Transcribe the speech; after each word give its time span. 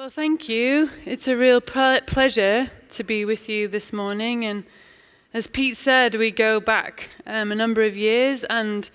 Well, 0.00 0.08
thank 0.08 0.48
you. 0.48 0.88
It's 1.04 1.28
a 1.28 1.36
real 1.36 1.60
pleasure 1.60 2.70
to 2.92 3.04
be 3.04 3.26
with 3.26 3.50
you 3.50 3.68
this 3.68 3.92
morning. 3.92 4.46
And 4.46 4.64
as 5.34 5.46
Pete 5.46 5.76
said, 5.76 6.14
we 6.14 6.30
go 6.30 6.58
back 6.58 7.10
um, 7.26 7.52
a 7.52 7.54
number 7.54 7.82
of 7.82 7.98
years. 7.98 8.42
And 8.44 8.88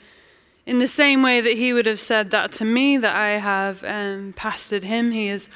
in 0.66 0.80
the 0.80 0.88
same 0.88 1.22
way 1.22 1.42
that 1.42 1.58
he 1.58 1.74
would 1.74 1.86
have 1.86 2.00
said 2.00 2.32
that 2.32 2.52
to 2.54 2.66
me, 2.66 2.98
that 2.98 3.16
I 3.16 3.38
have 3.38 3.84
um, 3.84 4.34
pastored 4.34 4.82
him, 4.82 5.12
he 5.12 5.28
has 5.28 5.48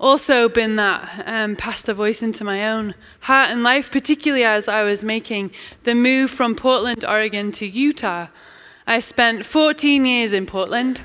also 0.00 0.48
been 0.48 0.74
that 0.74 1.22
um, 1.24 1.54
pastor 1.54 1.92
voice 1.92 2.20
into 2.20 2.42
my 2.42 2.68
own 2.68 2.96
heart 3.20 3.52
and 3.52 3.62
life, 3.62 3.92
particularly 3.92 4.42
as 4.42 4.66
I 4.66 4.82
was 4.82 5.04
making 5.04 5.52
the 5.84 5.94
move 5.94 6.32
from 6.32 6.56
Portland, 6.56 7.04
Oregon 7.04 7.52
to 7.52 7.64
Utah. 7.64 8.26
I 8.88 8.98
spent 8.98 9.46
14 9.46 10.04
years 10.04 10.32
in 10.32 10.46
Portland. 10.46 11.02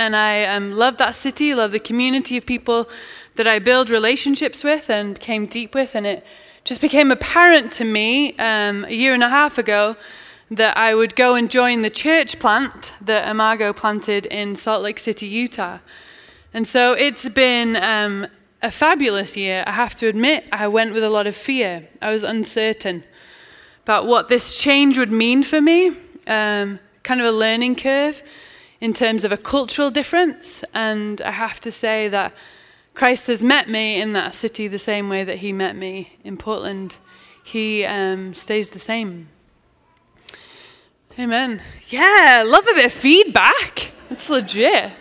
And 0.00 0.16
I 0.16 0.44
um, 0.46 0.72
love 0.72 0.96
that 0.96 1.14
city, 1.14 1.54
love 1.54 1.72
the 1.72 1.78
community 1.78 2.38
of 2.38 2.46
people 2.46 2.88
that 3.34 3.46
I 3.46 3.58
build 3.58 3.90
relationships 3.90 4.64
with 4.64 4.88
and 4.88 5.12
became 5.12 5.44
deep 5.44 5.74
with. 5.74 5.94
And 5.94 6.06
it 6.06 6.24
just 6.64 6.80
became 6.80 7.10
apparent 7.10 7.70
to 7.72 7.84
me 7.84 8.34
um, 8.38 8.86
a 8.86 8.94
year 8.94 9.12
and 9.12 9.22
a 9.22 9.28
half 9.28 9.58
ago 9.58 9.96
that 10.50 10.74
I 10.78 10.94
would 10.94 11.14
go 11.16 11.34
and 11.34 11.50
join 11.50 11.82
the 11.82 11.90
church 11.90 12.38
plant 12.38 12.94
that 13.02 13.28
Imago 13.28 13.74
planted 13.74 14.24
in 14.24 14.56
Salt 14.56 14.82
Lake 14.82 14.98
City, 14.98 15.26
Utah. 15.26 15.80
And 16.54 16.66
so 16.66 16.94
it's 16.94 17.28
been 17.28 17.76
um, 17.76 18.26
a 18.62 18.70
fabulous 18.70 19.36
year. 19.36 19.62
I 19.66 19.72
have 19.72 19.94
to 19.96 20.08
admit, 20.08 20.46
I 20.50 20.66
went 20.66 20.94
with 20.94 21.04
a 21.04 21.10
lot 21.10 21.26
of 21.26 21.36
fear. 21.36 21.86
I 22.00 22.10
was 22.10 22.24
uncertain 22.24 23.04
about 23.84 24.06
what 24.06 24.28
this 24.28 24.58
change 24.58 24.96
would 24.96 25.12
mean 25.12 25.42
for 25.42 25.60
me, 25.60 25.88
um, 26.26 26.78
kind 27.02 27.20
of 27.20 27.26
a 27.26 27.32
learning 27.32 27.76
curve 27.76 28.22
in 28.80 28.92
terms 28.92 29.24
of 29.24 29.32
a 29.32 29.36
cultural 29.36 29.90
difference. 29.90 30.64
And 30.74 31.20
I 31.20 31.32
have 31.32 31.60
to 31.60 31.70
say 31.70 32.08
that 32.08 32.32
Christ 32.94 33.26
has 33.28 33.44
met 33.44 33.68
me 33.68 34.00
in 34.00 34.12
that 34.14 34.34
city 34.34 34.68
the 34.68 34.78
same 34.78 35.08
way 35.08 35.24
that 35.24 35.38
he 35.38 35.52
met 35.52 35.76
me 35.76 36.18
in 36.24 36.36
Portland. 36.36 36.96
He 37.44 37.84
um, 37.84 38.34
stays 38.34 38.70
the 38.70 38.78
same. 38.78 39.28
Amen. 41.18 41.62
Yeah, 41.88 42.44
love 42.46 42.66
a 42.68 42.74
bit 42.74 42.86
of 42.86 42.92
feedback. 42.92 43.92
It's 44.10 44.30
legit. 44.30 44.92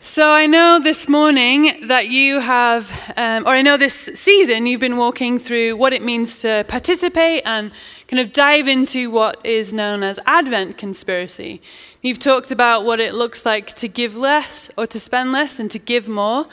So 0.00 0.30
I 0.30 0.46
know 0.46 0.78
this 0.78 1.08
morning 1.08 1.88
that 1.88 2.08
you 2.08 2.38
have, 2.38 3.12
um, 3.16 3.44
or 3.44 3.50
I 3.50 3.62
know 3.62 3.76
this 3.76 4.08
season 4.14 4.64
you've 4.64 4.80
been 4.80 4.96
walking 4.96 5.38
through 5.40 5.76
what 5.76 5.92
it 5.92 6.00
means 6.00 6.40
to 6.42 6.64
participate 6.68 7.42
and 7.44 7.72
kind 8.06 8.20
of 8.20 8.32
dive 8.32 8.68
into 8.68 9.10
what 9.10 9.44
is 9.44 9.72
known 9.72 10.04
as 10.04 10.20
Advent 10.24 10.78
conspiracy. 10.78 11.60
You've 12.06 12.20
talked 12.20 12.52
about 12.52 12.84
what 12.84 13.00
it 13.00 13.14
looks 13.14 13.44
like 13.44 13.74
to 13.74 13.88
give 13.88 14.14
less 14.14 14.70
or 14.78 14.86
to 14.86 15.00
spend 15.00 15.32
less 15.32 15.58
and 15.58 15.68
to 15.72 15.80
give 15.80 16.08
more. 16.08 16.46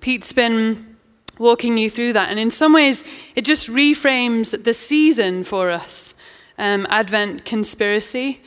Pete's 0.00 0.32
been 0.32 0.96
walking 1.38 1.78
you 1.78 1.88
through 1.88 2.14
that. 2.14 2.28
And 2.28 2.40
in 2.40 2.50
some 2.50 2.72
ways, 2.72 3.04
it 3.36 3.44
just 3.44 3.68
reframes 3.68 4.64
the 4.64 4.74
season 4.74 5.44
for 5.44 5.70
us 5.70 6.16
um, 6.58 6.88
Advent 6.90 7.44
conspiracy. 7.44 8.40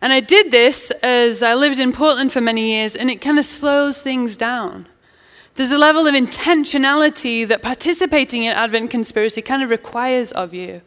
And 0.00 0.12
I 0.12 0.20
did 0.20 0.52
this 0.52 0.92
as 1.02 1.42
I 1.42 1.54
lived 1.54 1.80
in 1.80 1.92
Portland 1.92 2.32
for 2.32 2.40
many 2.40 2.70
years, 2.70 2.94
and 2.94 3.10
it 3.10 3.16
kind 3.16 3.40
of 3.40 3.44
slows 3.44 4.00
things 4.00 4.36
down. 4.36 4.86
There's 5.56 5.72
a 5.72 5.78
level 5.78 6.06
of 6.06 6.14
intentionality 6.14 7.48
that 7.48 7.62
participating 7.62 8.44
in 8.44 8.52
Advent 8.52 8.92
conspiracy 8.92 9.42
kind 9.42 9.60
of 9.60 9.70
requires 9.70 10.30
of 10.30 10.54
you. 10.54 10.82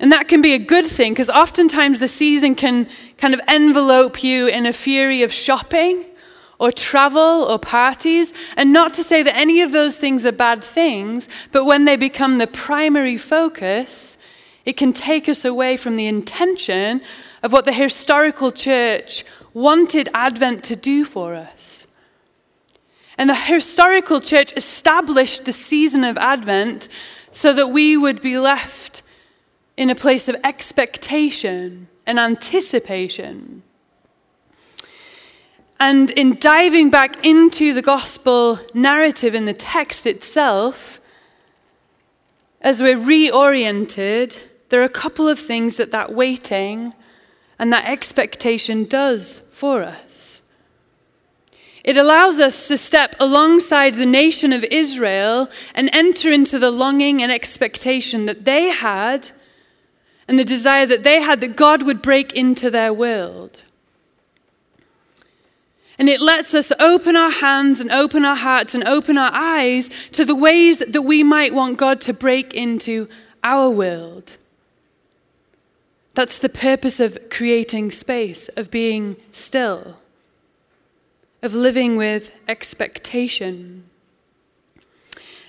And 0.00 0.10
that 0.12 0.28
can 0.28 0.40
be 0.40 0.54
a 0.54 0.58
good 0.58 0.86
thing 0.86 1.12
because 1.12 1.28
oftentimes 1.28 2.00
the 2.00 2.08
season 2.08 2.54
can 2.54 2.88
kind 3.18 3.34
of 3.34 3.40
envelope 3.46 4.24
you 4.24 4.46
in 4.48 4.64
a 4.64 4.72
fury 4.72 5.22
of 5.22 5.30
shopping 5.30 6.06
or 6.58 6.72
travel 6.72 7.44
or 7.44 7.58
parties. 7.58 8.32
And 8.56 8.72
not 8.72 8.94
to 8.94 9.04
say 9.04 9.22
that 9.22 9.36
any 9.36 9.60
of 9.60 9.72
those 9.72 9.98
things 9.98 10.24
are 10.24 10.32
bad 10.32 10.64
things, 10.64 11.28
but 11.52 11.66
when 11.66 11.84
they 11.84 11.96
become 11.96 12.38
the 12.38 12.46
primary 12.46 13.18
focus, 13.18 14.16
it 14.64 14.78
can 14.78 14.94
take 14.94 15.28
us 15.28 15.44
away 15.44 15.76
from 15.76 15.96
the 15.96 16.06
intention 16.06 17.02
of 17.42 17.52
what 17.52 17.66
the 17.66 17.72
historical 17.72 18.50
church 18.50 19.24
wanted 19.52 20.08
Advent 20.14 20.64
to 20.64 20.76
do 20.76 21.04
for 21.04 21.34
us. 21.34 21.86
And 23.18 23.28
the 23.28 23.34
historical 23.34 24.22
church 24.22 24.54
established 24.56 25.44
the 25.44 25.52
season 25.52 26.04
of 26.04 26.16
Advent 26.16 26.88
so 27.30 27.52
that 27.52 27.68
we 27.68 27.98
would 27.98 28.22
be 28.22 28.38
left 28.38 29.02
in 29.80 29.88
a 29.88 29.94
place 29.94 30.28
of 30.28 30.36
expectation 30.44 31.88
and 32.06 32.20
anticipation. 32.20 33.62
And 35.80 36.10
in 36.10 36.38
diving 36.38 36.90
back 36.90 37.24
into 37.24 37.72
the 37.72 37.80
gospel 37.80 38.58
narrative 38.74 39.34
in 39.34 39.46
the 39.46 39.54
text 39.54 40.06
itself, 40.06 41.00
as 42.60 42.82
we're 42.82 42.98
reoriented, 42.98 44.38
there 44.68 44.82
are 44.82 44.84
a 44.84 44.90
couple 44.90 45.26
of 45.26 45.38
things 45.38 45.78
that 45.78 45.92
that 45.92 46.12
waiting 46.12 46.92
and 47.58 47.72
that 47.72 47.86
expectation 47.86 48.84
does 48.84 49.38
for 49.50 49.82
us. 49.82 50.42
It 51.82 51.96
allows 51.96 52.38
us 52.38 52.68
to 52.68 52.76
step 52.76 53.16
alongside 53.18 53.94
the 53.94 54.04
nation 54.04 54.52
of 54.52 54.62
Israel 54.64 55.48
and 55.74 55.88
enter 55.94 56.30
into 56.30 56.58
the 56.58 56.70
longing 56.70 57.22
and 57.22 57.32
expectation 57.32 58.26
that 58.26 58.44
they 58.44 58.64
had 58.64 59.30
and 60.30 60.38
the 60.38 60.44
desire 60.44 60.86
that 60.86 61.02
they 61.02 61.20
had 61.20 61.40
that 61.40 61.56
God 61.56 61.82
would 61.82 62.00
break 62.00 62.32
into 62.34 62.70
their 62.70 62.92
world. 62.92 63.64
And 65.98 66.08
it 66.08 66.20
lets 66.20 66.54
us 66.54 66.70
open 66.78 67.16
our 67.16 67.32
hands 67.32 67.80
and 67.80 67.90
open 67.90 68.24
our 68.24 68.36
hearts 68.36 68.72
and 68.72 68.84
open 68.84 69.18
our 69.18 69.32
eyes 69.34 69.90
to 70.12 70.24
the 70.24 70.36
ways 70.36 70.84
that 70.86 71.02
we 71.02 71.24
might 71.24 71.52
want 71.52 71.78
God 71.78 72.00
to 72.02 72.12
break 72.12 72.54
into 72.54 73.08
our 73.42 73.68
world. 73.68 74.36
That's 76.14 76.38
the 76.38 76.48
purpose 76.48 77.00
of 77.00 77.18
creating 77.28 77.90
space, 77.90 78.46
of 78.50 78.70
being 78.70 79.16
still, 79.32 79.96
of 81.42 81.54
living 81.54 81.96
with 81.96 82.32
expectation. 82.46 83.89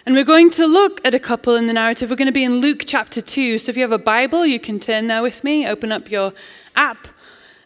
And 0.05 0.15
we're 0.15 0.23
going 0.23 0.49
to 0.51 0.65
look 0.65 0.99
at 1.05 1.13
a 1.13 1.19
couple 1.19 1.55
in 1.55 1.67
the 1.67 1.73
narrative. 1.73 2.09
We're 2.09 2.15
going 2.15 2.25
to 2.25 2.31
be 2.31 2.43
in 2.43 2.55
Luke 2.55 2.83
chapter 2.87 3.21
2. 3.21 3.59
So 3.59 3.69
if 3.69 3.77
you 3.77 3.83
have 3.83 3.91
a 3.91 3.99
Bible, 3.99 4.45
you 4.45 4.59
can 4.59 4.79
turn 4.79 5.07
there 5.07 5.21
with 5.21 5.43
me, 5.43 5.67
open 5.67 5.91
up 5.91 6.09
your 6.09 6.33
app. 6.75 7.07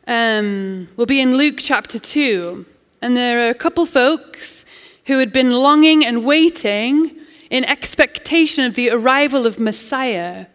Um, 0.05 0.89
we'll 0.97 1.07
be 1.07 1.21
in 1.21 1.37
Luke 1.37 1.55
chapter 1.59 1.97
2. 1.97 2.65
And 3.01 3.15
there 3.15 3.47
are 3.47 3.49
a 3.49 3.53
couple 3.53 3.85
folks 3.85 4.65
who 5.05 5.19
had 5.19 5.31
been 5.31 5.51
longing 5.51 6.05
and 6.05 6.25
waiting 6.25 7.11
in 7.49 7.63
expectation 7.63 8.65
of 8.65 8.75
the 8.75 8.89
arrival 8.89 9.45
of 9.45 9.59
Messiah, 9.59 10.47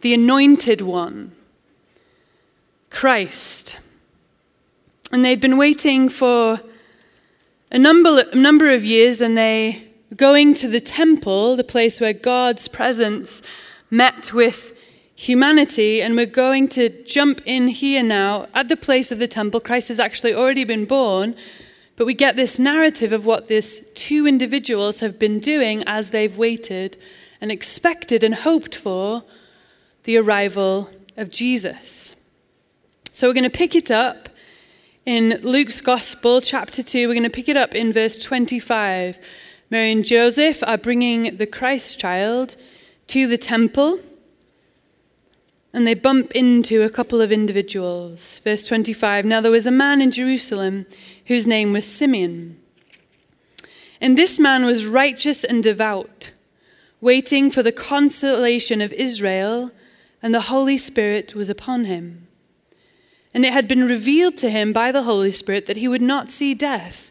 the 0.00 0.14
anointed 0.14 0.80
one, 0.80 1.32
Christ. 2.88 3.78
And 5.10 5.22
they'd 5.22 5.40
been 5.40 5.58
waiting 5.58 6.08
for 6.08 6.60
a 7.70 7.78
number, 7.78 8.24
a 8.32 8.36
number 8.36 8.70
of 8.70 8.84
years, 8.84 9.20
and 9.20 9.36
they 9.36 9.91
going 10.16 10.54
to 10.54 10.68
the 10.68 10.80
temple, 10.80 11.56
the 11.56 11.64
place 11.64 12.00
where 12.00 12.12
God's 12.12 12.68
presence 12.68 13.42
met 13.90 14.32
with 14.32 14.76
humanity, 15.14 16.02
and 16.02 16.16
we're 16.16 16.26
going 16.26 16.68
to 16.68 16.88
jump 17.04 17.40
in 17.44 17.68
here 17.68 18.02
now 18.02 18.48
at 18.54 18.68
the 18.68 18.76
place 18.76 19.12
of 19.12 19.18
the 19.18 19.28
temple. 19.28 19.60
Christ 19.60 19.88
has 19.88 20.00
actually 20.00 20.34
already 20.34 20.64
been 20.64 20.84
born, 20.84 21.34
but 21.96 22.06
we 22.06 22.14
get 22.14 22.36
this 22.36 22.58
narrative 22.58 23.12
of 23.12 23.26
what 23.26 23.48
these 23.48 23.80
two 23.94 24.26
individuals 24.26 25.00
have 25.00 25.18
been 25.18 25.38
doing 25.38 25.84
as 25.86 26.10
they've 26.10 26.36
waited 26.36 26.96
and 27.40 27.52
expected 27.52 28.24
and 28.24 28.34
hoped 28.34 28.74
for 28.74 29.22
the 30.04 30.16
arrival 30.16 30.90
of 31.16 31.30
Jesus. 31.30 32.16
So 33.12 33.28
we're 33.28 33.34
going 33.34 33.44
to 33.44 33.50
pick 33.50 33.76
it 33.76 33.90
up 33.90 34.28
in 35.04 35.38
Luke's 35.42 35.80
Gospel, 35.80 36.40
chapter 36.40 36.82
2. 36.82 37.06
We're 37.06 37.14
going 37.14 37.22
to 37.24 37.30
pick 37.30 37.48
it 37.48 37.56
up 37.56 37.74
in 37.74 37.92
verse 37.92 38.18
25. 38.18 39.18
Mary 39.72 39.90
and 39.90 40.04
Joseph 40.04 40.62
are 40.64 40.76
bringing 40.76 41.38
the 41.38 41.46
Christ 41.46 41.98
child 41.98 42.56
to 43.06 43.26
the 43.26 43.38
temple 43.38 44.00
and 45.72 45.86
they 45.86 45.94
bump 45.94 46.30
into 46.32 46.82
a 46.82 46.90
couple 46.90 47.22
of 47.22 47.32
individuals. 47.32 48.38
Verse 48.40 48.66
25 48.66 49.24
Now 49.24 49.40
there 49.40 49.50
was 49.50 49.66
a 49.66 49.70
man 49.70 50.02
in 50.02 50.10
Jerusalem 50.10 50.84
whose 51.24 51.46
name 51.46 51.72
was 51.72 51.86
Simeon. 51.86 52.60
And 53.98 54.18
this 54.18 54.38
man 54.38 54.66
was 54.66 54.84
righteous 54.84 55.42
and 55.42 55.62
devout, 55.62 56.32
waiting 57.00 57.50
for 57.50 57.62
the 57.62 57.72
consolation 57.72 58.82
of 58.82 58.92
Israel, 58.92 59.70
and 60.22 60.34
the 60.34 60.50
Holy 60.52 60.76
Spirit 60.76 61.34
was 61.34 61.48
upon 61.48 61.86
him. 61.86 62.28
And 63.32 63.46
it 63.46 63.54
had 63.54 63.68
been 63.68 63.86
revealed 63.86 64.36
to 64.36 64.50
him 64.50 64.74
by 64.74 64.92
the 64.92 65.04
Holy 65.04 65.32
Spirit 65.32 65.64
that 65.64 65.78
he 65.78 65.88
would 65.88 66.02
not 66.02 66.30
see 66.30 66.52
death 66.52 67.10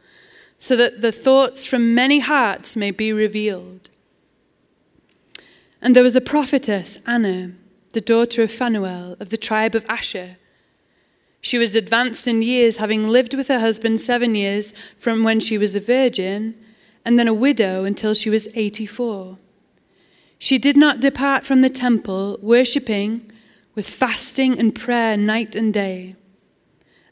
so 0.61 0.75
that 0.75 1.01
the 1.01 1.11
thoughts 1.11 1.65
from 1.65 1.95
many 1.95 2.19
hearts 2.19 2.75
may 2.75 2.91
be 2.91 3.11
revealed. 3.11 3.89
And 5.81 5.95
there 5.95 6.03
was 6.03 6.15
a 6.15 6.21
prophetess, 6.21 6.99
Anna, 7.07 7.53
the 7.93 7.99
daughter 7.99 8.43
of 8.43 8.51
Phanuel, 8.51 9.17
of 9.19 9.31
the 9.31 9.37
tribe 9.37 9.73
of 9.73 9.87
Asher. 9.89 10.35
She 11.41 11.57
was 11.57 11.75
advanced 11.75 12.27
in 12.27 12.43
years, 12.43 12.77
having 12.77 13.07
lived 13.07 13.33
with 13.33 13.47
her 13.47 13.59
husband 13.59 14.01
seven 14.01 14.35
years 14.35 14.75
from 14.99 15.23
when 15.23 15.39
she 15.39 15.57
was 15.57 15.75
a 15.75 15.79
virgin, 15.79 16.53
and 17.03 17.17
then 17.17 17.27
a 17.27 17.33
widow 17.33 17.83
until 17.83 18.13
she 18.13 18.29
was 18.29 18.47
84. 18.53 19.39
She 20.37 20.59
did 20.59 20.77
not 20.77 20.99
depart 20.99 21.43
from 21.43 21.61
the 21.61 21.71
temple, 21.71 22.37
worshipping 22.39 23.31
with 23.73 23.89
fasting 23.89 24.59
and 24.59 24.75
prayer 24.75 25.17
night 25.17 25.55
and 25.55 25.73
day. 25.73 26.17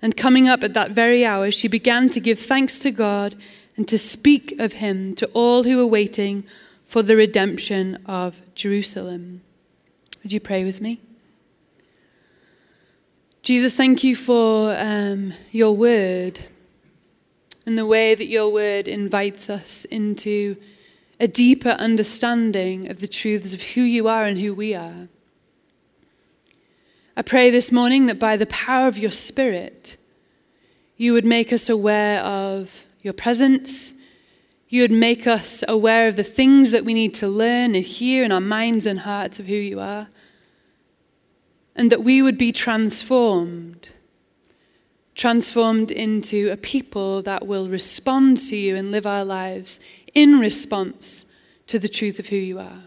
And 0.01 0.15
coming 0.15 0.47
up 0.47 0.63
at 0.63 0.73
that 0.73 0.91
very 0.91 1.25
hour, 1.25 1.51
she 1.51 1.67
began 1.67 2.09
to 2.09 2.19
give 2.19 2.39
thanks 2.39 2.79
to 2.79 2.91
God 2.91 3.35
and 3.75 3.87
to 3.87 3.97
speak 3.97 4.57
of 4.59 4.73
him 4.73 5.15
to 5.15 5.25
all 5.27 5.63
who 5.63 5.77
were 5.77 5.85
waiting 5.85 6.43
for 6.85 7.03
the 7.03 7.15
redemption 7.15 7.97
of 8.05 8.41
Jerusalem. 8.55 9.41
Would 10.23 10.33
you 10.33 10.39
pray 10.39 10.63
with 10.63 10.81
me? 10.81 10.99
Jesus, 13.41 13.75
thank 13.75 14.03
you 14.03 14.15
for 14.15 14.75
um, 14.77 15.33
your 15.51 15.75
word 15.75 16.41
and 17.65 17.77
the 17.77 17.85
way 17.85 18.15
that 18.15 18.25
your 18.25 18.51
word 18.51 18.87
invites 18.87 19.49
us 19.49 19.85
into 19.85 20.57
a 21.19 21.27
deeper 21.27 21.69
understanding 21.69 22.89
of 22.89 22.99
the 22.99 23.07
truths 23.07 23.53
of 23.53 23.61
who 23.61 23.81
you 23.81 24.07
are 24.07 24.25
and 24.25 24.39
who 24.39 24.53
we 24.53 24.73
are. 24.73 25.07
I 27.19 27.21
pray 27.21 27.51
this 27.51 27.69
morning 27.69 28.05
that 28.05 28.17
by 28.17 28.37
the 28.37 28.45
power 28.45 28.87
of 28.87 28.97
your 28.97 29.11
Spirit, 29.11 29.97
you 30.95 31.11
would 31.11 31.25
make 31.25 31.51
us 31.51 31.67
aware 31.67 32.21
of 32.21 32.85
your 33.01 33.11
presence. 33.11 33.91
You 34.69 34.83
would 34.83 34.91
make 34.93 35.27
us 35.27 35.61
aware 35.67 36.07
of 36.07 36.15
the 36.15 36.23
things 36.23 36.71
that 36.71 36.85
we 36.85 36.93
need 36.93 37.13
to 37.15 37.27
learn 37.27 37.75
and 37.75 37.83
hear 37.83 38.23
in 38.23 38.31
our 38.31 38.39
minds 38.39 38.85
and 38.85 38.99
hearts 38.99 39.37
of 39.37 39.47
who 39.47 39.55
you 39.55 39.81
are 39.81 40.07
and 41.75 41.91
that 41.91 42.05
we 42.05 42.21
would 42.21 42.37
be 42.37 42.53
transformed, 42.53 43.89
transformed 45.13 45.91
into 45.91 46.49
a 46.49 46.55
people 46.55 47.21
that 47.23 47.45
will 47.45 47.67
respond 47.67 48.37
to 48.47 48.55
you 48.55 48.77
and 48.77 48.93
live 48.93 49.05
our 49.05 49.25
lives 49.25 49.81
in 50.13 50.39
response 50.39 51.25
to 51.67 51.79
the 51.79 51.89
truth 51.89 52.17
of 52.17 52.29
who 52.29 52.37
you 52.37 52.59
are. 52.59 52.83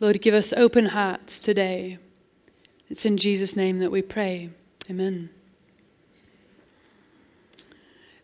Lord, 0.00 0.20
give 0.20 0.34
us 0.34 0.52
open 0.52 0.84
hearts 0.84 1.40
today. 1.40 1.96
It's 2.90 3.06
in 3.06 3.16
Jesus' 3.16 3.54
name 3.54 3.78
that 3.78 3.90
we 3.90 4.02
pray. 4.02 4.50
Amen. 4.90 5.30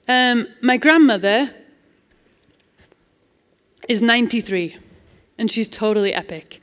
Um, 0.09 0.49
my 0.61 0.77
grandmother 0.77 1.55
is 3.89 4.03
93, 4.03 4.77
and 5.39 5.51
she's 5.51 5.69
totally 5.69 6.13
epic. 6.13 6.61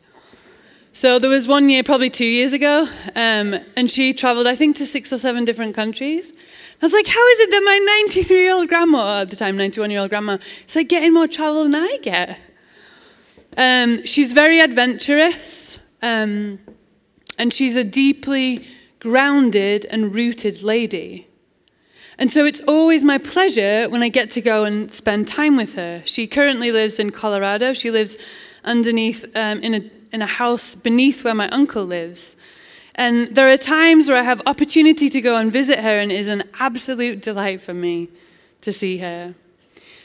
So 0.92 1.18
there 1.18 1.30
was 1.30 1.48
one 1.48 1.70
year, 1.70 1.82
probably 1.82 2.10
two 2.10 2.26
years 2.26 2.52
ago, 2.54 2.88
um, 3.16 3.56
and 3.76 3.90
she 3.90 4.14
traveled, 4.14 4.48
I 4.48 4.56
think, 4.56 4.76
to 4.78 4.86
six 4.86 5.12
or 5.12 5.18
seven 5.18 5.46
different 5.46 5.74
countries. 5.74 6.34
I 6.82 6.86
was 6.86 6.94
like, 6.94 7.08
how 7.08 7.28
is 7.30 7.40
it 7.40 7.52
that 7.52 7.64
my 7.64 7.80
93 8.04 8.38
year 8.38 8.54
old 8.54 8.68
grandma, 8.68 9.22
at 9.22 9.30
the 9.30 9.38
time, 9.38 9.56
91 9.56 9.92
year 9.92 10.02
old 10.02 10.10
grandma, 10.10 10.38
is 10.68 10.76
like 10.76 10.90
getting 10.90 11.14
more 11.14 11.28
travel 11.28 11.64
than 11.64 11.76
I 11.76 11.98
get? 12.02 12.38
Um, 13.56 14.06
she's 14.06 14.34
very 14.34 14.60
adventurous, 14.60 15.80
um, 16.02 16.60
and 17.38 17.54
she's 17.54 17.76
a 17.76 17.84
deeply 17.84 18.66
grounded 19.00 19.86
and 19.86 20.14
rooted 20.14 20.64
lady. 20.64 21.28
And 22.18 22.32
so 22.32 22.46
it's 22.46 22.62
always 22.68 23.04
my 23.04 23.18
pleasure 23.18 23.90
when 23.90 24.04
I 24.04 24.10
get 24.10 24.30
to 24.32 24.42
go 24.42 24.64
and 24.64 24.94
spend 24.94 25.28
time 25.28 25.58
with 25.58 25.76
her. 25.76 26.04
She 26.06 26.28
currently 26.28 26.72
lives 26.72 27.00
in 27.00 27.10
Colorado. 27.10 27.74
She 27.74 27.90
lives 27.92 28.18
underneath 28.64 29.26
um, 29.36 29.60
in 29.62 29.74
a 29.74 29.92
in 30.14 30.22
a 30.22 30.28
house 30.28 30.76
beneath 30.76 31.24
where 31.24 31.34
my 31.34 31.50
uncle 31.50 31.84
lives. 31.84 32.36
And 32.96 33.36
there 33.36 33.50
are 33.50 33.58
times 33.58 34.08
where 34.08 34.20
I 34.20 34.24
have 34.24 34.42
opportunity 34.46 35.10
to 35.10 35.20
go 35.20 35.36
and 35.38 35.52
visit 35.52 35.80
her, 35.80 36.00
and 36.00 36.12
it 36.12 36.22
is 36.22 36.28
an 36.28 36.44
absolute 36.60 37.22
delight 37.22 37.62
for 37.62 37.74
me 37.74 38.10
to 38.62 38.72
see 38.72 39.00
her. 39.00 39.34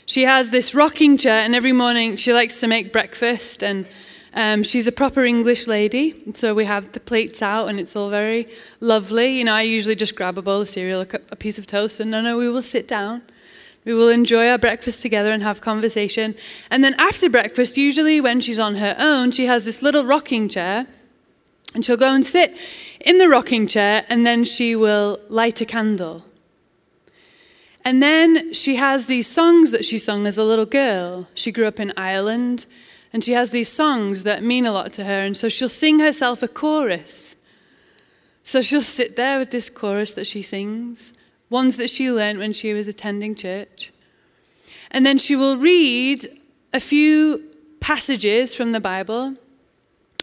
She 0.07 0.25
has 0.25 0.51
this 0.51 0.75
rocking 0.75 1.19
chair, 1.19 1.45
and 1.45 1.55
every 1.55 1.73
morning 1.73 2.17
she 2.17 2.33
likes 2.33 2.59
to 2.61 2.67
make 2.67 2.91
breakfast, 2.91 3.63
and 3.63 3.87
um, 4.35 4.63
she's 4.63 4.87
a 4.87 4.93
proper 4.93 5.25
English 5.25 5.67
lady. 5.67 6.15
So 6.35 6.55
we 6.55 6.65
have 6.65 6.93
the 6.93 7.01
plates 7.01 7.43
out, 7.43 7.69
and 7.69 7.81
it's 7.81 7.97
all 7.97 8.11
very 8.11 8.47
lovely. 8.81 9.39
You 9.39 9.45
know, 9.45 9.55
I 9.55 9.63
usually 9.63 9.95
just 9.97 10.15
grab 10.15 10.39
a 10.39 10.43
bowl 10.43 10.61
of 10.61 10.69
cereal, 10.69 11.01
a 11.01 11.37
piece 11.37 11.59
of 11.59 11.67
toast, 11.67 12.01
and 12.01 12.11
no, 12.11 12.21
no, 12.21 12.37
we 12.37 12.49
will 12.49 12.63
sit 12.63 12.87
down. 12.87 13.23
We 13.85 13.95
will 13.95 14.11
enjoy 14.11 14.49
our 14.49 14.59
breakfast 14.59 15.01
together 15.01 15.33
and 15.33 15.43
have 15.43 15.61
conversation. 15.61 16.35
And 16.71 16.85
then 16.85 16.95
after 16.99 17.31
breakfast, 17.31 17.79
usually 17.79 18.21
when 18.21 18.41
she's 18.41 18.59
on 18.59 18.75
her 18.75 18.95
own, 18.99 19.31
she 19.31 19.47
has 19.47 19.65
this 19.65 19.81
little 19.83 20.05
rocking 20.05 20.49
chair. 20.49 20.87
And 21.75 21.85
she'll 21.85 21.97
go 21.97 22.13
and 22.13 22.25
sit 22.25 22.55
in 23.01 23.19
the 23.19 23.29
rocking 23.29 23.67
chair 23.67 24.05
and 24.09 24.27
then 24.27 24.45
she 24.45 24.75
will 24.75 25.21
light 25.29 25.61
a 25.61 25.65
candle. 25.65 26.25
And 27.85 28.03
then 28.03 28.53
she 28.53 28.77
has 28.77 29.07
these 29.07 29.27
songs 29.27 29.71
that 29.71 29.85
she 29.85 29.97
sung 29.97 30.27
as 30.27 30.37
a 30.37 30.45
little 30.45 30.67
girl. 30.67 31.29
She 31.35 31.53
grew 31.53 31.67
up 31.67 31.81
in 31.81 31.93
Ireland 31.97 32.67
and 33.13 33.25
she 33.25 33.33
has 33.33 33.51
these 33.51 33.71
songs 33.71 34.25
that 34.25 34.43
mean 34.43 34.67
a 34.67 34.73
lot 34.73 34.93
to 34.95 35.05
her. 35.05 35.21
And 35.21 35.37
so 35.37 35.49
she'll 35.49 35.69
sing 35.69 35.99
herself 35.99 36.43
a 36.43 36.49
chorus. 36.49 37.37
So 38.45 38.63
she'll 38.63 38.83
sit 38.83 39.17
there 39.17 39.39
with 39.39 39.51
this 39.51 39.71
chorus 39.71 40.15
that 40.15 40.27
she 40.27 40.43
sings 40.43 41.15
ones 41.51 41.77
that 41.77 41.91
she 41.91 42.11
learned 42.11 42.39
when 42.39 42.53
she 42.53 42.73
was 42.73 42.89
attending 42.89 43.35
church. 43.35 43.93
And 44.91 45.05
then 45.05 45.19
she 45.19 45.37
will 45.37 45.57
read 45.57 46.27
a 46.73 46.81
few 46.81 47.43
passages 47.81 48.55
from 48.55 48.73
the 48.73 48.81
Bible, 48.81 49.35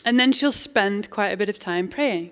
and 0.04 0.20
then 0.20 0.32
she'll 0.32 0.52
spend 0.52 1.10
quite 1.10 1.30
a 1.30 1.38
bit 1.38 1.50
of 1.50 1.58
time 1.58 1.88
praying. 1.88 2.32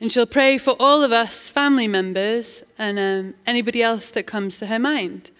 And 0.00 0.10
she'll 0.10 0.26
pray 0.26 0.58
for 0.58 0.74
all 0.80 1.02
of 1.02 1.12
us 1.12 1.48
family 1.48 1.86
members 1.86 2.62
and 2.78 2.98
um, 2.98 3.34
anybody 3.46 3.82
else 3.82 4.10
that 4.10 4.26
comes 4.26 4.58
to 4.58 4.66
her 4.66 4.78
mind. 4.78 5.30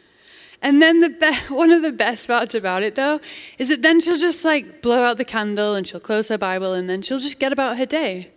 And 0.62 0.80
then 0.80 1.00
the 1.00 1.10
be- 1.10 1.54
one 1.54 1.70
of 1.70 1.82
the 1.82 1.92
best 1.92 2.28
parts 2.28 2.54
about 2.54 2.82
it, 2.82 2.94
though, 2.94 3.20
is 3.58 3.68
that 3.68 3.82
then 3.82 4.00
she'll 4.00 4.16
just 4.16 4.44
like 4.44 4.80
blow 4.80 5.02
out 5.02 5.18
the 5.18 5.24
candle 5.24 5.74
and 5.74 5.86
she'll 5.86 6.00
close 6.00 6.28
her 6.28 6.38
Bible 6.38 6.72
and 6.72 6.88
then 6.88 7.02
she'll 7.02 7.20
just 7.20 7.40
get 7.40 7.52
about 7.52 7.76
her 7.76 7.86
day. 7.86 8.30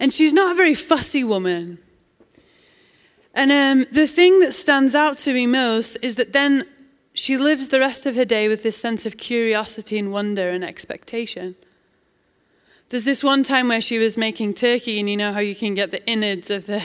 And 0.00 0.12
she's 0.12 0.32
not 0.32 0.52
a 0.52 0.54
very 0.54 0.74
fussy 0.74 1.22
woman. 1.22 1.78
And 3.34 3.52
um, 3.52 3.86
the 3.92 4.06
thing 4.06 4.40
that 4.40 4.54
stands 4.54 4.94
out 4.94 5.18
to 5.18 5.34
me 5.34 5.46
most 5.46 5.96
is 6.00 6.16
that 6.16 6.32
then 6.32 6.66
she 7.12 7.36
lives 7.36 7.68
the 7.68 7.80
rest 7.80 8.06
of 8.06 8.14
her 8.14 8.24
day 8.24 8.48
with 8.48 8.62
this 8.62 8.76
sense 8.76 9.04
of 9.04 9.18
curiosity 9.18 9.98
and 9.98 10.10
wonder 10.10 10.48
and 10.48 10.64
expectation. 10.64 11.54
There's 12.88 13.04
this 13.04 13.24
one 13.24 13.42
time 13.42 13.68
where 13.68 13.80
she 13.80 13.98
was 13.98 14.16
making 14.16 14.54
turkey, 14.54 15.00
and 15.00 15.08
you 15.08 15.16
know 15.16 15.32
how 15.32 15.40
you 15.40 15.54
can 15.54 15.74
get 15.74 15.90
the 15.90 16.06
innards 16.06 16.50
of 16.50 16.66
the 16.66 16.82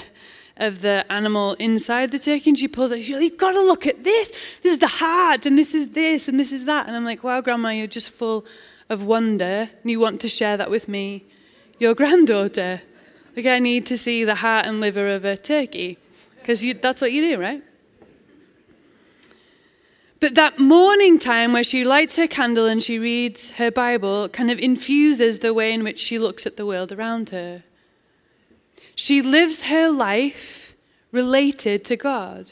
of 0.62 0.82
the 0.82 1.06
animal 1.10 1.54
inside 1.56 2.12
the 2.12 2.20
turkey, 2.20 2.52
and 2.52 2.58
she 2.58 2.68
pulls 2.68 2.92
it. 2.92 3.02
She's 3.02 3.16
like, 3.16 3.24
"You've 3.24 3.38
got 3.38 3.52
to 3.52 3.62
look 3.62 3.86
at 3.88 4.04
this. 4.04 4.30
This 4.62 4.74
is 4.74 4.80
the 4.80 4.88
heart, 4.88 5.46
and 5.46 5.58
this 5.58 5.74
is 5.74 5.90
this, 5.90 6.28
and 6.28 6.40
this 6.40 6.54
is 6.54 6.66
that." 6.66 6.88
And 6.88 6.96
I'm 6.96 7.04
like, 7.04 7.24
"Wow, 7.24 7.42
Grandma, 7.42 7.70
you're 7.70 7.88
just 7.88 8.12
full 8.12 8.46
of 8.90 9.04
wonder, 9.04 9.70
and 9.82 9.92
you 9.92 10.00
want 10.00 10.22
to 10.22 10.30
share 10.30 10.58
that 10.58 10.70
with 10.70 10.88
me, 10.88 11.26
your 11.80 11.96
granddaughter. 12.00 12.82
Like, 13.36 13.46
I 13.46 13.60
need 13.60 13.86
to 13.88 13.98
see 13.98 14.24
the 14.24 14.36
heart 14.36 14.66
and 14.66 14.80
liver 14.80 15.08
of 15.10 15.26
a 15.26 15.36
turkey." 15.36 15.98
Because 16.40 16.66
that's 16.82 17.02
what 17.02 17.12
you 17.12 17.22
do, 17.22 17.40
right? 17.40 17.64
But 20.22 20.36
that 20.36 20.60
morning 20.60 21.18
time 21.18 21.52
where 21.52 21.64
she 21.64 21.84
lights 21.84 22.16
her 22.16 22.28
candle 22.28 22.68
and 22.68 22.82
she 22.82 23.00
reads 23.00 23.52
her 23.54 23.72
Bible 23.72 24.30
kind 24.30 24.52
of 24.52 24.60
infuses 24.60 25.40
the 25.40 25.52
way 25.52 25.74
in 25.74 25.84
which 25.84 26.00
she 26.00 26.20
looks 26.20 26.46
at 26.46 26.58
the 26.58 26.66
world 26.66 26.92
around 26.92 27.32
her. 27.32 27.64
She 28.96 29.22
lives 29.22 29.64
her 29.64 29.90
life 29.90 30.76
related 31.12 31.84
to 31.86 31.96
God. 31.96 32.52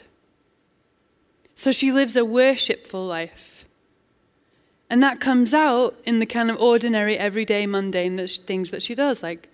So 1.54 1.72
she 1.72 1.92
lives 1.92 2.16
a 2.16 2.24
worshipful 2.24 3.04
life. 3.04 3.64
And 4.88 5.02
that 5.02 5.20
comes 5.20 5.54
out 5.54 5.96
in 6.04 6.18
the 6.18 6.26
kind 6.26 6.50
of 6.50 6.60
ordinary, 6.60 7.16
everyday, 7.16 7.66
mundane 7.66 8.26
things 8.26 8.70
that 8.72 8.82
she 8.82 8.94
does, 8.94 9.22
like 9.22 9.48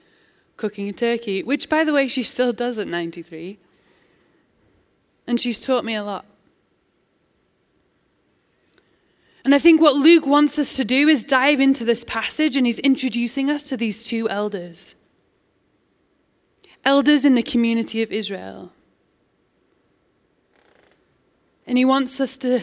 cooking 0.56 0.88
a 0.88 0.92
turkey, 0.92 1.42
which, 1.42 1.68
by 1.68 1.84
the 1.84 1.92
way, 1.92 2.08
she 2.08 2.22
still 2.22 2.52
does 2.52 2.78
at 2.78 2.88
93. 2.88 3.58
And 5.26 5.40
she's 5.40 5.58
taught 5.58 5.84
me 5.84 5.94
a 5.94 6.02
lot. 6.02 6.24
And 9.44 9.54
I 9.54 9.60
think 9.60 9.80
what 9.80 9.94
Luke 9.94 10.26
wants 10.26 10.58
us 10.58 10.74
to 10.74 10.84
do 10.84 11.06
is 11.06 11.22
dive 11.22 11.60
into 11.60 11.84
this 11.84 12.02
passage, 12.02 12.56
and 12.56 12.66
he's 12.66 12.80
introducing 12.80 13.48
us 13.48 13.68
to 13.68 13.76
these 13.76 14.04
two 14.04 14.28
elders 14.28 14.95
elders 16.86 17.24
in 17.24 17.34
the 17.34 17.42
community 17.42 18.00
of 18.02 18.12
Israel. 18.12 18.70
And 21.66 21.76
he 21.76 21.84
wants 21.84 22.20
us 22.20 22.38
to 22.38 22.60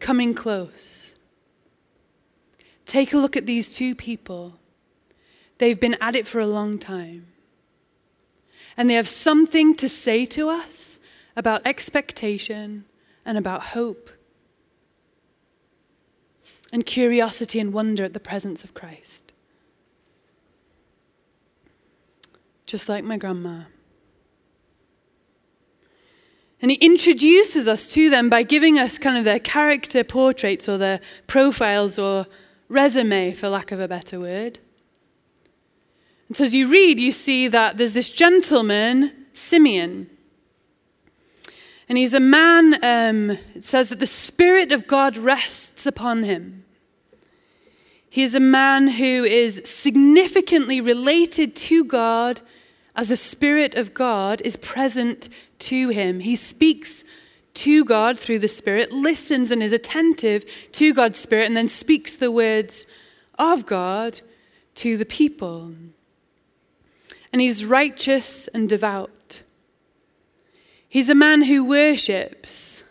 come 0.00 0.20
in 0.20 0.32
close. 0.32 1.14
Take 2.86 3.12
a 3.12 3.18
look 3.18 3.36
at 3.36 3.44
these 3.44 3.76
two 3.76 3.94
people. 3.94 4.54
They've 5.58 5.78
been 5.78 5.98
at 6.00 6.16
it 6.16 6.26
for 6.26 6.40
a 6.40 6.46
long 6.46 6.78
time. 6.78 7.26
And 8.76 8.88
they 8.88 8.94
have 8.94 9.08
something 9.08 9.76
to 9.76 9.88
say 9.88 10.24
to 10.26 10.48
us 10.48 10.98
about 11.36 11.66
expectation 11.66 12.86
and 13.26 13.36
about 13.36 13.62
hope 13.74 14.10
and 16.72 16.86
curiosity 16.86 17.60
and 17.60 17.72
wonder 17.72 18.04
at 18.04 18.14
the 18.14 18.20
presence 18.20 18.64
of 18.64 18.72
Christ. 18.72 19.32
Just 22.68 22.86
like 22.86 23.02
my 23.02 23.16
grandma. 23.16 23.62
And 26.60 26.70
he 26.70 26.76
introduces 26.76 27.66
us 27.66 27.90
to 27.94 28.10
them 28.10 28.28
by 28.28 28.42
giving 28.42 28.78
us 28.78 28.98
kind 28.98 29.16
of 29.16 29.24
their 29.24 29.38
character 29.38 30.04
portraits 30.04 30.68
or 30.68 30.76
their 30.76 31.00
profiles 31.26 31.98
or 31.98 32.26
resume, 32.68 33.32
for 33.32 33.48
lack 33.48 33.72
of 33.72 33.80
a 33.80 33.88
better 33.88 34.20
word. 34.20 34.58
And 36.28 36.36
so 36.36 36.44
as 36.44 36.54
you 36.54 36.68
read, 36.68 37.00
you 37.00 37.10
see 37.10 37.48
that 37.48 37.78
there's 37.78 37.94
this 37.94 38.10
gentleman, 38.10 39.14
Simeon. 39.32 40.10
And 41.88 41.96
he's 41.96 42.12
a 42.12 42.20
man, 42.20 42.84
um, 42.84 43.30
it 43.54 43.64
says 43.64 43.88
that 43.88 43.98
the 43.98 44.06
Spirit 44.06 44.72
of 44.72 44.86
God 44.86 45.16
rests 45.16 45.86
upon 45.86 46.24
him. 46.24 46.64
He 48.10 48.22
is 48.22 48.34
a 48.34 48.40
man 48.40 48.88
who 48.88 49.24
is 49.24 49.62
significantly 49.64 50.82
related 50.82 51.56
to 51.56 51.82
God 51.82 52.42
as 52.98 53.08
the 53.08 53.16
Spirit 53.16 53.76
of 53.76 53.94
God 53.94 54.42
is 54.44 54.56
present 54.56 55.28
to 55.60 55.88
him. 55.90 56.18
He 56.18 56.34
speaks 56.34 57.04
to 57.54 57.84
God 57.84 58.18
through 58.18 58.40
the 58.40 58.48
Spirit, 58.48 58.90
listens 58.90 59.52
and 59.52 59.62
is 59.62 59.72
attentive 59.72 60.44
to 60.72 60.92
God's 60.92 61.16
Spirit, 61.16 61.46
and 61.46 61.56
then 61.56 61.68
speaks 61.68 62.16
the 62.16 62.32
words 62.32 62.88
of 63.38 63.66
God 63.66 64.20
to 64.74 64.96
the 64.96 65.04
people. 65.04 65.74
And 67.32 67.40
he's 67.40 67.64
righteous 67.64 68.48
and 68.48 68.68
devout. 68.68 69.42
He's 70.88 71.08
a 71.08 71.14
man 71.14 71.42
who 71.42 71.64
worships. 71.64 72.82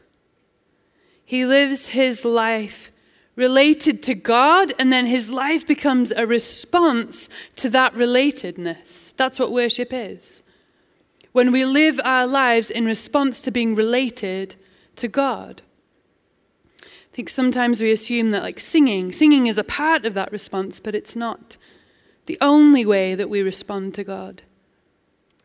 He 1.26 1.46
lives 1.46 1.90
his 1.90 2.24
life 2.24 2.92
related 3.38 4.04
to 4.04 4.16
God, 4.16 4.74
and 4.78 4.92
then 4.92 5.06
his 5.06 5.30
life 5.30 5.66
becomes 5.66 6.12
a 6.12 6.28
response 6.28 7.30
to 7.56 7.70
that 7.70 7.94
relatedness. 7.94 9.16
That's 9.16 9.40
what 9.40 9.52
worship 9.52 9.90
is. 9.94 10.42
When 11.32 11.52
we 11.52 11.64
live 11.64 12.02
our 12.04 12.28
lives 12.28 12.70
in 12.72 12.86
response 12.86 13.42
to 13.42 13.52
being 13.52 13.76
related 13.76 14.56
to 14.96 15.08
God. 15.08 15.62
I 16.84 16.88
think 17.14 17.30
sometimes 17.30 17.80
we 17.80 17.92
assume 17.92 18.32
that, 18.32 18.44
like 18.44 18.60
singing, 18.60 19.12
singing 19.12 19.46
is 19.46 19.60
a 19.60 19.64
part 19.64 20.06
of 20.06 20.16
that 20.16 20.32
response, 20.32 20.80
but 20.80 20.96
it's 20.96 21.16
not 21.16 21.58
the 22.26 22.38
only 22.42 22.86
way 22.86 23.14
that 23.16 23.30
we 23.30 23.42
respond 23.42 23.94
to 23.96 24.04
God. 24.04 24.42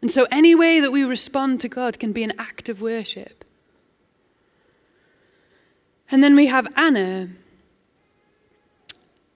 And 0.01 0.11
so, 0.11 0.27
any 0.31 0.55
way 0.55 0.81
that 0.81 0.91
we 0.93 1.05
respond 1.05 1.61
to 1.61 1.69
God 1.69 1.99
can 1.99 2.13
be 2.13 2.25
an 2.25 2.33
act 2.39 2.69
of 2.69 2.81
worship. 2.81 3.45
And 6.11 6.23
then 6.23 6.35
we 6.35 6.47
have 6.47 6.67
Anna, 6.77 7.29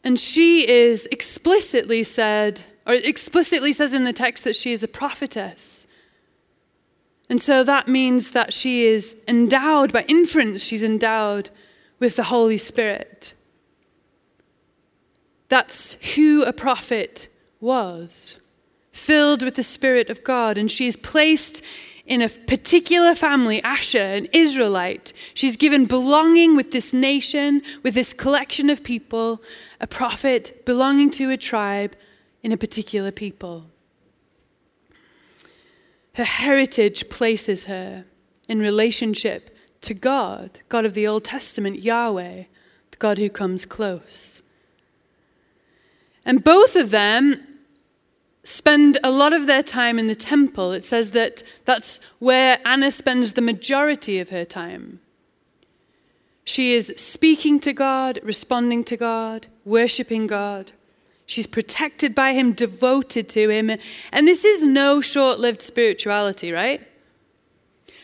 and 0.06 0.20
she 0.20 0.68
is 0.68 1.08
explicitly 1.10 2.04
said, 2.04 2.60
or 2.86 2.94
explicitly 2.94 3.72
says 3.72 3.92
in 3.92 4.04
the 4.04 4.12
text 4.12 4.44
that 4.44 4.54
she 4.54 4.70
is 4.70 4.84
a 4.84 4.88
prophetess. 4.88 5.84
And 7.28 7.42
so 7.42 7.64
that 7.64 7.88
means 7.88 8.30
that 8.30 8.52
she 8.52 8.84
is 8.84 9.16
endowed, 9.26 9.92
by 9.92 10.04
inference, 10.04 10.62
she's 10.62 10.84
endowed 10.84 11.50
with 11.98 12.14
the 12.14 12.22
Holy 12.22 12.56
Spirit. 12.56 13.32
That's 15.48 15.94
who 16.14 16.44
a 16.44 16.52
prophet 16.52 17.26
was, 17.60 18.38
filled 18.92 19.42
with 19.42 19.56
the 19.56 19.64
Spirit 19.64 20.08
of 20.08 20.22
God. 20.22 20.56
And 20.56 20.70
she's 20.70 20.94
placed 20.94 21.64
in 22.06 22.22
a 22.22 22.28
particular 22.28 23.14
family, 23.14 23.62
Asher, 23.62 23.98
an 23.98 24.28
Israelite. 24.32 25.12
She's 25.34 25.56
given 25.56 25.86
belonging 25.86 26.54
with 26.54 26.70
this 26.70 26.92
nation, 26.92 27.62
with 27.82 27.94
this 27.94 28.12
collection 28.12 28.70
of 28.70 28.84
people, 28.84 29.42
a 29.80 29.86
prophet 29.86 30.64
belonging 30.64 31.10
to 31.10 31.30
a 31.30 31.36
tribe 31.36 31.96
in 32.42 32.52
a 32.52 32.56
particular 32.56 33.10
people. 33.10 33.66
Her 36.14 36.24
heritage 36.24 37.10
places 37.10 37.64
her 37.64 38.04
in 38.48 38.60
relationship 38.60 39.54
to 39.82 39.92
God, 39.92 40.60
God 40.68 40.84
of 40.84 40.94
the 40.94 41.06
Old 41.06 41.24
Testament, 41.24 41.82
Yahweh, 41.82 42.44
the 42.90 42.96
God 42.98 43.18
who 43.18 43.28
comes 43.28 43.66
close. 43.66 44.42
And 46.24 46.42
both 46.42 46.76
of 46.76 46.90
them 46.90 47.55
spend 48.46 48.96
a 49.02 49.10
lot 49.10 49.32
of 49.32 49.48
their 49.48 49.62
time 49.62 49.98
in 49.98 50.06
the 50.06 50.14
temple. 50.14 50.70
It 50.70 50.84
says 50.84 51.10
that 51.12 51.42
that's 51.64 51.98
where 52.20 52.60
Anna 52.64 52.92
spends 52.92 53.32
the 53.32 53.42
majority 53.42 54.20
of 54.20 54.28
her 54.28 54.44
time. 54.44 55.00
She 56.44 56.72
is 56.72 56.94
speaking 56.96 57.58
to 57.60 57.72
God, 57.72 58.20
responding 58.22 58.84
to 58.84 58.96
God, 58.96 59.48
worshiping 59.64 60.28
God. 60.28 60.70
She's 61.26 61.48
protected 61.48 62.14
by 62.14 62.34
Him, 62.34 62.52
devoted 62.52 63.28
to 63.30 63.50
Him. 63.50 63.68
And 64.12 64.28
this 64.28 64.44
is 64.44 64.64
no 64.64 65.00
short 65.00 65.40
lived 65.40 65.60
spirituality, 65.60 66.52
right? 66.52 66.86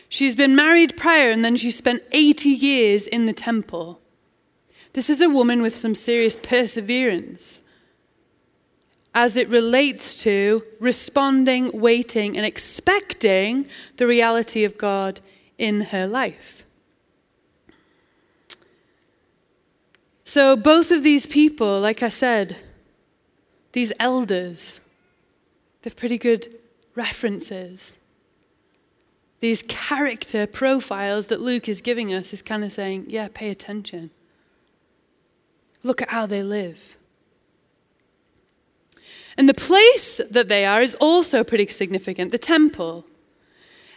She's 0.09 0.35
been 0.35 0.57
married 0.57 0.97
prior 0.97 1.31
and 1.31 1.43
then 1.43 1.55
she 1.55 1.71
spent 1.71 2.03
80 2.11 2.49
years 2.49 3.07
in 3.07 3.23
the 3.23 3.33
temple. 3.33 4.01
This 4.91 5.09
is 5.09 5.21
a 5.21 5.29
woman 5.29 5.61
with 5.61 5.73
some 5.73 5.95
serious 5.95 6.35
perseverance 6.35 7.61
as 9.13 9.37
it 9.37 9.49
relates 9.49 10.17
to 10.23 10.63
responding, 10.79 11.69
waiting, 11.73 12.35
and 12.35 12.45
expecting 12.45 13.67
the 13.97 14.07
reality 14.07 14.63
of 14.63 14.77
God 14.77 15.19
in 15.57 15.81
her 15.81 16.07
life. 16.07 16.65
So, 20.23 20.55
both 20.55 20.89
of 20.89 21.03
these 21.03 21.27
people, 21.27 21.79
like 21.79 22.01
I 22.01 22.09
said, 22.09 22.57
these 23.73 23.93
elders, 23.99 24.79
they're 25.81 25.93
pretty 25.93 26.17
good 26.17 26.55
references. 26.95 27.95
These 29.41 29.63
character 29.67 30.47
profiles 30.47 31.27
that 31.27 31.41
Luke 31.41 31.67
is 31.67 31.81
giving 31.81 32.13
us 32.13 32.33
is 32.33 32.41
kind 32.41 32.63
of 32.63 32.71
saying, 32.71 33.05
yeah, 33.09 33.27
pay 33.31 33.49
attention. 33.49 34.09
Look 35.83 36.01
at 36.01 36.09
how 36.09 36.25
they 36.25 36.41
live. 36.41 36.97
And 39.37 39.49
the 39.49 39.53
place 39.53 40.21
that 40.29 40.47
they 40.47 40.65
are 40.65 40.81
is 40.81 40.95
also 40.95 41.43
pretty 41.43 41.67
significant 41.67 42.31
the 42.31 42.37
temple. 42.37 43.05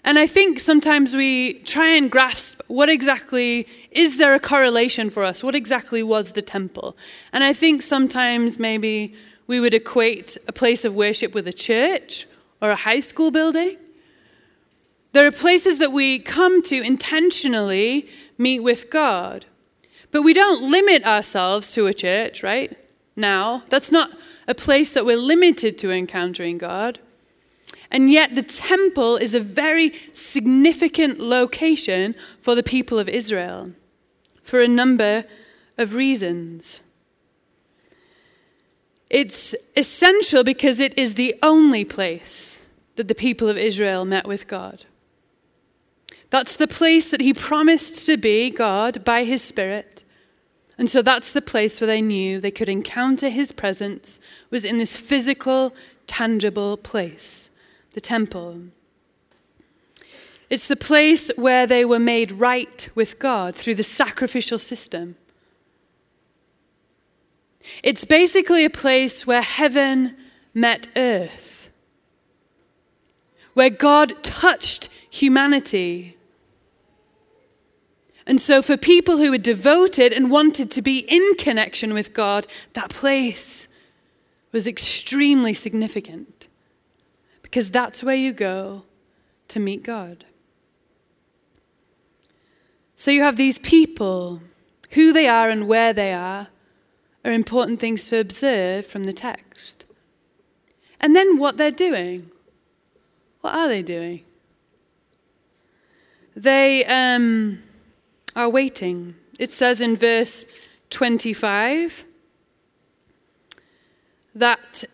And 0.05 0.19
I 0.19 0.27
think 0.27 0.61
sometimes 0.61 1.15
we 1.15 1.55
try 1.65 1.89
and 1.89 2.11
grasp 2.11 2.61
what 2.69 2.89
exactly 2.89 3.67
is 3.91 4.19
there 4.19 4.35
a 4.35 4.41
correlation 4.41 5.11
for 5.11 5.25
us? 5.25 5.43
What 5.43 5.57
exactly 5.57 6.03
was 6.03 6.33
the 6.33 6.43
temple? 6.43 6.97
And 7.33 7.43
I 7.43 7.53
think 7.53 7.83
sometimes 7.83 8.59
maybe 8.59 9.15
we 9.49 9.59
would 9.59 9.75
equate 9.75 10.37
a 10.47 10.53
place 10.53 10.85
of 10.85 10.95
worship 10.95 11.35
with 11.35 11.49
a 11.49 11.53
church 11.53 12.27
or 12.63 12.71
a 12.71 12.77
high 12.77 13.01
school 13.01 13.31
building. 13.31 13.77
There 15.13 15.27
are 15.27 15.33
places 15.33 15.79
that 15.79 15.93
we 15.93 16.19
come 16.19 16.63
to 16.63 16.81
intentionally 16.81 18.09
meet 18.39 18.61
with 18.61 18.91
God. 18.91 19.47
But 20.13 20.23
we 20.23 20.35
don't 20.35 20.71
limit 20.71 21.05
ourselves 21.05 21.73
to 21.73 21.87
a 21.87 21.95
church, 21.95 22.43
right? 22.43 22.77
Now, 23.17 23.65
that's 23.69 23.91
not 23.91 24.11
a 24.49 24.55
place 24.55 24.93
that 24.93 25.05
we're 25.05 25.17
limited 25.17 25.79
to 25.79 25.91
encountering 25.91 26.59
God. 26.59 26.99
And 27.91 28.11
yet, 28.11 28.35
the 28.35 28.43
temple 28.43 29.17
is 29.17 29.35
a 29.35 29.41
very 29.41 29.93
significant 30.13 31.21
location 31.21 32.15
for 32.41 32.55
the 32.55 32.63
people 32.63 32.99
of 32.99 33.09
Israel 33.09 33.73
for 34.43 34.61
a 34.61 34.69
number 34.69 35.25
of 35.77 35.95
reasons. 35.95 36.81
It's 39.11 39.55
essential 39.77 40.43
because 40.43 40.81
it 40.81 40.97
is 40.99 41.15
the 41.15 41.35
only 41.43 41.85
place 41.85 42.63
that 42.97 43.09
the 43.09 43.15
people 43.15 43.49
of 43.49 43.57
Israel 43.57 44.05
met 44.05 44.27
with 44.27 44.49
God. 44.49 44.85
That's 46.31 46.57
the 46.57 46.67
place 46.67 47.11
that 47.11 47.21
he 47.21 47.33
promised 47.33 48.07
to 48.07 48.17
be, 48.17 48.51
God, 48.51 49.05
by 49.05 49.25
his 49.25 49.43
Spirit. 49.43 49.96
And 50.79 50.91
so 50.91 51.01
that's 51.01 51.33
the 51.33 51.43
place 51.43 51.81
where 51.81 51.87
they 51.87 52.03
knew 52.03 52.39
they 52.39 52.51
could 52.51 52.69
encounter 52.69 53.29
his 53.29 53.53
presence, 53.53 54.21
was 54.51 54.65
in 54.65 54.77
this 54.77 54.97
physical, 54.97 55.75
tangible 56.07 56.77
place, 56.77 57.51
the 57.93 58.01
temple. 58.01 58.61
It's 60.51 60.69
the 60.69 60.77
place 60.77 61.31
where 61.37 61.67
they 61.67 61.85
were 61.85 61.99
made 61.99 62.33
right 62.33 62.89
with 62.95 63.19
God 63.19 63.55
through 63.55 63.75
the 63.75 63.83
sacrificial 63.83 64.59
system. 64.59 65.17
It's 67.83 68.05
basically 68.05 68.65
a 68.65 68.71
place 68.71 69.27
where 69.27 69.43
heaven 69.43 70.17
met 70.55 70.89
earth, 70.95 71.71
where 73.55 73.71
God 73.71 74.23
touched 74.23 74.89
humanity. 75.11 76.16
And 78.27 78.41
so, 78.41 78.61
for 78.61 78.77
people 78.77 79.19
who 79.19 79.31
were 79.31 79.39
devoted 79.39 80.13
and 80.13 80.31
wanted 80.31 80.71
to 80.73 80.83
be 80.83 80.99
in 80.99 81.37
connection 81.37 81.95
with 81.95 82.13
God, 82.13 82.47
that 82.73 82.91
place 82.91 83.69
was 84.51 84.67
extremely 84.67 85.55
significant 85.55 86.49
because 87.43 87.71
that's 87.71 88.03
where 88.03 88.17
you 88.17 88.33
go 88.33 88.83
to 89.49 89.61
meet 89.61 89.85
God. 89.85 90.25
So, 92.97 93.13
you 93.13 93.23
have 93.23 93.37
these 93.37 93.61
people, 93.61 94.41
who 94.93 95.13
they 95.13 95.29
are 95.29 95.49
and 95.49 95.69
where 95.69 95.93
they 95.93 96.13
are 96.13 96.49
are 97.25 97.33
important 97.33 97.79
things 97.79 98.09
to 98.09 98.19
observe 98.19 98.87
from 98.87 99.05
the 99.05 99.13
text. 99.13 99.85
And 101.01 101.15
then 101.15 101.39
what 101.39 101.57
they're 101.57 101.71
doing. 101.71 102.31
What 103.41 103.55
are 103.55 103.69
they 103.69 103.83
doing? 103.83 104.25
They 106.35 106.85
um, 106.85 107.63
are 108.37 108.49
waiting. 108.51 109.17
It 109.39 109.51
says 109.51 109.81
in 109.81 109.97
verse 109.97 110.45
25 110.91 112.05
that 114.35 114.85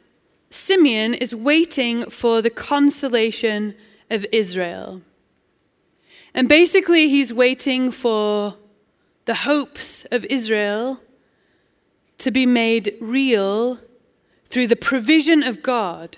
Simeon 0.48 1.12
is 1.12 1.34
waiting 1.34 2.08
for 2.08 2.40
the 2.40 2.50
consolation 2.50 3.74
of 4.08 4.24
Israel. 4.30 5.02
And 6.32 6.48
basically, 6.48 7.08
he's 7.08 7.34
waiting 7.34 7.90
for 7.90 8.56
the 9.24 9.34
hopes 9.34 10.04
of 10.06 10.24
Israel 10.26 11.00
to 12.18 12.30
be 12.30 12.46
made 12.46 12.94
real 13.00 13.80
through 14.46 14.68
the 14.68 14.76
provision 14.76 15.42
of 15.42 15.62
God. 15.62 16.16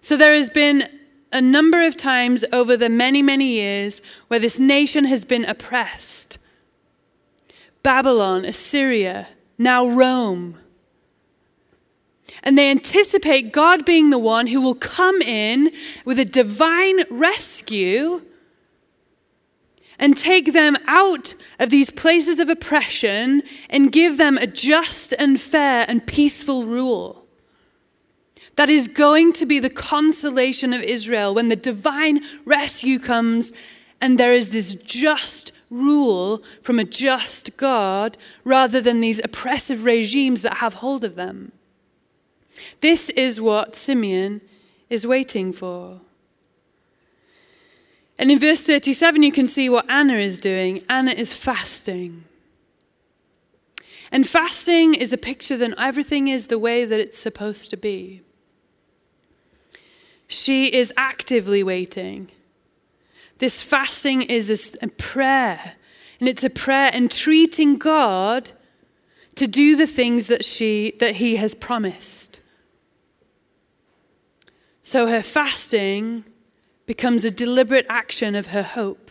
So 0.00 0.16
there 0.16 0.34
has 0.34 0.50
been 0.50 0.88
a 1.32 1.40
number 1.40 1.84
of 1.84 1.96
times 1.96 2.44
over 2.52 2.76
the 2.76 2.88
many, 2.88 3.22
many 3.22 3.52
years 3.52 4.02
where 4.28 4.40
this 4.40 4.60
nation 4.60 5.06
has 5.06 5.24
been 5.24 5.44
oppressed 5.44 6.38
Babylon, 7.86 8.44
Assyria, 8.44 9.28
now 9.58 9.86
Rome. 9.86 10.58
And 12.42 12.58
they 12.58 12.68
anticipate 12.68 13.52
God 13.52 13.84
being 13.84 14.10
the 14.10 14.18
one 14.18 14.48
who 14.48 14.60
will 14.60 14.74
come 14.74 15.22
in 15.22 15.70
with 16.04 16.18
a 16.18 16.24
divine 16.24 17.04
rescue 17.08 18.22
and 20.00 20.18
take 20.18 20.52
them 20.52 20.76
out 20.88 21.34
of 21.60 21.70
these 21.70 21.90
places 21.90 22.40
of 22.40 22.50
oppression 22.50 23.44
and 23.70 23.92
give 23.92 24.18
them 24.18 24.36
a 24.36 24.48
just 24.48 25.14
and 25.16 25.40
fair 25.40 25.84
and 25.86 26.04
peaceful 26.08 26.64
rule. 26.64 27.24
That 28.56 28.68
is 28.68 28.88
going 28.88 29.32
to 29.34 29.46
be 29.46 29.60
the 29.60 29.70
consolation 29.70 30.72
of 30.72 30.82
Israel 30.82 31.36
when 31.36 31.50
the 31.50 31.54
divine 31.54 32.24
rescue 32.44 32.98
comes 32.98 33.52
and 34.00 34.18
there 34.18 34.32
is 34.32 34.50
this 34.50 34.74
just 34.74 35.52
rule 35.70 36.42
from 36.62 36.78
a 36.78 36.84
just 36.84 37.56
God 37.56 38.16
rather 38.44 38.80
than 38.80 39.00
these 39.00 39.20
oppressive 39.22 39.84
regimes 39.84 40.42
that 40.42 40.58
have 40.58 40.74
hold 40.74 41.04
of 41.04 41.16
them. 41.16 41.52
This 42.80 43.10
is 43.10 43.40
what 43.40 43.76
Simeon 43.76 44.40
is 44.88 45.06
waiting 45.06 45.52
for. 45.52 46.00
And 48.18 48.30
in 48.30 48.38
verse 48.38 48.62
37, 48.62 49.22
you 49.22 49.32
can 49.32 49.46
see 49.46 49.68
what 49.68 49.88
Anna 49.90 50.14
is 50.14 50.40
doing. 50.40 50.82
Anna 50.88 51.10
is 51.10 51.34
fasting. 51.34 52.24
And 54.10 54.26
fasting 54.26 54.94
is 54.94 55.12
a 55.12 55.18
picture 55.18 55.56
that 55.56 55.74
everything 55.76 56.28
is 56.28 56.46
the 56.46 56.58
way 56.58 56.84
that 56.84 57.00
it's 57.00 57.18
supposed 57.18 57.70
to 57.70 57.76
be. 57.76 58.22
She 60.28 60.72
is 60.72 60.92
actively 60.96 61.62
waiting. 61.62 62.30
This 63.38 63.62
fasting 63.62 64.22
is 64.22 64.76
a 64.80 64.88
prayer, 64.88 65.74
and 66.20 66.28
it's 66.28 66.44
a 66.44 66.50
prayer 66.50 66.90
entreating 66.92 67.76
God 67.76 68.52
to 69.34 69.46
do 69.46 69.76
the 69.76 69.86
things 69.86 70.28
that, 70.28 70.44
she, 70.44 70.94
that 70.98 71.16
He 71.16 71.36
has 71.36 71.54
promised. 71.54 72.40
So 74.80 75.08
her 75.08 75.22
fasting 75.22 76.24
becomes 76.86 77.24
a 77.24 77.30
deliberate 77.30 77.86
action 77.88 78.34
of 78.34 78.48
her 78.48 78.62
hope 78.62 79.10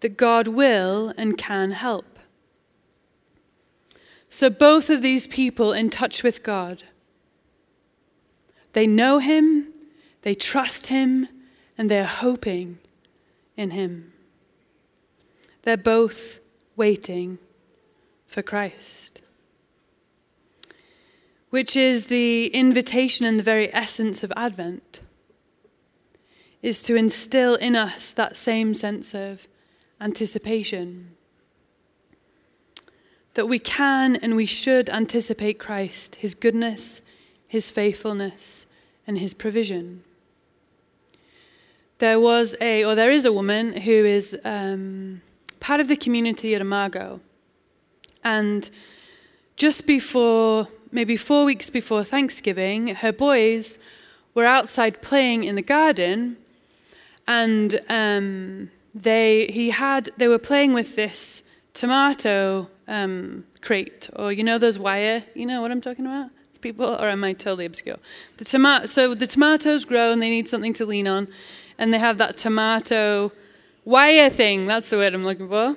that 0.00 0.16
God 0.16 0.46
will 0.46 1.12
and 1.16 1.36
can 1.36 1.72
help. 1.72 2.18
So, 4.28 4.50
both 4.50 4.90
of 4.90 5.00
these 5.00 5.26
people 5.26 5.72
in 5.72 5.88
touch 5.88 6.22
with 6.22 6.42
God, 6.42 6.82
they 8.74 8.86
know 8.86 9.18
Him, 9.18 9.72
they 10.22 10.34
trust 10.34 10.88
Him, 10.88 11.26
and 11.78 11.90
they're 11.90 12.04
hoping 12.04 12.78
in 13.58 13.72
Him. 13.72 14.12
They're 15.62 15.76
both 15.76 16.40
waiting 16.76 17.38
for 18.26 18.40
Christ, 18.40 19.20
which 21.50 21.76
is 21.76 22.06
the 22.06 22.46
invitation 22.46 23.26
and 23.26 23.38
the 23.38 23.42
very 23.42 23.74
essence 23.74 24.22
of 24.22 24.32
Advent 24.36 25.00
is 26.62 26.82
to 26.84 26.96
instill 26.96 27.54
in 27.54 27.76
us 27.76 28.12
that 28.12 28.36
same 28.36 28.74
sense 28.74 29.14
of 29.14 29.46
anticipation. 30.00 31.16
That 33.34 33.46
we 33.46 33.58
can 33.58 34.16
and 34.16 34.34
we 34.34 34.46
should 34.46 34.90
anticipate 34.90 35.58
Christ, 35.58 36.16
his 36.16 36.34
goodness, 36.34 37.00
his 37.46 37.70
faithfulness, 37.70 38.66
and 39.06 39.18
his 39.18 39.34
provision. 39.34 40.02
There 41.98 42.20
was 42.20 42.56
a, 42.60 42.84
or 42.84 42.94
there 42.94 43.10
is 43.10 43.24
a 43.24 43.32
woman 43.32 43.72
who 43.72 44.04
is 44.04 44.38
um, 44.44 45.22
part 45.60 45.80
of 45.80 45.88
the 45.88 45.96
community 45.96 46.54
at 46.54 46.60
Imago. 46.60 47.20
And 48.22 48.70
just 49.56 49.86
before, 49.86 50.68
maybe 50.92 51.16
four 51.16 51.44
weeks 51.44 51.70
before 51.70 52.04
Thanksgiving, 52.04 52.88
her 52.88 53.12
boys 53.12 53.78
were 54.34 54.44
outside 54.44 55.02
playing 55.02 55.44
in 55.44 55.56
the 55.56 55.62
garden 55.62 56.36
and 57.28 57.78
um, 57.88 58.70
they 58.94 59.46
he 59.48 59.70
had 59.70 60.10
they 60.16 60.26
were 60.26 60.38
playing 60.38 60.72
with 60.72 60.96
this 60.96 61.42
tomato 61.74 62.68
um, 62.88 63.44
crate, 63.60 64.08
or 64.16 64.32
you 64.32 64.42
know 64.42 64.58
those 64.58 64.78
wire. 64.78 65.22
You 65.34 65.46
know 65.46 65.60
what 65.60 65.70
I'm 65.70 65.82
talking 65.82 66.06
about? 66.06 66.30
It's 66.48 66.58
people, 66.58 66.86
or 66.86 67.08
am 67.08 67.22
I 67.22 67.34
totally 67.34 67.66
obscure? 67.66 67.98
The 68.38 68.44
tomato. 68.44 68.86
So 68.86 69.14
the 69.14 69.26
tomatoes 69.26 69.84
grow, 69.84 70.10
and 70.10 70.20
they 70.22 70.30
need 70.30 70.48
something 70.48 70.72
to 70.74 70.86
lean 70.86 71.06
on, 71.06 71.28
and 71.78 71.92
they 71.92 71.98
have 71.98 72.18
that 72.18 72.36
tomato 72.36 73.32
wire 73.84 74.30
thing. 74.30 74.66
That's 74.66 74.90
the 74.90 74.96
word 74.96 75.14
I'm 75.14 75.24
looking 75.24 75.48
for. 75.48 75.76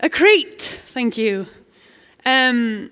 A 0.00 0.08
crate. 0.08 0.78
Thank 0.88 1.16
you. 1.16 1.46
Um, 2.24 2.90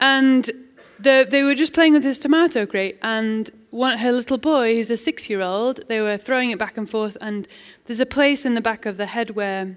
and 0.00 0.50
the, 0.98 1.26
they 1.28 1.42
were 1.42 1.54
just 1.54 1.72
playing 1.72 1.92
with 1.92 2.02
this 2.02 2.18
tomato 2.18 2.66
crate, 2.66 2.98
and 3.02 3.50
one, 3.70 3.98
her 3.98 4.12
little 4.12 4.38
boy, 4.38 4.76
who's 4.76 4.90
a 4.90 4.96
six 4.96 5.28
year 5.28 5.40
old, 5.40 5.88
they 5.88 6.00
were 6.00 6.16
throwing 6.16 6.50
it 6.50 6.58
back 6.58 6.76
and 6.76 6.88
forth, 6.88 7.16
and 7.20 7.48
there's 7.86 8.00
a 8.00 8.06
place 8.06 8.44
in 8.44 8.54
the 8.54 8.60
back 8.60 8.86
of 8.86 8.96
the 8.96 9.06
head 9.06 9.30
where 9.30 9.76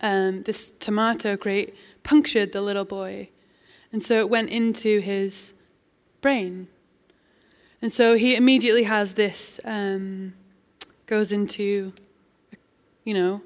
um, 0.00 0.42
this 0.44 0.70
tomato 0.70 1.36
crate 1.36 1.74
punctured 2.02 2.52
the 2.52 2.60
little 2.60 2.84
boy. 2.84 3.28
And 3.92 4.02
so 4.02 4.20
it 4.20 4.30
went 4.30 4.50
into 4.50 5.00
his 5.00 5.54
brain. 6.20 6.68
And 7.82 7.92
so 7.92 8.14
he 8.14 8.36
immediately 8.36 8.84
has 8.84 9.14
this, 9.14 9.58
um, 9.64 10.34
goes 11.10 11.32
into, 11.32 11.92
you 13.04 13.12
know, 13.12 13.42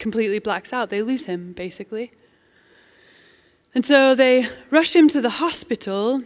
completely 0.00 0.40
blacks 0.40 0.72
out. 0.72 0.90
They 0.90 1.02
lose 1.02 1.26
him, 1.26 1.52
basically. 1.52 2.10
And 3.74 3.84
so 3.86 4.16
they 4.16 4.48
rush 4.70 4.96
him 4.96 5.08
to 5.10 5.20
the 5.20 5.30
hospital 5.44 6.22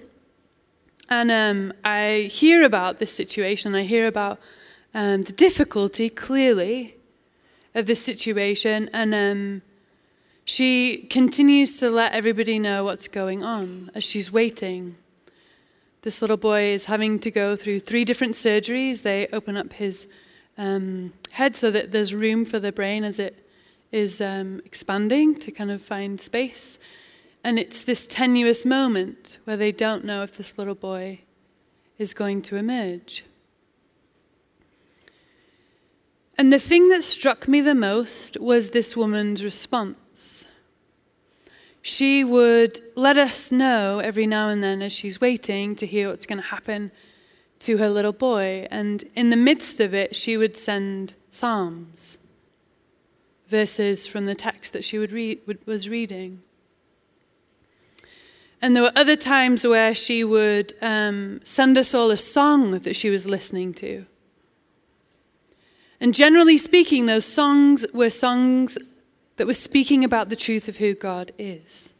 and 1.09 1.31
um, 1.31 1.73
I 1.85 2.29
hear 2.31 2.65
about 2.65 2.99
this 2.99 3.13
situation. 3.13 3.75
I 3.75 3.85
hear 3.85 4.07
about 4.07 4.41
um, 4.93 5.23
the 5.23 5.33
difficulty, 5.33 6.11
clearly, 6.11 6.97
of 7.75 7.87
this 7.87 8.03
situation. 8.03 8.91
And 8.93 9.15
um, 9.15 9.63
she 10.45 11.07
continues 11.09 11.79
to 11.79 11.91
let 11.91 12.13
everybody 12.13 12.59
know 12.59 12.85
what's 12.85 13.07
going 13.07 13.45
on 13.45 13.91
as 13.95 14.03
she's 14.03 14.33
waiting. 14.33 14.97
This 16.03 16.21
little 16.21 16.37
boy 16.37 16.71
is 16.71 16.87
having 16.87 17.19
to 17.21 17.31
go 17.31 17.55
through 17.55 17.81
three 17.81 18.05
different 18.05 18.35
surgeries. 18.35 19.03
They 19.03 19.29
open 19.33 19.57
up 19.57 19.75
his 19.75 20.09
um, 20.59 21.13
head 21.33 21.57
so 21.57 21.71
that 21.71 21.93
there's 21.93 22.15
room 22.15 22.45
for 22.45 22.59
the 22.59 22.73
brain 22.73 23.05
as 23.05 23.19
it 23.19 23.47
is 23.93 24.21
um, 24.21 24.61
expanding 24.65 25.35
to 25.37 25.51
kind 25.51 25.71
of 25.71 25.83
find 25.83 26.21
space. 26.21 26.79
And 27.45 27.59
it's 27.59 27.85
this 27.85 28.07
tenuous 28.07 28.65
moment 28.65 29.39
where 29.45 29.57
they 29.57 29.73
don't 29.73 30.05
know 30.05 30.23
if 30.23 30.37
this 30.37 30.59
little 30.59 30.75
boy 30.75 31.21
is 31.99 32.13
going 32.13 32.43
to 32.43 32.57
emerge. 32.57 33.25
And 36.39 36.53
the 36.53 36.59
thing 36.59 36.89
that 36.91 37.03
struck 37.03 37.49
me 37.49 37.61
the 37.61 37.75
most 37.75 38.39
was 38.41 38.71
this 38.71 38.97
woman's 38.97 39.43
response. 39.43 40.49
She 41.81 42.25
would 42.25 42.81
let 42.97 43.17
us 43.17 43.53
know 43.53 44.01
every 44.01 44.27
now 44.27 44.49
and 44.49 44.63
then 44.63 44.83
as 44.83 44.93
she's 44.93 45.21
waiting 45.21 45.77
to 45.77 45.87
hear 45.87 46.11
what's 46.11 46.27
going 46.27 46.43
to 46.43 46.49
happen 46.49 46.91
to 47.61 47.79
her 47.79 47.89
little 47.89 48.13
boy. 48.13 48.67
And 48.71 49.05
in 49.15 49.31
the 49.31 49.37
midst 49.37 49.81
of 49.81 49.95
it, 49.95 50.15
she 50.15 50.37
would 50.37 50.57
send 50.57 51.15
psalms, 51.31 52.19
verses 53.49 54.07
from 54.07 54.27
the 54.27 54.35
text 54.35 54.73
that 54.73 54.85
she 54.85 54.99
would 54.99 55.13
read, 55.13 55.41
was 55.67 55.89
reading. 55.89 56.43
And 58.63 58.75
there 58.75 58.83
were 58.83 58.93
other 58.97 59.17
times 59.17 59.67
where 59.67 59.95
she 59.95 60.25
would 60.25 60.73
um, 60.81 61.41
send 61.45 61.77
us 61.77 61.95
all 61.95 62.11
a 62.11 62.17
song 62.17 62.71
that 62.81 62.97
she 62.97 63.11
was 63.11 63.27
listening 63.27 63.75
to. 63.75 64.07
And 66.01 66.15
generally 66.15 66.59
speaking, 66.59 67.07
those 67.07 67.25
songs 67.25 67.87
were 67.93 68.11
songs 68.11 68.79
that 69.37 69.47
were 69.47 69.55
speaking 69.55 70.05
about 70.05 70.29
the 70.29 70.37
truth 70.37 70.69
of 70.69 70.79
who 70.79 70.95
God 70.95 71.33
is. 71.39 71.93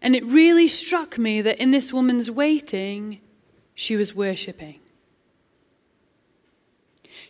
And 0.00 0.14
it 0.14 0.24
really 0.24 0.68
struck 0.68 1.18
me 1.18 1.40
that 1.42 1.58
in 1.58 1.70
this 1.70 1.92
woman's 1.92 2.30
waiting, 2.30 3.20
she 3.74 3.96
was 3.96 4.14
worshipping. 4.14 4.80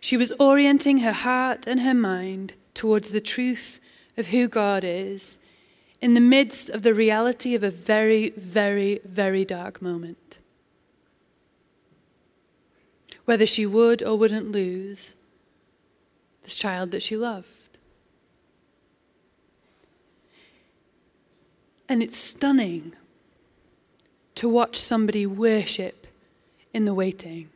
She 0.00 0.16
was 0.16 0.32
orienting 0.38 0.98
her 0.98 1.12
heart 1.12 1.66
and 1.66 1.80
her 1.80 1.94
mind 1.94 2.54
towards 2.74 3.10
the 3.10 3.20
truth 3.20 3.80
of 4.16 4.28
who 4.28 4.48
God 4.48 4.84
is 4.84 5.38
in 6.00 6.14
the 6.14 6.20
midst 6.20 6.70
of 6.70 6.82
the 6.82 6.94
reality 6.94 7.54
of 7.54 7.62
a 7.62 7.70
very, 7.70 8.30
very, 8.30 9.00
very 9.04 9.44
dark 9.44 9.82
moment. 9.82 10.38
Whether 13.24 13.46
she 13.46 13.66
would 13.66 14.02
or 14.02 14.16
wouldn't 14.16 14.52
lose 14.52 15.16
this 16.42 16.54
child 16.54 16.92
that 16.92 17.02
she 17.02 17.16
loved. 17.16 17.48
And 21.88 22.02
it's 22.02 22.18
stunning 22.18 22.92
to 24.34 24.48
watch 24.48 24.76
somebody 24.76 25.26
worship 25.26 26.06
in 26.72 26.84
the 26.84 26.94
waiting. 26.94 27.48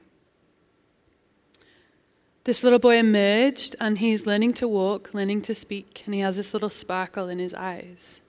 This 2.45 2.65
little 2.65 2.81
boy 2.81 2.97
emerged 2.97 3.77
and 3.79 3.99
he's 3.99 4.27
learning 4.27 4.55
to 4.55 4.67
walk, 4.67 5.15
learning 5.15 5.43
to 5.43 5.55
speak, 5.55 6.03
and 6.07 6.15
he 6.15 6.21
has 6.21 6.37
this 6.37 6.53
little 6.53 6.71
sparkle 6.71 7.29
in 7.29 7.39
his 7.39 7.55
eyes. 7.55 8.21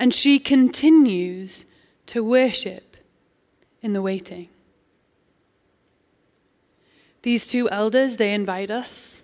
And 0.00 0.14
she 0.14 0.38
continues 0.38 1.66
to 2.06 2.24
worship 2.24 2.96
in 3.82 3.92
the 3.92 4.00
waiting. 4.00 4.48
These 7.22 7.46
two 7.46 7.68
elders, 7.68 8.16
they 8.16 8.32
invite 8.32 8.70
us 8.70 9.22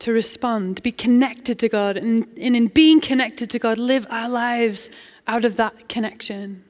to 0.00 0.12
respond, 0.12 0.76
to 0.76 0.82
be 0.82 0.92
connected 0.92 1.58
to 1.58 1.68
God, 1.68 1.96
and, 1.96 2.26
and 2.38 2.54
in 2.54 2.68
being 2.68 3.00
connected 3.00 3.50
to 3.50 3.58
God, 3.58 3.78
live 3.78 4.06
our 4.10 4.28
lives 4.28 4.90
out 5.26 5.44
of 5.44 5.56
that 5.56 5.88
connection. 5.88 6.64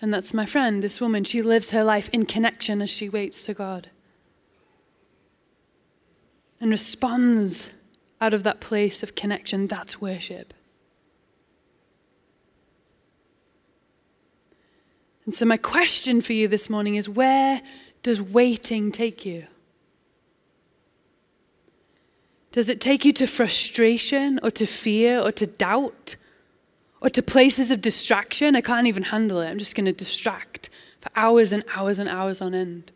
And 0.00 0.12
that's 0.12 0.34
my 0.34 0.44
friend, 0.44 0.82
this 0.82 1.00
woman. 1.00 1.22
She 1.22 1.42
lives 1.42 1.70
her 1.70 1.84
life 1.84 2.10
in 2.12 2.26
connection 2.26 2.82
as 2.82 2.90
she 2.90 3.08
waits 3.08 3.44
to 3.46 3.54
God 3.54 3.88
and 6.60 6.70
responds 6.70 7.70
out 8.20 8.34
of 8.34 8.42
that 8.42 8.60
place 8.60 9.02
of 9.02 9.14
connection. 9.14 9.68
That's 9.68 10.00
worship. 10.00 10.52
And 15.24 15.34
so, 15.34 15.46
my 15.46 15.56
question 15.56 16.20
for 16.20 16.32
you 16.32 16.48
this 16.48 16.68
morning 16.68 16.96
is 16.96 17.08
where 17.08 17.62
does 18.02 18.20
waiting 18.20 18.90
take 18.90 19.24
you? 19.24 19.46
Does 22.52 22.68
it 22.68 22.80
take 22.80 23.06
you 23.06 23.12
to 23.14 23.26
frustration 23.26 24.38
or 24.42 24.50
to 24.52 24.66
fear 24.66 25.18
or 25.18 25.32
to 25.32 25.46
doubt 25.46 26.16
or 27.00 27.08
to 27.08 27.22
places 27.22 27.70
of 27.70 27.80
distraction? 27.80 28.54
I 28.54 28.60
can't 28.60 28.86
even 28.86 29.04
handle 29.04 29.40
it. 29.40 29.48
I'm 29.48 29.58
just 29.58 29.74
going 29.74 29.86
to 29.86 29.92
distract 29.92 30.68
for 31.00 31.10
hours 31.16 31.52
and 31.52 31.64
hours 31.74 31.98
and 31.98 32.08
hours 32.08 32.42
on 32.42 32.54
end. 32.54 32.92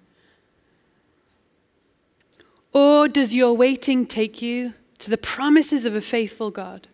Or 2.73 3.09
does 3.09 3.35
your 3.35 3.57
waiting 3.57 4.05
take 4.05 4.43
you 4.43 4.75
to 4.99 5.09
the 5.09 5.17
promises 5.17 5.87
of 5.87 5.97
a 5.97 6.03
faithful 6.03 6.51
God? 6.51 6.89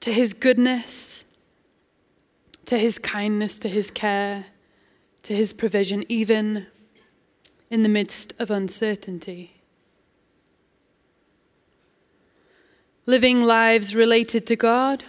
To 0.00 0.12
his 0.12 0.32
goodness, 0.32 1.24
to 2.66 2.76
his 2.76 2.98
kindness, 2.98 3.60
to 3.60 3.68
his 3.68 3.92
care, 3.92 4.46
to 5.22 5.36
his 5.36 5.52
provision, 5.52 6.04
even 6.08 6.66
in 7.72 7.82
the 7.82 7.88
midst 7.88 8.34
of 8.38 8.50
uncertainty. 8.50 9.62
Living 13.06 13.40
lives 13.40 13.96
related 13.96 14.46
to 14.46 14.56
God 14.56 15.04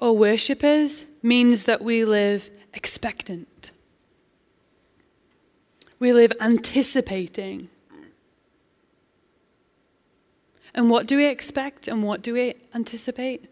or 0.00 0.14
worshippers 0.14 1.06
means 1.22 1.64
that 1.64 1.82
we 1.82 2.04
live 2.04 2.50
expectant. 2.74 3.70
We 5.98 6.12
live 6.12 6.34
anticipating. 6.42 7.70
And 10.74 10.90
what 10.90 11.06
do 11.06 11.16
we 11.16 11.24
expect 11.24 11.88
and 11.88 12.02
what 12.02 12.20
do 12.20 12.34
we 12.34 12.52
anticipate? 12.74 13.46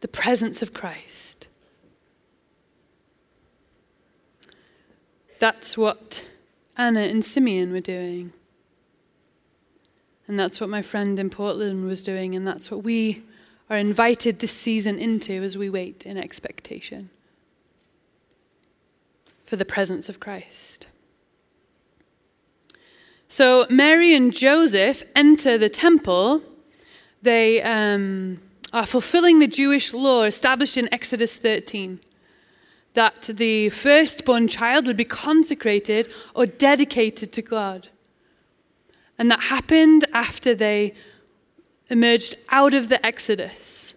The 0.00 0.08
presence 0.08 0.62
of 0.62 0.72
Christ. 0.72 1.46
That's 5.38 5.76
what 5.76 6.24
Anna 6.78 7.00
and 7.00 7.24
Simeon 7.24 7.72
were 7.72 7.80
doing. 7.80 8.32
And 10.28 10.38
that's 10.38 10.60
what 10.60 10.70
my 10.70 10.80
friend 10.80 11.18
in 11.18 11.28
Portland 11.28 11.84
was 11.86 12.02
doing, 12.02 12.34
and 12.34 12.46
that's 12.46 12.70
what 12.70 12.84
we 12.84 13.24
are 13.68 13.76
invited 13.76 14.38
this 14.38 14.52
season 14.52 14.98
into 14.98 15.42
as 15.42 15.58
we 15.58 15.68
wait 15.68 16.06
in 16.06 16.16
expectation 16.16 17.10
for 19.44 19.56
the 19.56 19.64
presence 19.64 20.08
of 20.08 20.20
Christ. 20.20 20.86
So 23.26 23.66
Mary 23.68 24.14
and 24.14 24.32
Joseph 24.32 25.02
enter 25.16 25.58
the 25.58 25.68
temple. 25.68 26.42
They 27.22 27.62
um, 27.62 28.40
are 28.72 28.86
fulfilling 28.86 29.38
the 29.38 29.46
Jewish 29.46 29.92
law 29.92 30.22
established 30.24 30.76
in 30.76 30.92
Exodus 30.92 31.38
13 31.38 32.00
that 32.98 33.30
the 33.32 33.68
firstborn 33.68 34.48
child 34.48 34.84
would 34.84 34.96
be 34.96 35.04
consecrated 35.04 36.12
or 36.34 36.46
dedicated 36.46 37.30
to 37.30 37.40
God. 37.40 37.90
And 39.16 39.30
that 39.30 39.42
happened 39.54 40.04
after 40.12 40.52
they 40.52 40.94
emerged 41.90 42.34
out 42.48 42.74
of 42.74 42.88
the 42.88 42.98
Exodus. 43.06 43.94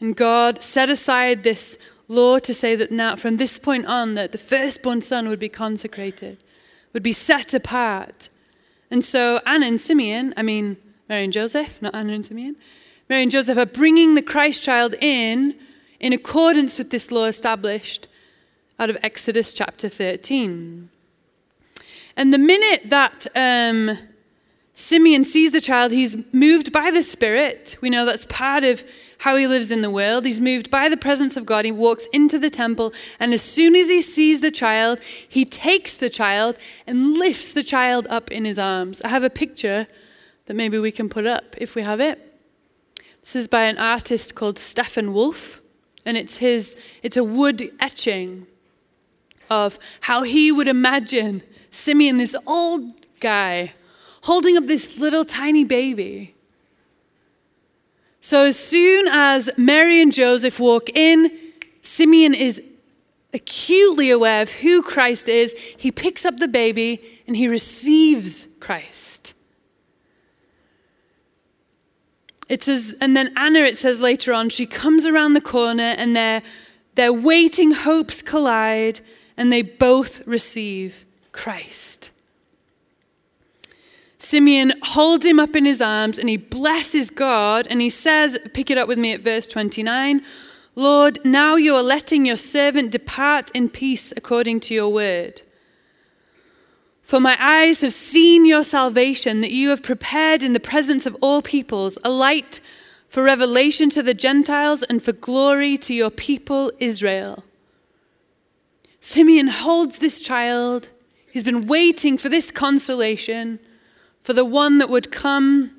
And 0.00 0.14
God 0.14 0.62
set 0.62 0.90
aside 0.90 1.44
this 1.44 1.78
law 2.06 2.38
to 2.40 2.52
say 2.52 2.76
that 2.76 2.92
now, 2.92 3.16
from 3.16 3.38
this 3.38 3.58
point 3.58 3.86
on, 3.86 4.12
that 4.14 4.32
the 4.32 4.44
firstborn 4.52 5.00
son 5.00 5.26
would 5.30 5.40
be 5.40 5.48
consecrated, 5.48 6.36
would 6.92 7.02
be 7.02 7.12
set 7.12 7.54
apart. 7.54 8.28
And 8.90 9.02
so 9.02 9.40
Anna 9.46 9.64
and 9.64 9.80
Simeon, 9.80 10.34
I 10.36 10.42
mean, 10.42 10.76
Mary 11.08 11.24
and 11.24 11.32
Joseph, 11.32 11.80
not 11.80 11.94
Anna 11.94 12.12
and 12.12 12.26
Simeon, 12.26 12.56
Mary 13.08 13.22
and 13.22 13.32
Joseph 13.32 13.56
are 13.56 13.64
bringing 13.64 14.14
the 14.14 14.20
Christ 14.20 14.62
child 14.62 14.94
in 15.00 15.54
in 16.04 16.12
accordance 16.12 16.76
with 16.76 16.90
this 16.90 17.10
law 17.10 17.24
established 17.24 18.08
out 18.78 18.90
of 18.90 18.98
Exodus 19.02 19.54
chapter 19.54 19.88
13. 19.88 20.90
And 22.14 22.30
the 22.30 22.36
minute 22.36 22.90
that 22.90 23.26
um, 23.34 23.96
Simeon 24.74 25.24
sees 25.24 25.52
the 25.52 25.62
child, 25.62 25.92
he's 25.92 26.14
moved 26.30 26.74
by 26.74 26.90
the 26.90 27.02
Spirit. 27.02 27.78
We 27.80 27.88
know 27.88 28.04
that's 28.04 28.26
part 28.26 28.64
of 28.64 28.84
how 29.20 29.36
he 29.36 29.46
lives 29.46 29.70
in 29.70 29.80
the 29.80 29.88
world. 29.88 30.26
He's 30.26 30.40
moved 30.40 30.70
by 30.70 30.90
the 30.90 30.98
presence 30.98 31.38
of 31.38 31.46
God. 31.46 31.64
He 31.64 31.72
walks 31.72 32.04
into 32.12 32.38
the 32.38 32.50
temple, 32.50 32.92
and 33.18 33.32
as 33.32 33.40
soon 33.40 33.74
as 33.74 33.88
he 33.88 34.02
sees 34.02 34.42
the 34.42 34.50
child, 34.50 35.00
he 35.26 35.46
takes 35.46 35.96
the 35.96 36.10
child 36.10 36.58
and 36.86 37.14
lifts 37.14 37.54
the 37.54 37.62
child 37.62 38.06
up 38.10 38.30
in 38.30 38.44
his 38.44 38.58
arms. 38.58 39.00
I 39.00 39.08
have 39.08 39.24
a 39.24 39.30
picture 39.30 39.86
that 40.44 40.54
maybe 40.54 40.78
we 40.78 40.92
can 40.92 41.08
put 41.08 41.24
up 41.24 41.54
if 41.56 41.74
we 41.74 41.80
have 41.80 41.98
it. 41.98 42.20
This 43.22 43.34
is 43.34 43.48
by 43.48 43.62
an 43.62 43.78
artist 43.78 44.34
called 44.34 44.58
Stefan 44.58 45.14
Wolf 45.14 45.62
and 46.04 46.16
it's 46.16 46.38
his 46.38 46.76
it's 47.02 47.16
a 47.16 47.24
wood 47.24 47.70
etching 47.80 48.46
of 49.50 49.78
how 50.02 50.22
he 50.22 50.50
would 50.50 50.68
imagine 50.68 51.42
Simeon, 51.70 52.18
this 52.18 52.36
old 52.46 52.92
guy, 53.20 53.72
holding 54.22 54.56
up 54.56 54.66
this 54.66 54.98
little 54.98 55.24
tiny 55.24 55.64
baby. 55.64 56.34
So, 58.20 58.46
as 58.46 58.58
soon 58.58 59.06
as 59.08 59.50
Mary 59.56 60.00
and 60.00 60.12
Joseph 60.12 60.58
walk 60.58 60.88
in, 60.94 61.30
Simeon 61.82 62.32
is 62.34 62.62
acutely 63.34 64.10
aware 64.10 64.40
of 64.40 64.50
who 64.50 64.82
Christ 64.82 65.28
is. 65.28 65.54
He 65.76 65.90
picks 65.90 66.24
up 66.24 66.38
the 66.38 66.48
baby 66.48 67.02
and 67.26 67.36
he 67.36 67.48
receives 67.48 68.46
Christ. 68.60 69.33
It 72.48 72.62
says, 72.62 72.94
and 73.00 73.16
then 73.16 73.32
Anna, 73.36 73.60
it 73.60 73.78
says 73.78 74.00
later 74.00 74.32
on, 74.32 74.50
she 74.50 74.66
comes 74.66 75.06
around 75.06 75.32
the 75.32 75.40
corner 75.40 75.94
and 75.96 76.14
their, 76.14 76.42
their 76.94 77.12
waiting 77.12 77.72
hopes 77.72 78.22
collide 78.22 79.00
and 79.36 79.50
they 79.50 79.62
both 79.62 80.26
receive 80.26 81.04
Christ. 81.32 82.10
Simeon 84.18 84.72
holds 84.82 85.24
him 85.26 85.38
up 85.38 85.54
in 85.54 85.64
his 85.64 85.82
arms 85.82 86.18
and 86.18 86.28
he 86.28 86.36
blesses 86.36 87.10
God 87.10 87.66
and 87.68 87.80
he 87.80 87.90
says, 87.90 88.38
pick 88.52 88.70
it 88.70 88.78
up 88.78 88.88
with 88.88 88.98
me 88.98 89.12
at 89.12 89.20
verse 89.20 89.46
29 89.46 90.22
Lord, 90.76 91.20
now 91.24 91.54
you 91.54 91.76
are 91.76 91.84
letting 91.84 92.26
your 92.26 92.36
servant 92.36 92.90
depart 92.90 93.48
in 93.54 93.68
peace 93.68 94.12
according 94.16 94.58
to 94.60 94.74
your 94.74 94.88
word. 94.88 95.42
For 97.04 97.20
my 97.20 97.36
eyes 97.38 97.82
have 97.82 97.92
seen 97.92 98.44
your 98.44 98.64
salvation 98.64 99.40
that 99.42 99.52
you 99.52 99.68
have 99.68 99.82
prepared 99.82 100.42
in 100.42 100.54
the 100.54 100.58
presence 100.58 101.06
of 101.06 101.16
all 101.20 101.42
peoples, 101.42 101.96
a 102.02 102.10
light 102.10 102.60
for 103.06 103.22
revelation 103.22 103.90
to 103.90 104.02
the 104.02 104.14
Gentiles 104.14 104.82
and 104.82 105.00
for 105.00 105.12
glory 105.12 105.78
to 105.78 105.94
your 105.94 106.10
people 106.10 106.72
Israel. 106.80 107.44
Simeon 109.00 109.46
holds 109.46 110.00
this 110.00 110.20
child. 110.20 110.88
He's 111.30 111.44
been 111.44 111.66
waiting 111.66 112.18
for 112.18 112.28
this 112.28 112.50
consolation, 112.50 113.60
for 114.20 114.32
the 114.32 114.44
one 114.44 114.78
that 114.78 114.90
would 114.90 115.12
come 115.12 115.70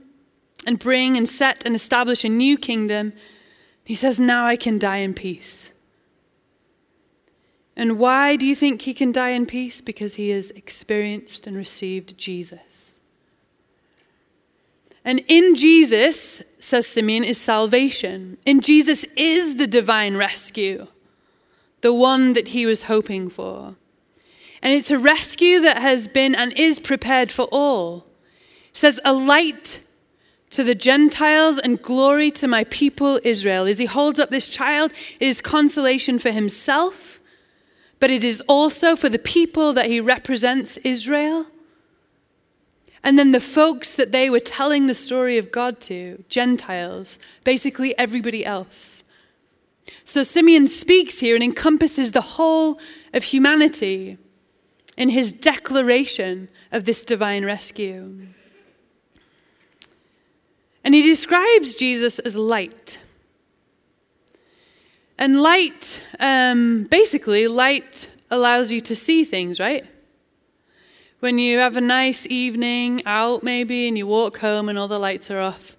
and 0.65 0.79
bring 0.79 1.17
and 1.17 1.27
set 1.27 1.65
and 1.65 1.75
establish 1.75 2.23
a 2.23 2.29
new 2.29 2.57
kingdom 2.57 3.11
he 3.85 3.93
says, 3.93 4.19
Now 4.19 4.45
I 4.47 4.55
can 4.55 4.79
die 4.79 4.97
in 4.97 5.13
peace. 5.13 5.71
And 7.75 7.99
why 7.99 8.35
do 8.35 8.47
you 8.47 8.55
think 8.55 8.81
he 8.81 8.93
can 8.93 9.11
die 9.11 9.29
in 9.29 9.45
peace? 9.45 9.81
Because 9.81 10.15
he 10.15 10.29
has 10.29 10.51
experienced 10.51 11.45
and 11.45 11.57
received 11.57 12.17
Jesus. 12.17 12.99
And 15.03 15.19
in 15.27 15.55
Jesus, 15.55 16.41
says 16.57 16.87
Simeon, 16.87 17.23
is 17.23 17.37
salvation. 17.37 18.37
In 18.45 18.61
Jesus 18.61 19.05
is 19.15 19.57
the 19.57 19.67
divine 19.67 20.17
rescue, 20.17 20.87
the 21.81 21.93
one 21.93 22.33
that 22.33 22.49
he 22.49 22.65
was 22.65 22.83
hoping 22.83 23.29
for. 23.29 23.75
And 24.63 24.73
it's 24.73 24.89
a 24.89 24.97
rescue 24.97 25.59
that 25.59 25.77
has 25.77 26.07
been 26.07 26.33
and 26.33 26.53
is 26.53 26.79
prepared 26.79 27.31
for 27.31 27.47
all. 27.51 28.07
It 28.69 28.77
says, 28.77 28.99
a 29.05 29.13
light 29.13 29.79
to 30.49 30.63
the 30.63 30.73
Gentiles 30.73 31.59
and 31.59 31.81
glory 31.81 32.31
to 32.31 32.47
my 32.47 32.63
people 32.63 33.19
Israel. 33.23 33.67
As 33.67 33.77
he 33.77 33.85
holds 33.85 34.19
up 34.19 34.31
this 34.31 34.47
child, 34.47 34.91
it 35.19 35.27
is 35.27 35.39
consolation 35.39 36.17
for 36.17 36.31
himself, 36.31 37.14
but 38.05 38.11
it 38.11 38.23
is 38.23 38.39
also 38.41 38.95
for 38.95 39.09
the 39.09 39.17
people 39.17 39.73
that 39.73 39.87
he 39.87 39.99
represents, 39.99 40.77
Israel. 40.83 41.47
And 43.03 43.17
then 43.17 43.31
the 43.31 43.39
folks 43.39 43.95
that 43.95 44.11
they 44.11 44.29
were 44.29 44.39
telling 44.39 44.85
the 44.85 44.93
story 44.93 45.39
of 45.39 45.51
God 45.51 45.81
to, 45.89 46.23
Gentiles, 46.29 47.17
basically 47.43 47.97
everybody 47.97 48.45
else. 48.45 49.03
So 50.03 50.21
Simeon 50.21 50.67
speaks 50.67 51.19
here 51.19 51.33
and 51.33 51.43
encompasses 51.43 52.11
the 52.11 52.21
whole 52.37 52.79
of 53.11 53.23
humanity 53.23 54.19
in 54.95 55.09
his 55.09 55.33
declaration 55.33 56.47
of 56.71 56.85
this 56.85 57.03
divine 57.05 57.43
rescue. 57.43 58.27
And 60.83 60.93
he 60.93 61.01
describes 61.01 61.73
Jesus 61.73 62.19
as 62.19 62.35
light. 62.35 62.99
And 65.17 65.39
light, 65.39 66.01
um, 66.19 66.83
basically, 66.85 67.47
light 67.47 68.09
allows 68.29 68.71
you 68.71 68.81
to 68.81 68.95
see 68.95 69.23
things, 69.23 69.59
right? 69.59 69.85
When 71.19 71.37
you 71.37 71.59
have 71.59 71.77
a 71.77 71.81
nice 71.81 72.25
evening 72.27 73.01
out, 73.05 73.41
maybe, 73.41 73.87
and 73.87 73.97
you 73.97 74.05
walk 74.05 74.39
home 74.39 74.67
and 74.67 74.77
all 74.77 74.87
the 74.87 74.99
lights 74.99 75.31
are 75.31 75.39
off, 75.39 75.77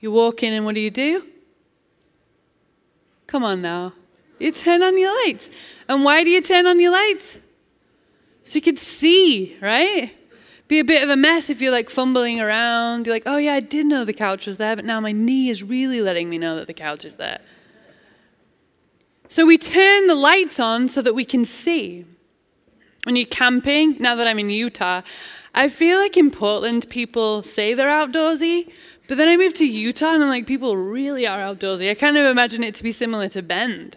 you 0.00 0.10
walk 0.10 0.42
in 0.42 0.52
and 0.52 0.64
what 0.64 0.74
do 0.74 0.80
you 0.80 0.90
do? 0.90 1.26
Come 3.26 3.44
on 3.44 3.60
now. 3.60 3.92
You 4.38 4.50
turn 4.50 4.82
on 4.82 4.98
your 4.98 5.14
lights. 5.24 5.50
And 5.88 6.02
why 6.02 6.24
do 6.24 6.30
you 6.30 6.40
turn 6.40 6.66
on 6.66 6.80
your 6.80 6.92
lights? 6.92 7.38
So 8.42 8.56
you 8.56 8.62
could 8.62 8.78
see, 8.78 9.56
right? 9.60 10.16
be 10.70 10.78
a 10.78 10.84
bit 10.84 11.02
of 11.02 11.10
a 11.10 11.16
mess 11.16 11.50
if 11.50 11.60
you're 11.60 11.72
like 11.72 11.90
fumbling 11.90 12.40
around. 12.40 13.04
You're 13.04 13.14
like, 13.16 13.24
oh 13.26 13.36
yeah, 13.36 13.54
I 13.54 13.60
did 13.60 13.86
know 13.86 14.04
the 14.04 14.12
couch 14.12 14.46
was 14.46 14.56
there, 14.56 14.76
but 14.76 14.84
now 14.84 15.00
my 15.00 15.10
knee 15.10 15.50
is 15.50 15.64
really 15.64 16.00
letting 16.00 16.30
me 16.30 16.38
know 16.38 16.54
that 16.56 16.68
the 16.68 16.72
couch 16.72 17.04
is 17.04 17.16
there. 17.16 17.40
So 19.30 19.46
we 19.46 19.58
turn 19.58 20.08
the 20.08 20.16
lights 20.16 20.58
on 20.58 20.88
so 20.88 21.00
that 21.02 21.14
we 21.14 21.24
can 21.24 21.44
see. 21.44 22.04
When 23.04 23.14
you're 23.14 23.26
camping, 23.26 23.96
now 24.00 24.16
that 24.16 24.26
I'm 24.26 24.40
in 24.40 24.50
Utah, 24.50 25.02
I 25.54 25.68
feel 25.68 26.00
like 26.00 26.16
in 26.16 26.32
Portland 26.32 26.90
people 26.90 27.44
say 27.44 27.72
they're 27.72 27.88
outdoorsy, 27.88 28.72
but 29.06 29.18
then 29.18 29.28
I 29.28 29.36
moved 29.36 29.54
to 29.56 29.66
Utah 29.66 30.14
and 30.14 30.24
I'm 30.24 30.28
like, 30.28 30.48
people 30.48 30.76
really 30.76 31.28
are 31.28 31.38
outdoorsy. 31.38 31.88
I 31.88 31.94
kind 31.94 32.16
of 32.16 32.26
imagine 32.26 32.64
it 32.64 32.74
to 32.74 32.82
be 32.82 32.90
similar 32.90 33.28
to 33.28 33.40
Bend. 33.40 33.96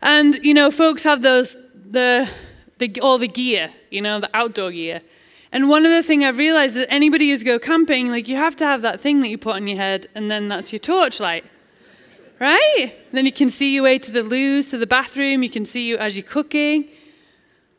And, 0.00 0.36
you 0.36 0.54
know, 0.54 0.70
folks 0.70 1.02
have 1.02 1.22
those, 1.22 1.56
the, 1.74 2.30
the, 2.78 3.00
all 3.00 3.18
the 3.18 3.26
gear, 3.26 3.72
you 3.90 4.00
know, 4.00 4.20
the 4.20 4.30
outdoor 4.32 4.70
gear. 4.70 5.02
And 5.50 5.68
one 5.68 5.84
of 5.84 5.90
the 5.90 6.04
things 6.04 6.22
I've 6.22 6.38
realized 6.38 6.76
is 6.76 6.86
that 6.86 6.92
anybody 6.92 7.30
who's 7.30 7.42
go 7.42 7.58
camping, 7.58 8.12
like 8.12 8.28
you 8.28 8.36
have 8.36 8.54
to 8.56 8.64
have 8.66 8.82
that 8.82 9.00
thing 9.00 9.20
that 9.22 9.30
you 9.30 9.36
put 9.36 9.56
on 9.56 9.66
your 9.66 9.78
head, 9.78 10.06
and 10.14 10.30
then 10.30 10.46
that's 10.46 10.72
your 10.72 10.78
torchlight. 10.78 11.44
Right? 12.38 12.92
Then 13.12 13.24
you 13.24 13.32
can 13.32 13.50
see 13.50 13.74
your 13.74 13.84
way 13.84 13.98
to 13.98 14.10
the 14.10 14.22
loo, 14.22 14.62
to 14.64 14.76
the 14.76 14.86
bathroom, 14.86 15.42
you 15.42 15.50
can 15.50 15.64
see 15.64 15.86
you 15.88 15.96
as 15.96 16.16
you're 16.16 16.26
cooking. 16.26 16.90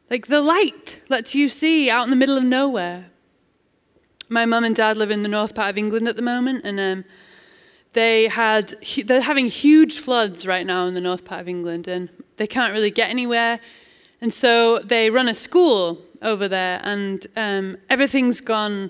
Like 0.09 0.27
the 0.27 0.41
light 0.41 1.01
lets 1.09 1.35
you 1.35 1.47
see 1.49 1.89
out 1.89 2.05
in 2.05 2.09
the 2.09 2.15
middle 2.15 2.37
of 2.37 2.43
nowhere. 2.43 3.07
My 4.29 4.45
mum 4.45 4.63
and 4.63 4.75
dad 4.75 4.97
live 4.97 5.11
in 5.11 5.23
the 5.23 5.29
north 5.29 5.53
part 5.53 5.69
of 5.69 5.77
England 5.77 6.07
at 6.07 6.15
the 6.15 6.21
moment, 6.21 6.65
and 6.65 6.79
um, 6.79 7.05
they 7.93 8.27
had 8.27 8.75
they're 9.05 9.21
having 9.21 9.47
huge 9.47 9.99
floods 9.99 10.45
right 10.45 10.65
now 10.65 10.85
in 10.85 10.93
the 10.93 11.01
north 11.01 11.23
part 11.23 11.41
of 11.41 11.47
England, 11.47 11.87
and 11.87 12.09
they 12.37 12.47
can't 12.47 12.73
really 12.73 12.91
get 12.91 13.09
anywhere. 13.09 13.59
And 14.19 14.33
so 14.33 14.79
they 14.79 15.09
run 15.09 15.27
a 15.27 15.35
school 15.35 16.01
over 16.21 16.47
there, 16.47 16.81
and 16.83 17.25
um, 17.35 17.77
everything's 17.89 18.41
gone 18.41 18.89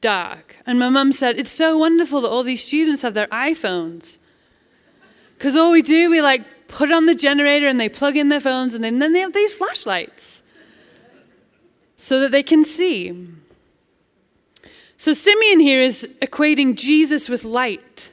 dark. 0.00 0.56
And 0.64 0.78
my 0.78 0.88
mum 0.88 1.12
said, 1.12 1.38
It's 1.38 1.50
so 1.50 1.76
wonderful 1.76 2.20
that 2.22 2.28
all 2.28 2.42
these 2.42 2.64
students 2.64 3.02
have 3.02 3.14
their 3.14 3.26
iPhones. 3.28 4.18
Because 5.38 5.54
all 5.54 5.70
we 5.70 5.82
do, 5.82 6.10
we 6.10 6.20
like 6.20 6.42
put 6.66 6.90
on 6.90 7.06
the 7.06 7.14
generator 7.14 7.68
and 7.68 7.78
they 7.78 7.88
plug 7.88 8.16
in 8.16 8.28
their 8.28 8.40
phones, 8.40 8.74
and 8.74 8.82
then 8.82 9.12
they 9.12 9.20
have 9.20 9.32
these 9.32 9.54
flashlights 9.54 10.42
so 11.96 12.18
that 12.18 12.32
they 12.32 12.42
can 12.42 12.64
see. 12.64 13.28
So 14.96 15.12
Simeon 15.12 15.60
here 15.60 15.80
is 15.80 16.08
equating 16.20 16.74
Jesus 16.74 17.28
with 17.28 17.44
light. 17.44 18.10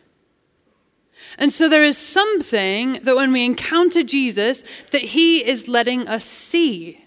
And 1.40 1.52
so 1.52 1.68
there 1.68 1.84
is 1.84 1.98
something 1.98 3.00
that 3.02 3.16
when 3.16 3.34
we 3.34 3.44
encounter 3.44 4.04
Jesus 4.04 4.64
that 4.92 5.02
he 5.02 5.44
is 5.44 5.68
letting 5.68 6.08
us 6.08 6.26
see. 6.26 7.04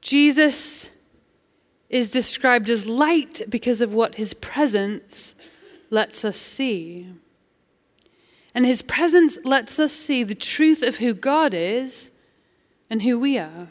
Jesus 0.00 0.88
is 1.90 2.10
described 2.10 2.70
as 2.70 2.86
light 2.86 3.42
because 3.48 3.80
of 3.82 3.92
what 3.92 4.14
his 4.14 4.32
presence 4.34 5.34
lets 5.90 6.24
us 6.24 6.36
see. 6.36 7.08
And 8.54 8.64
his 8.64 8.82
presence 8.82 9.38
lets 9.44 9.78
us 9.78 9.92
see 9.92 10.22
the 10.22 10.34
truth 10.34 10.82
of 10.82 10.98
who 10.98 11.12
God 11.12 11.52
is 11.52 12.10
and 12.88 13.02
who 13.02 13.18
we 13.18 13.36
are. 13.36 13.68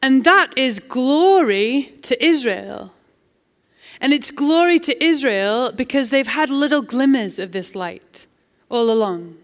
And 0.00 0.24
that 0.24 0.56
is 0.56 0.80
glory 0.80 1.94
to 2.02 2.24
Israel. 2.24 2.92
And 4.00 4.12
it's 4.12 4.30
glory 4.30 4.78
to 4.78 5.04
Israel 5.04 5.72
because 5.72 6.08
they've 6.08 6.26
had 6.26 6.48
little 6.48 6.80
glimmers 6.80 7.38
of 7.38 7.52
this 7.52 7.74
light 7.74 8.26
all 8.70 8.90
along. 8.90 9.36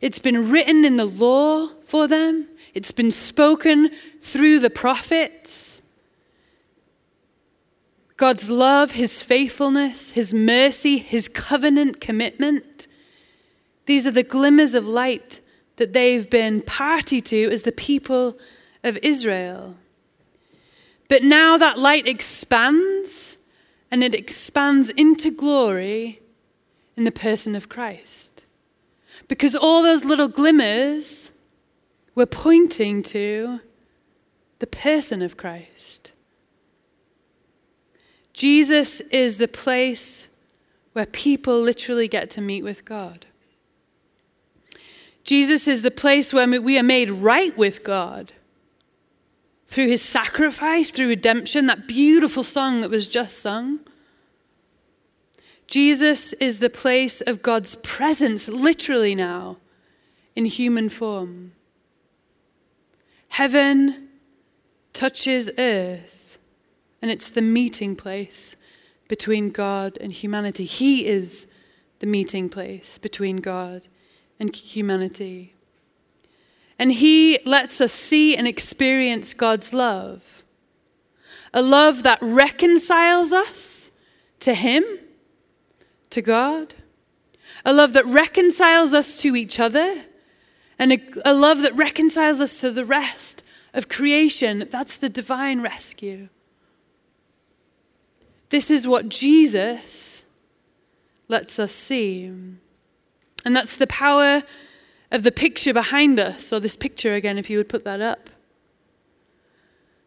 It's 0.00 0.20
been 0.20 0.50
written 0.50 0.84
in 0.84 0.96
the 0.96 1.04
law 1.04 1.68
for 1.82 2.06
them, 2.06 2.46
it's 2.74 2.92
been 2.92 3.10
spoken 3.10 3.90
through 4.20 4.60
the 4.60 4.70
prophets. 4.70 5.82
God's 8.18 8.50
love, 8.50 8.90
His 8.92 9.22
faithfulness, 9.22 10.10
His 10.10 10.34
mercy, 10.34 10.98
His 10.98 11.28
covenant 11.28 12.00
commitment. 12.00 12.88
These 13.86 14.06
are 14.06 14.10
the 14.10 14.24
glimmers 14.24 14.74
of 14.74 14.86
light 14.86 15.40
that 15.76 15.92
they've 15.92 16.28
been 16.28 16.60
party 16.60 17.20
to 17.20 17.50
as 17.50 17.62
the 17.62 17.72
people 17.72 18.36
of 18.82 18.98
Israel. 19.02 19.76
But 21.08 21.22
now 21.22 21.56
that 21.56 21.78
light 21.78 22.08
expands 22.08 23.36
and 23.90 24.02
it 24.02 24.14
expands 24.14 24.90
into 24.90 25.30
glory 25.30 26.20
in 26.96 27.04
the 27.04 27.12
person 27.12 27.54
of 27.54 27.68
Christ. 27.68 28.44
Because 29.28 29.54
all 29.54 29.82
those 29.82 30.04
little 30.04 30.28
glimmers 30.28 31.30
were 32.16 32.26
pointing 32.26 33.04
to 33.04 33.60
the 34.58 34.66
person 34.66 35.22
of 35.22 35.36
Christ. 35.36 35.77
Jesus 38.38 39.00
is 39.10 39.38
the 39.38 39.48
place 39.48 40.28
where 40.92 41.06
people 41.06 41.60
literally 41.60 42.06
get 42.06 42.30
to 42.30 42.40
meet 42.40 42.62
with 42.62 42.84
God. 42.84 43.26
Jesus 45.24 45.66
is 45.66 45.82
the 45.82 45.90
place 45.90 46.32
where 46.32 46.46
we 46.46 46.78
are 46.78 46.84
made 46.84 47.10
right 47.10 47.58
with 47.58 47.82
God 47.82 48.30
through 49.66 49.88
his 49.88 50.02
sacrifice, 50.02 50.90
through 50.90 51.08
redemption, 51.08 51.66
that 51.66 51.88
beautiful 51.88 52.44
song 52.44 52.80
that 52.80 52.90
was 52.90 53.08
just 53.08 53.40
sung. 53.40 53.80
Jesus 55.66 56.32
is 56.34 56.60
the 56.60 56.70
place 56.70 57.20
of 57.20 57.42
God's 57.42 57.74
presence, 57.82 58.46
literally 58.46 59.16
now, 59.16 59.56
in 60.36 60.44
human 60.44 60.88
form. 60.88 61.54
Heaven 63.30 64.10
touches 64.92 65.50
earth 65.58 66.17
and 67.00 67.10
it's 67.10 67.30
the 67.30 67.42
meeting 67.42 67.96
place 67.96 68.56
between 69.08 69.50
God 69.50 69.96
and 70.00 70.12
humanity. 70.12 70.64
He 70.64 71.06
is 71.06 71.46
the 72.00 72.06
meeting 72.06 72.48
place 72.48 72.98
between 72.98 73.36
God 73.36 73.88
and 74.38 74.54
humanity. 74.54 75.54
And 76.78 76.92
He 76.92 77.40
lets 77.44 77.80
us 77.80 77.92
see 77.92 78.36
and 78.36 78.46
experience 78.46 79.34
God's 79.34 79.72
love 79.72 80.44
a 81.54 81.62
love 81.62 82.02
that 82.02 82.18
reconciles 82.20 83.32
us 83.32 83.90
to 84.40 84.52
Him, 84.52 84.84
to 86.10 86.20
God, 86.20 86.74
a 87.64 87.72
love 87.72 87.94
that 87.94 88.04
reconciles 88.04 88.92
us 88.92 89.20
to 89.22 89.34
each 89.34 89.58
other, 89.58 90.02
and 90.78 90.92
a, 90.92 91.00
a 91.24 91.32
love 91.32 91.62
that 91.62 91.74
reconciles 91.74 92.42
us 92.42 92.60
to 92.60 92.70
the 92.70 92.84
rest 92.84 93.42
of 93.72 93.88
creation. 93.88 94.68
That's 94.70 94.98
the 94.98 95.08
divine 95.08 95.62
rescue. 95.62 96.28
This 98.50 98.70
is 98.70 98.86
what 98.86 99.08
Jesus 99.08 100.24
lets 101.28 101.58
us 101.58 101.72
see. 101.72 102.24
And 103.44 103.54
that's 103.54 103.76
the 103.76 103.86
power 103.86 104.42
of 105.10 105.22
the 105.22 105.32
picture 105.32 105.72
behind 105.72 106.18
us, 106.18 106.52
or 106.52 106.60
this 106.60 106.76
picture 106.76 107.14
again, 107.14 107.38
if 107.38 107.48
you 107.48 107.58
would 107.58 107.68
put 107.68 107.84
that 107.84 108.00
up. 108.00 108.30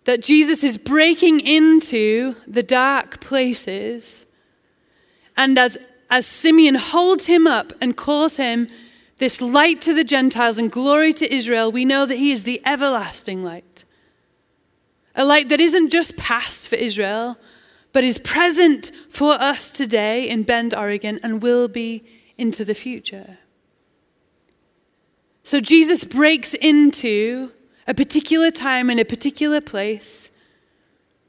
That 0.05 0.21
Jesus 0.21 0.63
is 0.63 0.77
breaking 0.77 1.39
into 1.39 2.35
the 2.47 2.63
dark 2.63 3.19
places, 3.21 4.25
and 5.37 5.57
as, 5.57 5.77
as 6.09 6.25
Simeon 6.25 6.75
holds 6.75 7.27
him 7.27 7.47
up 7.47 7.73
and 7.79 7.95
calls 7.95 8.37
him 8.37 8.67
this 9.17 9.39
light 9.39 9.81
to 9.81 9.93
the 9.93 10.03
Gentiles 10.03 10.57
and 10.57 10.71
glory 10.71 11.13
to 11.13 11.33
Israel, 11.33 11.71
we 11.71 11.85
know 11.85 12.05
that 12.05 12.17
he 12.17 12.31
is 12.31 12.43
the 12.43 12.61
everlasting 12.65 13.43
light. 13.43 13.85
A 15.15 15.23
light 15.23 15.49
that 15.49 15.59
isn't 15.59 15.91
just 15.91 16.17
past 16.17 16.67
for 16.67 16.75
Israel, 16.75 17.37
but 17.93 18.03
is 18.03 18.19
present 18.19 18.91
for 19.09 19.33
us 19.33 19.73
today 19.73 20.29
in 20.29 20.43
Bend, 20.43 20.73
Oregon, 20.73 21.19
and 21.23 21.41
will 21.41 21.67
be 21.67 22.03
into 22.37 22.63
the 22.63 22.73
future. 22.73 23.39
So 25.43 25.59
Jesus 25.59 26.03
breaks 26.03 26.53
into 26.53 27.51
a 27.87 27.93
particular 27.93 28.51
time 28.51 28.89
and 28.89 28.99
a 28.99 29.05
particular 29.05 29.59
place 29.59 30.29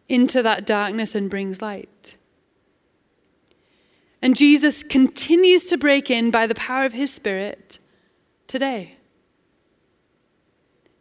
into 0.08 0.42
that 0.42 0.66
darkness 0.66 1.14
and 1.14 1.30
brings 1.30 1.62
light. 1.62 2.16
And 4.20 4.36
Jesus 4.36 4.82
continues 4.82 5.66
to 5.66 5.76
break 5.76 6.10
in 6.10 6.30
by 6.30 6.46
the 6.46 6.54
power 6.54 6.84
of 6.84 6.92
his 6.92 7.12
Spirit 7.12 7.78
today 8.46 8.96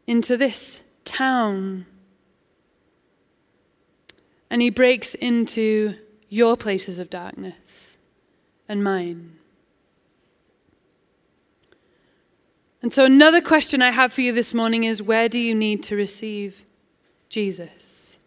into 0.08 0.36
this 0.36 0.82
town 1.06 1.86
and 4.52 4.62
he 4.62 4.70
breaks 4.70 5.16
into 5.16 5.96
your 6.28 6.58
places 6.58 7.00
of 7.00 7.10
darkness 7.10 7.98
and 8.68 8.84
mine. 8.84 9.38
And 12.82 12.94
so, 12.94 13.06
another 13.06 13.42
question 13.42 13.82
I 13.82 13.92
have 13.92 14.12
for 14.12 14.22
you 14.22 14.34
this 14.34 14.54
morning 14.54 14.84
is 14.84 15.02
where 15.02 15.30
do 15.30 15.40
you 15.40 15.56
need 15.56 15.84
to 15.84 15.96
receive 15.96 16.66
Jesus? 17.30 18.18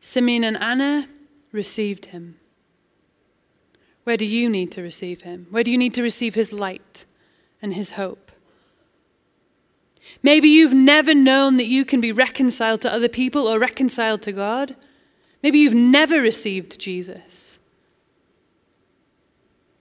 Simeon 0.00 0.44
and 0.44 0.56
Anna 0.56 1.08
received 1.50 2.06
him. 2.06 2.36
Where 4.04 4.16
do 4.16 4.24
you 4.24 4.48
need 4.48 4.70
to 4.72 4.82
receive 4.82 5.22
him? 5.22 5.48
Where 5.50 5.64
do 5.64 5.70
you 5.72 5.78
need 5.78 5.94
to 5.94 6.02
receive 6.02 6.36
his 6.36 6.52
light 6.52 7.06
and 7.60 7.74
his 7.74 7.92
hope? 7.92 8.29
Maybe 10.22 10.48
you've 10.48 10.74
never 10.74 11.14
known 11.14 11.56
that 11.56 11.66
you 11.66 11.84
can 11.84 12.00
be 12.00 12.12
reconciled 12.12 12.80
to 12.82 12.92
other 12.92 13.08
people 13.08 13.46
or 13.46 13.58
reconciled 13.58 14.22
to 14.22 14.32
God. 14.32 14.76
Maybe 15.42 15.58
you've 15.58 15.74
never 15.74 16.20
received 16.20 16.78
Jesus. 16.78 17.58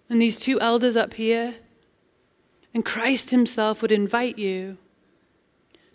And 0.10 0.22
these 0.22 0.40
two 0.40 0.60
elders 0.60 0.98
up 0.98 1.16
here, 1.16 1.56
and 2.74 2.86
Christ 2.86 3.32
Himself 3.32 3.82
would 3.82 3.92
invite 3.92 4.38
you 4.40 4.78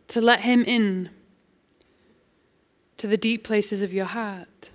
to 0.09 0.21
let 0.21 0.41
Him 0.41 0.63
in 0.65 1.11
to 2.97 3.07
the 3.07 3.17
deep 3.17 3.43
places 3.45 3.83
of 3.83 3.93
your 3.93 4.05
heart. 4.05 4.71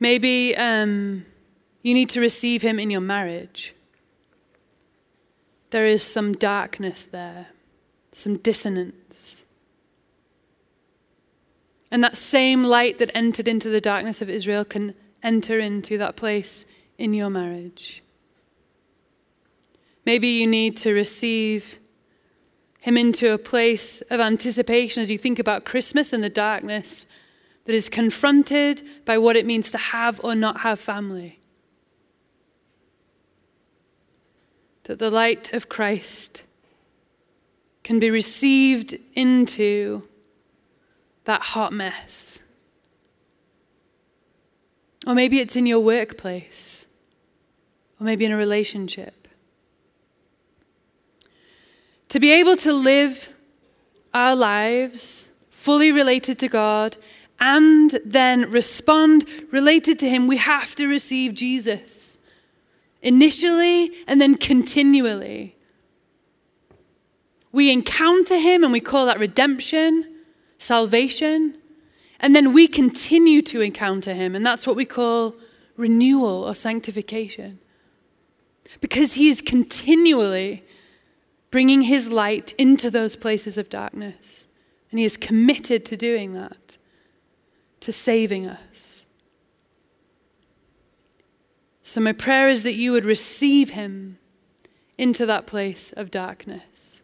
Maybe 0.00 0.56
um, 0.56 1.26
you 1.82 1.94
need 1.94 2.08
to 2.10 2.20
receive 2.20 2.62
Him 2.62 2.78
in 2.78 2.90
your 2.90 3.00
marriage. 3.00 3.74
There 5.72 5.86
is 5.86 6.02
some 6.02 6.32
darkness 6.32 7.04
there 7.04 7.48
some 8.12 8.36
dissonance. 8.36 9.44
And 11.90 12.02
that 12.04 12.16
same 12.16 12.64
light 12.64 12.98
that 12.98 13.10
entered 13.14 13.48
into 13.48 13.68
the 13.68 13.80
darkness 13.80 14.22
of 14.22 14.30
Israel 14.30 14.64
can 14.64 14.94
enter 15.22 15.58
into 15.58 15.98
that 15.98 16.16
place 16.16 16.64
in 16.98 17.12
your 17.14 17.30
marriage. 17.30 18.02
Maybe 20.04 20.28
you 20.28 20.46
need 20.46 20.76
to 20.78 20.92
receive 20.92 21.78
him 22.80 22.96
into 22.96 23.32
a 23.32 23.38
place 23.38 24.00
of 24.02 24.20
anticipation 24.20 25.00
as 25.00 25.10
you 25.10 25.18
think 25.18 25.38
about 25.38 25.64
Christmas 25.64 26.12
and 26.12 26.22
the 26.22 26.30
darkness 26.30 27.06
that 27.64 27.74
is 27.74 27.88
confronted 27.88 28.82
by 29.04 29.18
what 29.18 29.36
it 29.36 29.46
means 29.46 29.70
to 29.70 29.78
have 29.78 30.20
or 30.24 30.34
not 30.34 30.60
have 30.60 30.80
family. 30.80 31.38
That 34.84 34.98
the 34.98 35.10
light 35.10 35.52
of 35.52 35.68
Christ 35.68 36.42
can 37.84 37.98
be 37.98 38.10
received 38.10 38.96
into 39.14 40.08
that 41.24 41.42
hot 41.42 41.72
mess. 41.72 42.40
Or 45.06 45.14
maybe 45.14 45.40
it's 45.40 45.56
in 45.56 45.66
your 45.66 45.80
workplace, 45.80 46.86
or 48.00 48.04
maybe 48.04 48.24
in 48.24 48.32
a 48.32 48.36
relationship. 48.36 49.28
To 52.10 52.20
be 52.20 52.30
able 52.30 52.56
to 52.58 52.72
live 52.72 53.30
our 54.14 54.36
lives 54.36 55.28
fully 55.50 55.90
related 55.90 56.38
to 56.40 56.48
God 56.48 56.96
and 57.40 57.98
then 58.04 58.48
respond 58.50 59.24
related 59.50 59.98
to 60.00 60.08
Him, 60.08 60.26
we 60.26 60.36
have 60.36 60.74
to 60.76 60.86
receive 60.86 61.34
Jesus 61.34 62.11
initially 63.02 63.92
and 64.06 64.20
then 64.20 64.36
continually. 64.36 65.56
We 67.50 67.70
encounter 67.70 68.38
him 68.38 68.64
and 68.64 68.72
we 68.72 68.80
call 68.80 69.06
that 69.06 69.18
redemption, 69.18 70.08
salvation. 70.58 71.58
And 72.20 72.36
then 72.36 72.52
we 72.52 72.68
continue 72.68 73.42
to 73.42 73.60
encounter 73.60 74.14
him, 74.14 74.36
and 74.36 74.46
that's 74.46 74.64
what 74.64 74.76
we 74.76 74.84
call 74.84 75.34
renewal 75.76 76.44
or 76.44 76.54
sanctification. 76.54 77.58
Because 78.80 79.14
he 79.14 79.28
is 79.28 79.40
continually 79.40 80.62
bringing 81.50 81.82
his 81.82 82.12
light 82.12 82.52
into 82.56 82.90
those 82.90 83.16
places 83.16 83.58
of 83.58 83.68
darkness. 83.68 84.46
And 84.90 85.00
he 85.00 85.04
is 85.04 85.16
committed 85.16 85.84
to 85.86 85.96
doing 85.96 86.32
that, 86.32 86.78
to 87.80 87.92
saving 87.92 88.46
us. 88.46 88.71
So, 91.92 92.00
my 92.00 92.14
prayer 92.14 92.48
is 92.48 92.62
that 92.62 92.76
you 92.76 92.90
would 92.92 93.04
receive 93.04 93.72
him 93.72 94.16
into 94.96 95.26
that 95.26 95.46
place 95.46 95.92
of 95.92 96.10
darkness. 96.10 97.02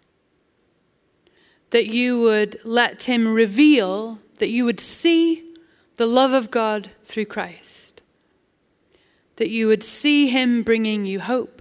That 1.73 1.89
you 1.89 2.23
would 2.23 2.59
let 2.65 3.03
Him 3.03 3.29
reveal, 3.29 4.19
that 4.39 4.49
you 4.49 4.65
would 4.65 4.81
see 4.81 5.45
the 5.97 6.07
love 6.07 6.33
of 6.33 6.51
God 6.51 6.93
through 7.05 7.27
Christ, 7.27 8.01
that 9.37 9.51
you 9.51 9.67
would 9.67 9.85
see 9.85 10.29
Him 10.29 10.63
bringing 10.63 11.05
you 11.05 11.21
hope, 11.21 11.61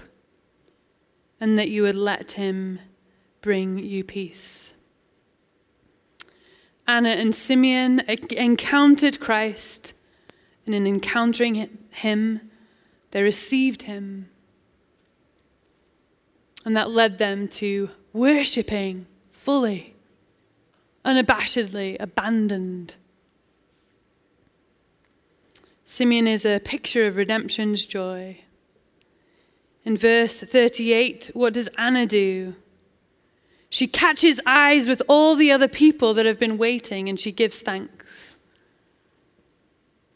and 1.41 1.59
that 1.59 1.67
you 1.67 1.81
would 1.81 1.95
let 1.95 2.31
Him 2.31 2.79
bring 3.41 3.77
you 3.77 4.05
peace. 4.05 4.71
Anna 6.87 7.09
and 7.09 7.35
Simeon 7.35 8.03
encountered 8.07 9.19
Christ, 9.19 9.91
and 10.65 10.73
in 10.73 10.87
encountering 10.87 11.77
Him, 11.91 12.46
they 13.11 13.21
received 13.21 13.83
Him. 13.83 14.29
And 16.65 16.75
that 16.75 16.91
led 16.91 17.17
them 17.17 17.47
to 17.49 17.89
worshiping 18.13 19.07
fully 19.31 19.95
unabashedly 21.05 21.95
abandoned 21.99 22.95
Simeon 25.89 26.27
is 26.27 26.45
a 26.45 26.59
picture 26.59 27.07
of 27.07 27.15
redemption's 27.15 27.85
joy. 27.85 28.41
In 29.85 29.95
verse 29.95 30.41
38, 30.41 31.31
what 31.33 31.53
does 31.53 31.69
Anna 31.77 32.05
do? 32.05 32.55
She 33.69 33.87
catches 33.87 34.41
eyes 34.45 34.89
with 34.89 35.01
all 35.07 35.33
the 35.35 35.49
other 35.49 35.69
people 35.69 36.13
that 36.13 36.25
have 36.25 36.41
been 36.41 36.57
waiting 36.57 37.07
and 37.07 37.17
she 37.17 37.31
gives 37.31 37.61
thanks. 37.61 38.37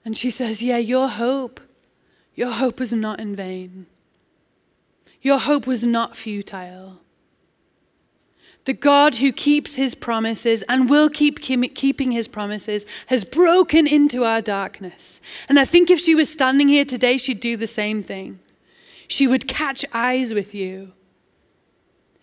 And 0.03 0.17
she 0.17 0.29
says, 0.29 0.61
Yeah, 0.61 0.77
your 0.77 1.07
hope, 1.07 1.61
your 2.41 2.53
hope 2.53 2.79
was 2.79 2.91
not 2.91 3.19
in 3.19 3.35
vain. 3.35 3.85
Your 5.21 5.37
hope 5.37 5.67
was 5.67 5.83
not 5.83 6.17
futile. 6.17 6.97
The 8.65 8.73
God 8.73 9.17
who 9.17 9.31
keeps 9.31 9.75
his 9.75 9.93
promises 9.93 10.63
and 10.67 10.89
will 10.89 11.07
keep 11.07 11.39
keeping 11.39 12.11
his 12.11 12.27
promises 12.27 12.87
has 13.07 13.23
broken 13.23 13.85
into 13.85 14.23
our 14.23 14.41
darkness. 14.41 15.21
And 15.47 15.59
I 15.59 15.65
think 15.65 15.91
if 15.91 15.99
she 15.99 16.15
was 16.15 16.33
standing 16.33 16.67
here 16.67 16.83
today, 16.83 17.17
she'd 17.17 17.39
do 17.39 17.55
the 17.55 17.67
same 17.67 18.01
thing. 18.01 18.39
She 19.07 19.27
would 19.27 19.47
catch 19.47 19.85
eyes 19.93 20.33
with 20.33 20.55
you 20.55 20.93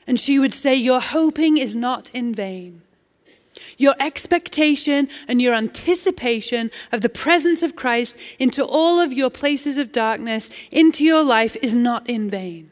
and 0.05 0.19
she 0.19 0.41
would 0.41 0.53
say, 0.53 0.75
Your 0.75 1.01
hoping 1.01 1.59
is 1.59 1.77
not 1.77 2.11
in 2.11 2.35
vain. 2.35 2.83
Your 3.77 3.95
expectation 4.01 5.09
and 5.27 5.41
your 5.41 5.55
anticipation 5.55 6.71
of 6.93 7.01
the 7.01 7.09
presence 7.09 7.63
of 7.63 7.77
Christ 7.77 8.17
into 8.39 8.65
all 8.65 9.01
of 9.01 9.13
your 9.13 9.31
places 9.31 9.79
of 9.79 9.93
darkness, 9.93 10.51
into 10.71 11.05
your 11.05 11.23
life, 11.23 11.57
is 11.63 11.75
not 11.75 12.09
in 12.09 12.31
vain. 12.31 12.71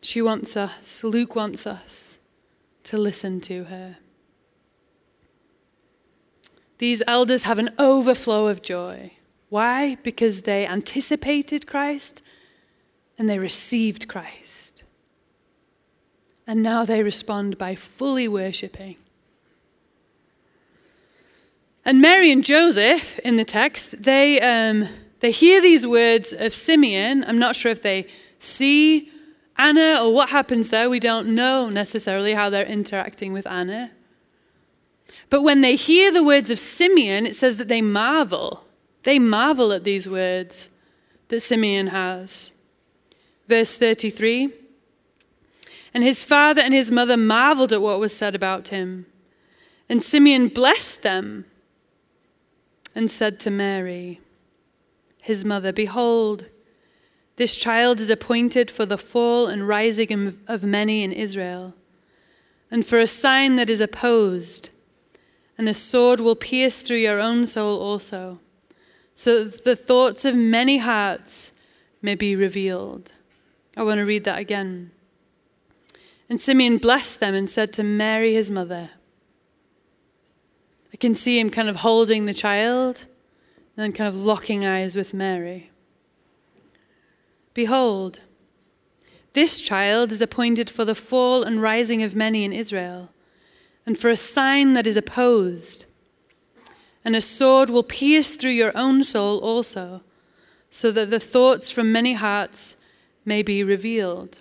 She 0.00 0.22
wants 0.22 0.56
us, 0.56 1.04
Luke 1.04 1.36
wants 1.36 1.66
us 1.66 2.18
to 2.84 2.96
listen 2.96 3.40
to 3.42 3.64
her. 3.64 3.98
These 6.78 7.02
elders 7.06 7.42
have 7.42 7.58
an 7.58 7.70
overflow 7.78 8.46
of 8.46 8.62
joy. 8.62 9.12
Why? 9.48 9.96
Because 10.02 10.42
they 10.42 10.66
anticipated 10.66 11.66
Christ 11.66 12.22
and 13.18 13.28
they 13.28 13.38
received 13.38 14.08
Christ. 14.08 14.47
And 16.48 16.62
now 16.62 16.86
they 16.86 17.02
respond 17.02 17.58
by 17.58 17.74
fully 17.74 18.26
worshipping. 18.26 18.96
And 21.84 22.00
Mary 22.00 22.32
and 22.32 22.42
Joseph 22.42 23.18
in 23.18 23.36
the 23.36 23.44
text, 23.44 24.02
they, 24.02 24.40
um, 24.40 24.88
they 25.20 25.30
hear 25.30 25.60
these 25.60 25.86
words 25.86 26.32
of 26.32 26.54
Simeon. 26.54 27.22
I'm 27.28 27.38
not 27.38 27.54
sure 27.54 27.70
if 27.70 27.82
they 27.82 28.06
see 28.38 29.12
Anna 29.58 30.00
or 30.02 30.14
what 30.14 30.30
happens 30.30 30.70
there. 30.70 30.88
We 30.88 31.00
don't 31.00 31.34
know 31.34 31.68
necessarily 31.68 32.32
how 32.32 32.48
they're 32.48 32.64
interacting 32.64 33.34
with 33.34 33.46
Anna. 33.46 33.90
But 35.28 35.42
when 35.42 35.60
they 35.60 35.76
hear 35.76 36.10
the 36.10 36.24
words 36.24 36.48
of 36.48 36.58
Simeon, 36.58 37.26
it 37.26 37.36
says 37.36 37.58
that 37.58 37.68
they 37.68 37.82
marvel. 37.82 38.64
They 39.02 39.18
marvel 39.18 39.70
at 39.70 39.84
these 39.84 40.08
words 40.08 40.70
that 41.28 41.40
Simeon 41.40 41.88
has. 41.88 42.52
Verse 43.48 43.76
33 43.76 44.52
And 45.94 46.04
his 46.04 46.24
father 46.24 46.60
and 46.60 46.74
his 46.74 46.90
mother 46.90 47.16
marveled 47.16 47.72
at 47.72 47.82
what 47.82 48.00
was 48.00 48.16
said 48.16 48.34
about 48.34 48.68
him. 48.68 49.06
And 49.88 50.02
Simeon 50.02 50.48
blessed 50.48 51.02
them 51.02 51.46
and 52.94 53.10
said 53.10 53.40
to 53.40 53.50
Mary, 53.50 54.20
his 55.20 55.44
mother, 55.44 55.72
Behold, 55.72 56.46
this 57.36 57.56
child 57.56 58.00
is 58.00 58.10
appointed 58.10 58.70
for 58.70 58.86
the 58.86 58.98
fall 58.98 59.46
and 59.46 59.68
rising 59.68 60.38
of 60.46 60.62
many 60.64 61.02
in 61.02 61.12
Israel, 61.12 61.74
and 62.70 62.86
for 62.86 62.98
a 62.98 63.06
sign 63.06 63.56
that 63.56 63.70
is 63.70 63.80
opposed, 63.80 64.70
and 65.56 65.68
a 65.68 65.74
sword 65.74 66.20
will 66.20 66.34
pierce 66.34 66.80
through 66.80 66.96
your 66.98 67.20
own 67.20 67.46
soul 67.46 67.80
also 67.80 68.40
so 69.18 69.42
that 69.42 69.64
the 69.64 69.74
thoughts 69.74 70.24
of 70.24 70.36
many 70.36 70.78
hearts 70.78 71.50
may 72.00 72.14
be 72.14 72.36
revealed. 72.36 73.10
I 73.76 73.82
want 73.82 73.98
to 73.98 74.04
read 74.04 74.22
that 74.22 74.38
again. 74.38 74.92
And 76.28 76.40
Simeon 76.40 76.78
blessed 76.78 77.20
them 77.20 77.34
and 77.34 77.48
said 77.48 77.72
to 77.74 77.82
Mary, 77.82 78.34
his 78.34 78.50
mother, 78.50 78.90
I 80.92 80.96
can 80.96 81.14
see 81.14 81.38
him 81.38 81.50
kind 81.50 81.68
of 81.68 81.76
holding 81.76 82.24
the 82.24 82.34
child 82.34 83.06
and 83.76 83.84
then 83.84 83.92
kind 83.92 84.08
of 84.08 84.16
locking 84.16 84.64
eyes 84.66 84.96
with 84.96 85.14
Mary. 85.14 85.70
Behold, 87.54 88.20
this 89.32 89.60
child 89.60 90.12
is 90.12 90.22
appointed 90.22 90.68
for 90.68 90.84
the 90.84 90.94
fall 90.94 91.42
and 91.42 91.62
rising 91.62 92.02
of 92.02 92.16
many 92.16 92.44
in 92.44 92.52
Israel, 92.52 93.10
and 93.86 93.98
for 93.98 94.10
a 94.10 94.16
sign 94.16 94.72
that 94.72 94.86
is 94.86 94.96
opposed 94.96 95.84
and 97.04 97.16
a 97.16 97.20
sword 97.22 97.70
will 97.70 97.82
pierce 97.82 98.36
through 98.36 98.50
your 98.50 98.76
own 98.76 99.02
soul 99.02 99.38
also, 99.38 100.02
so 100.70 100.90
that 100.92 101.08
the 101.08 101.18
thoughts 101.18 101.70
from 101.70 101.90
many 101.90 102.12
hearts 102.12 102.76
may 103.24 103.42
be 103.42 103.64
revealed. 103.64 104.38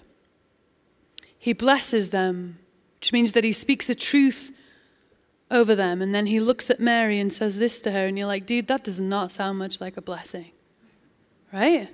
He 1.39 1.53
blesses 1.53 2.09
them, 2.09 2.59
which 2.99 3.13
means 3.13 3.31
that 3.33 3.43
he 3.43 3.51
speaks 3.51 3.87
the 3.87 3.95
truth 3.95 4.51
over 5.49 5.75
them. 5.75 6.01
And 6.01 6.13
then 6.13 6.25
he 6.25 6.39
looks 6.39 6.69
at 6.69 6.79
Mary 6.79 7.19
and 7.19 7.31
says 7.31 7.57
this 7.59 7.81
to 7.83 7.91
her, 7.91 8.07
and 8.07 8.17
you're 8.17 8.27
like, 8.27 8.45
dude, 8.45 8.67
that 8.67 8.83
does 8.83 8.99
not 8.99 9.31
sound 9.31 9.57
much 9.57 9.79
like 9.79 9.97
a 9.97 10.01
blessing. 10.01 10.51
Right? 11.53 11.89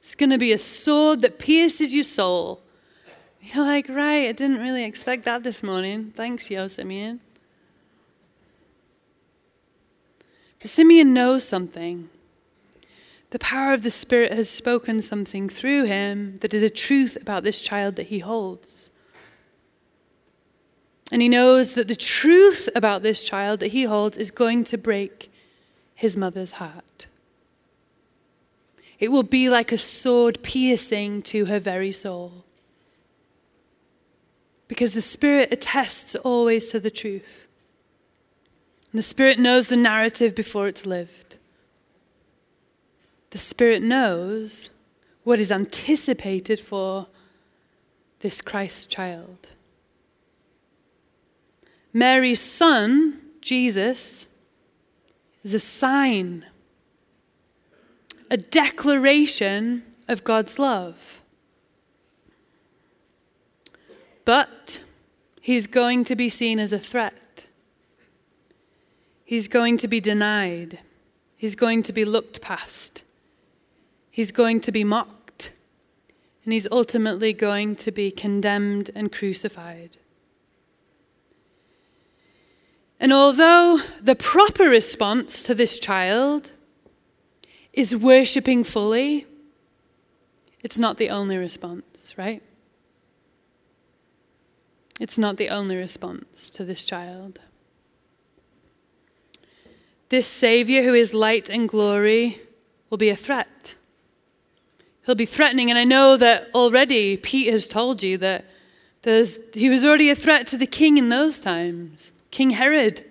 It's 0.00 0.14
going 0.14 0.30
to 0.30 0.38
be 0.38 0.52
a 0.52 0.58
sword 0.58 1.20
that 1.20 1.38
pierces 1.38 1.94
your 1.94 2.04
soul. 2.04 2.62
You're 3.40 3.64
like, 3.64 3.88
right, 3.88 4.28
I 4.28 4.32
didn't 4.32 4.58
really 4.58 4.84
expect 4.84 5.24
that 5.24 5.42
this 5.42 5.62
morning. 5.62 6.12
Thanks, 6.14 6.50
Yo 6.50 6.68
Simeon. 6.68 7.20
But 10.60 10.70
Simeon 10.70 11.12
knows 11.12 11.46
something. 11.46 12.08
The 13.32 13.38
power 13.38 13.72
of 13.72 13.82
the 13.82 13.90
Spirit 13.90 14.34
has 14.34 14.50
spoken 14.50 15.00
something 15.00 15.48
through 15.48 15.84
him 15.84 16.36
that 16.42 16.52
is 16.52 16.62
a 16.62 16.68
truth 16.68 17.16
about 17.18 17.44
this 17.44 17.62
child 17.62 17.96
that 17.96 18.08
he 18.08 18.18
holds. 18.18 18.90
And 21.10 21.22
he 21.22 21.30
knows 21.30 21.72
that 21.72 21.88
the 21.88 21.96
truth 21.96 22.68
about 22.74 23.02
this 23.02 23.22
child 23.22 23.60
that 23.60 23.68
he 23.72 23.84
holds 23.84 24.18
is 24.18 24.30
going 24.30 24.64
to 24.64 24.76
break 24.76 25.32
his 25.94 26.14
mother's 26.14 26.52
heart. 26.52 27.06
It 28.98 29.10
will 29.10 29.22
be 29.22 29.48
like 29.48 29.72
a 29.72 29.78
sword 29.78 30.42
piercing 30.42 31.22
to 31.22 31.46
her 31.46 31.58
very 31.58 31.90
soul. 31.90 32.44
Because 34.68 34.92
the 34.92 35.00
Spirit 35.00 35.50
attests 35.50 36.14
always 36.16 36.70
to 36.70 36.78
the 36.78 36.90
truth. 36.90 37.48
And 38.92 38.98
the 38.98 39.02
Spirit 39.02 39.38
knows 39.38 39.68
the 39.68 39.76
narrative 39.76 40.34
before 40.34 40.68
it's 40.68 40.84
lived. 40.84 41.38
The 43.32 43.38
Spirit 43.38 43.82
knows 43.82 44.68
what 45.24 45.40
is 45.40 45.50
anticipated 45.50 46.60
for 46.60 47.06
this 48.20 48.42
Christ 48.42 48.90
child. 48.90 49.48
Mary's 51.94 52.42
son, 52.42 53.20
Jesus, 53.40 54.26
is 55.42 55.54
a 55.54 55.60
sign, 55.60 56.44
a 58.30 58.36
declaration 58.36 59.82
of 60.08 60.24
God's 60.24 60.58
love. 60.58 61.22
But 64.26 64.82
he's 65.40 65.66
going 65.66 66.04
to 66.04 66.14
be 66.14 66.28
seen 66.28 66.58
as 66.58 66.74
a 66.74 66.78
threat. 66.78 67.46
He's 69.24 69.48
going 69.48 69.78
to 69.78 69.88
be 69.88 70.00
denied. 70.00 70.80
He's 71.34 71.54
going 71.54 71.82
to 71.84 71.94
be 71.94 72.04
looked 72.04 72.42
past. 72.42 73.04
He's 74.12 74.30
going 74.30 74.60
to 74.60 74.70
be 74.70 74.84
mocked. 74.84 75.52
And 76.44 76.52
he's 76.52 76.68
ultimately 76.70 77.32
going 77.32 77.76
to 77.76 77.90
be 77.90 78.10
condemned 78.10 78.90
and 78.94 79.10
crucified. 79.10 79.96
And 83.00 83.12
although 83.12 83.80
the 84.00 84.14
proper 84.14 84.64
response 84.68 85.42
to 85.44 85.54
this 85.54 85.78
child 85.78 86.52
is 87.72 87.96
worshipping 87.96 88.64
fully, 88.64 89.26
it's 90.62 90.78
not 90.78 90.98
the 90.98 91.08
only 91.10 91.36
response, 91.36 92.14
right? 92.16 92.42
It's 95.00 95.18
not 95.18 95.36
the 95.38 95.48
only 95.48 95.76
response 95.76 96.50
to 96.50 96.64
this 96.64 96.84
child. 96.84 97.40
This 100.10 100.26
Savior, 100.26 100.82
who 100.82 100.92
is 100.92 101.14
light 101.14 101.48
and 101.48 101.68
glory, 101.68 102.40
will 102.90 102.98
be 102.98 103.08
a 103.08 103.16
threat. 103.16 103.48
He'll 105.04 105.14
be 105.14 105.26
threatening. 105.26 105.68
And 105.70 105.78
I 105.78 105.84
know 105.84 106.16
that 106.16 106.48
already 106.54 107.16
Pete 107.16 107.52
has 107.52 107.66
told 107.66 108.02
you 108.02 108.18
that 108.18 108.44
he 109.04 109.68
was 109.68 109.84
already 109.84 110.10
a 110.10 110.14
threat 110.14 110.46
to 110.48 110.56
the 110.56 110.66
king 110.66 110.96
in 110.96 111.08
those 111.08 111.40
times, 111.40 112.12
King 112.30 112.50
Herod. 112.50 113.04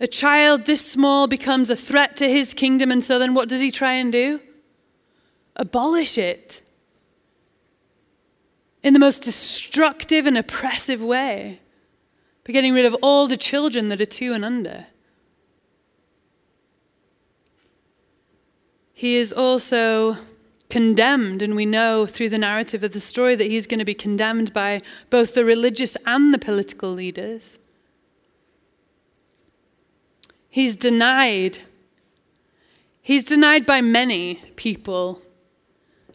A 0.00 0.06
child 0.06 0.64
this 0.64 0.84
small 0.84 1.26
becomes 1.26 1.70
a 1.70 1.76
threat 1.76 2.16
to 2.16 2.28
his 2.28 2.54
kingdom, 2.54 2.90
and 2.90 3.04
so 3.04 3.18
then 3.18 3.34
what 3.34 3.48
does 3.48 3.60
he 3.60 3.70
try 3.70 3.92
and 3.92 4.10
do? 4.10 4.40
Abolish 5.56 6.18
it 6.18 6.62
in 8.82 8.92
the 8.92 8.98
most 8.98 9.22
destructive 9.22 10.26
and 10.26 10.36
oppressive 10.36 11.00
way. 11.00 11.60
by 12.44 12.52
getting 12.52 12.74
rid 12.74 12.84
of 12.84 12.94
all 13.02 13.26
the 13.26 13.36
children 13.36 13.88
that 13.88 14.00
are 14.00 14.06
two 14.06 14.32
and 14.32 14.44
under. 14.44 14.86
He 19.04 19.16
is 19.16 19.34
also 19.34 20.16
condemned, 20.70 21.42
and 21.42 21.54
we 21.54 21.66
know 21.66 22.06
through 22.06 22.30
the 22.30 22.38
narrative 22.38 22.82
of 22.82 22.92
the 22.92 23.02
story 23.02 23.34
that 23.34 23.50
he's 23.50 23.66
going 23.66 23.80
to 23.80 23.84
be 23.84 23.92
condemned 23.92 24.54
by 24.54 24.80
both 25.10 25.34
the 25.34 25.44
religious 25.44 25.94
and 26.06 26.32
the 26.32 26.38
political 26.38 26.90
leaders. 26.90 27.58
He's 30.48 30.74
denied. 30.74 31.58
He's 33.02 33.24
denied 33.24 33.66
by 33.66 33.82
many 33.82 34.36
people 34.56 35.20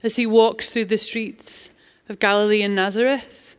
as 0.02 0.16
he 0.16 0.26
walks 0.26 0.74
through 0.74 0.86
the 0.86 0.98
streets 0.98 1.70
of 2.10 2.18
Galilee 2.18 2.64
and 2.64 2.74
Nazareth. 2.74 3.56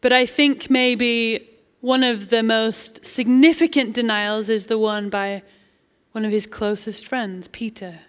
But 0.00 0.14
I 0.14 0.24
think 0.24 0.70
maybe 0.70 1.46
one 1.82 2.02
of 2.02 2.30
the 2.30 2.42
most 2.42 3.04
significant 3.04 3.92
denials 3.92 4.48
is 4.48 4.68
the 4.68 4.78
one 4.78 5.10
by 5.10 5.42
one 6.18 6.24
of 6.24 6.32
his 6.32 6.46
closest 6.46 7.06
friends, 7.06 7.46
Peter. 7.46 8.00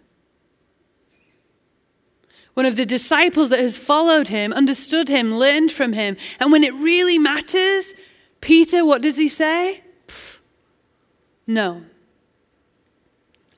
One 2.55 2.65
of 2.65 2.75
the 2.75 2.83
disciples 2.83 3.51
that 3.51 3.59
has 3.59 3.77
followed 3.77 4.29
him, 4.29 4.51
understood 4.51 5.09
him, 5.09 5.35
learned 5.35 5.71
from 5.71 5.93
him. 5.93 6.17
And 6.39 6.51
when 6.51 6.63
it 6.63 6.73
really 6.73 7.19
matters, 7.19 7.93
Peter, 8.41 8.83
what 8.83 9.03
does 9.03 9.17
he 9.17 9.27
say? 9.27 9.83
No. 11.45 11.83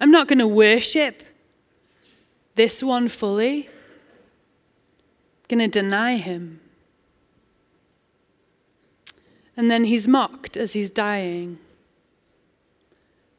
I'm 0.01 0.11
not 0.11 0.27
going 0.27 0.39
to 0.39 0.47
worship 0.49 1.23
this 2.55 2.83
one 2.83 3.07
fully. 3.07 3.67
I'm 3.67 5.47
going 5.47 5.71
to 5.71 5.79
deny 5.79 6.17
him. 6.17 6.59
And 9.55 9.71
then 9.71 9.85
he's 9.85 10.09
mocked 10.09 10.57
as 10.57 10.73
he's 10.73 10.89
dying 10.89 11.57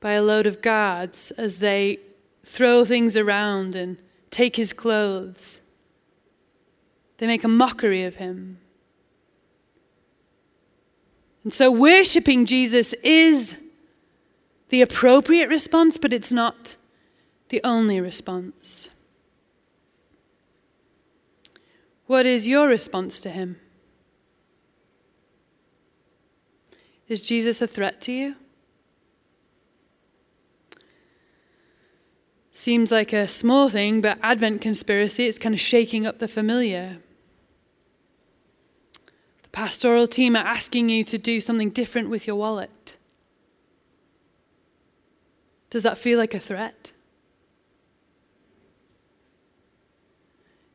by 0.02 0.12
a 0.12 0.22
load 0.22 0.48
of 0.48 0.60
guards 0.60 1.30
as 1.38 1.60
they 1.60 1.98
throw 2.44 2.84
things 2.84 3.16
around 3.16 3.76
and 3.76 3.96
take 4.30 4.56
his 4.56 4.72
clothes. 4.72 5.60
They 7.18 7.28
make 7.28 7.44
a 7.44 7.48
mockery 7.48 8.02
of 8.02 8.16
him. 8.16 8.58
And 11.44 11.54
so, 11.54 11.70
worshipping 11.70 12.46
Jesus 12.46 12.92
is 13.04 13.56
the 14.70 14.82
appropriate 14.82 15.48
response, 15.48 15.98
but 15.98 16.12
it's 16.12 16.32
not 16.32 16.74
the 17.50 17.60
only 17.62 18.00
response. 18.00 18.88
What 22.06 22.26
is 22.26 22.48
your 22.48 22.66
response 22.66 23.20
to 23.22 23.30
him? 23.30 23.60
Is 27.06 27.20
Jesus 27.20 27.62
a 27.62 27.68
threat 27.68 28.00
to 28.02 28.12
you? 28.12 28.36
Seems 32.52 32.90
like 32.90 33.12
a 33.12 33.26
small 33.26 33.70
thing, 33.70 34.00
but 34.02 34.18
Advent 34.22 34.60
conspiracy, 34.60 35.26
it's 35.26 35.38
kind 35.38 35.54
of 35.54 35.60
shaking 35.60 36.06
up 36.06 36.18
the 36.18 36.28
familiar. 36.28 36.98
The 39.42 39.48
pastoral 39.48 40.06
team 40.06 40.36
are 40.36 40.44
asking 40.44 40.90
you 40.90 41.02
to 41.04 41.16
do 41.16 41.40
something 41.40 41.70
different 41.70 42.10
with 42.10 42.26
your 42.26 42.36
wallet. 42.36 42.96
Does 45.70 45.82
that 45.82 45.96
feel 45.96 46.18
like 46.18 46.34
a 46.34 46.38
threat? 46.38 46.92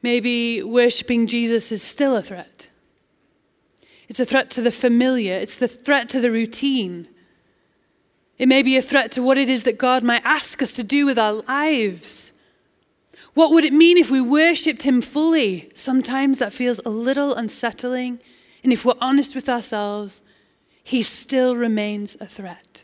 Maybe 0.02 0.64
worshipping 0.64 1.28
Jesus 1.28 1.72
is 1.72 1.84
still 1.84 2.16
a 2.16 2.24
threat. 2.24 2.70
It's 4.10 4.20
a 4.20 4.26
threat 4.26 4.50
to 4.52 4.62
the 4.62 4.72
familiar, 4.72 5.36
it's 5.36 5.58
the 5.58 5.68
threat 5.68 6.10
to 6.10 6.20
the 6.20 6.32
routine. 6.32 7.08
It 8.38 8.48
may 8.48 8.62
be 8.62 8.78
a 8.78 8.82
threat 8.82 9.12
to 9.14 9.24
what 9.24 9.38
it 9.38 9.50
is 9.50 9.64
that 9.64 9.78
God 9.78 10.04
might 10.04 10.22
ask 10.24 10.62
us 10.62 10.76
to 10.76 10.84
do 10.84 11.06
with 11.06 11.18
our 11.18 11.34
lives. 11.48 12.34
What 13.34 13.52
would 13.52 13.66
it 13.66 13.74
mean 13.74 13.98
if 13.98 14.12
we 14.12 14.22
worshipped 14.22 14.84
Him 14.84 15.02
fully? 15.02 15.72
Sometimes 15.74 16.40
that 16.40 16.54
feels 16.54 16.80
a 16.86 16.90
little 16.90 17.34
unsettling. 17.34 18.20
And 18.64 18.72
if 18.72 18.86
we're 18.86 18.94
honest 19.02 19.36
with 19.36 19.50
ourselves, 19.50 20.22
He 20.84 21.02
still 21.02 21.56
remains 21.56 22.16
a 22.20 22.28
threat. 22.28 22.84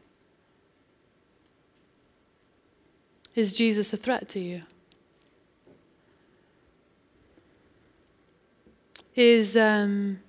Is 3.35 3.53
Jesus 3.53 3.93
a 3.93 3.97
threat 3.97 4.29
to 4.29 4.39
you? 4.39 4.63
Is 9.15 9.55
um, 9.55 10.19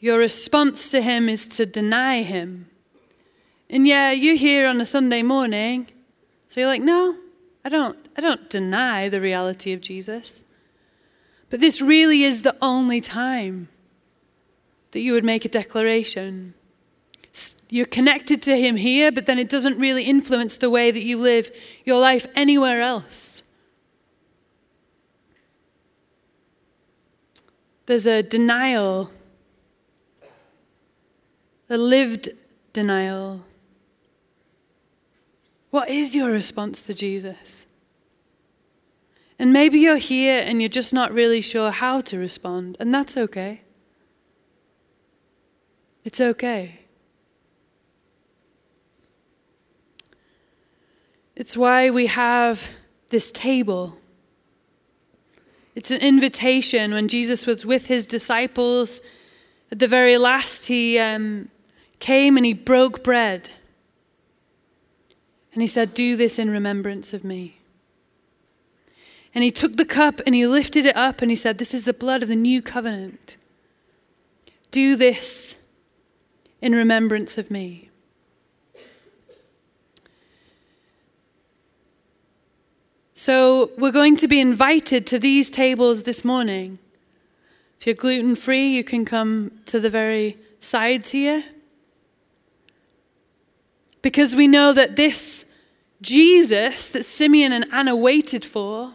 your 0.00 0.18
response 0.18 0.90
to 0.90 1.02
Him 1.02 1.28
is 1.28 1.46
to 1.48 1.66
deny 1.66 2.22
Him? 2.22 2.70
And 3.76 3.86
yeah, 3.86 4.10
you're 4.10 4.36
here 4.36 4.66
on 4.66 4.80
a 4.80 4.86
Sunday 4.86 5.22
morning, 5.22 5.88
so 6.48 6.60
you're 6.60 6.66
like, 6.66 6.80
no, 6.80 7.14
I 7.62 7.68
don't, 7.68 7.98
I 8.16 8.22
don't 8.22 8.48
deny 8.48 9.10
the 9.10 9.20
reality 9.20 9.74
of 9.74 9.82
Jesus. 9.82 10.46
But 11.50 11.60
this 11.60 11.82
really 11.82 12.22
is 12.22 12.42
the 12.42 12.56
only 12.62 13.02
time 13.02 13.68
that 14.92 15.00
you 15.00 15.12
would 15.12 15.24
make 15.24 15.44
a 15.44 15.50
declaration. 15.50 16.54
You're 17.68 17.84
connected 17.84 18.40
to 18.44 18.58
Him 18.58 18.76
here, 18.76 19.12
but 19.12 19.26
then 19.26 19.38
it 19.38 19.50
doesn't 19.50 19.78
really 19.78 20.04
influence 20.04 20.56
the 20.56 20.70
way 20.70 20.90
that 20.90 21.04
you 21.04 21.18
live 21.18 21.50
your 21.84 22.00
life 22.00 22.26
anywhere 22.34 22.80
else. 22.80 23.42
There's 27.84 28.06
a 28.06 28.22
denial, 28.22 29.10
a 31.68 31.76
lived 31.76 32.30
denial. 32.72 33.42
What 35.76 35.90
is 35.90 36.16
your 36.16 36.30
response 36.30 36.84
to 36.84 36.94
Jesus? 36.94 37.66
And 39.38 39.52
maybe 39.52 39.78
you're 39.78 39.98
here 39.98 40.40
and 40.40 40.62
you're 40.62 40.70
just 40.70 40.94
not 40.94 41.12
really 41.12 41.42
sure 41.42 41.70
how 41.70 42.00
to 42.00 42.18
respond, 42.18 42.78
and 42.80 42.94
that's 42.94 43.14
okay. 43.14 43.60
It's 46.02 46.18
okay. 46.18 46.76
It's 51.34 51.58
why 51.58 51.90
we 51.90 52.06
have 52.06 52.70
this 53.10 53.30
table. 53.30 53.98
It's 55.74 55.90
an 55.90 56.00
invitation. 56.00 56.94
When 56.94 57.06
Jesus 57.06 57.46
was 57.46 57.66
with 57.66 57.88
his 57.88 58.06
disciples, 58.06 59.02
at 59.70 59.78
the 59.78 59.88
very 59.88 60.16
last, 60.16 60.68
he 60.68 60.98
um, 60.98 61.50
came 61.98 62.38
and 62.38 62.46
he 62.46 62.54
broke 62.54 63.04
bread. 63.04 63.50
And 65.56 65.62
he 65.62 65.66
said, 65.66 65.94
Do 65.94 66.16
this 66.16 66.38
in 66.38 66.50
remembrance 66.50 67.14
of 67.14 67.24
me. 67.24 67.56
And 69.34 69.42
he 69.42 69.50
took 69.50 69.78
the 69.78 69.86
cup 69.86 70.20
and 70.26 70.34
he 70.34 70.46
lifted 70.46 70.84
it 70.84 70.94
up 70.94 71.22
and 71.22 71.30
he 71.30 71.34
said, 71.34 71.56
This 71.56 71.72
is 71.72 71.86
the 71.86 71.94
blood 71.94 72.22
of 72.22 72.28
the 72.28 72.36
new 72.36 72.60
covenant. 72.60 73.38
Do 74.70 74.96
this 74.96 75.56
in 76.60 76.74
remembrance 76.74 77.38
of 77.38 77.50
me. 77.50 77.88
So, 83.14 83.70
we're 83.78 83.92
going 83.92 84.18
to 84.18 84.28
be 84.28 84.40
invited 84.40 85.06
to 85.06 85.18
these 85.18 85.50
tables 85.50 86.02
this 86.02 86.22
morning. 86.22 86.78
If 87.80 87.86
you're 87.86 87.94
gluten 87.94 88.34
free, 88.34 88.68
you 88.68 88.84
can 88.84 89.06
come 89.06 89.52
to 89.64 89.80
the 89.80 89.88
very 89.88 90.36
sides 90.60 91.12
here 91.12 91.44
because 94.06 94.36
we 94.36 94.46
know 94.46 94.72
that 94.72 94.94
this 94.94 95.46
Jesus 96.00 96.90
that 96.90 97.04
Simeon 97.04 97.50
and 97.50 97.66
Anna 97.72 97.96
waited 97.96 98.44
for, 98.44 98.94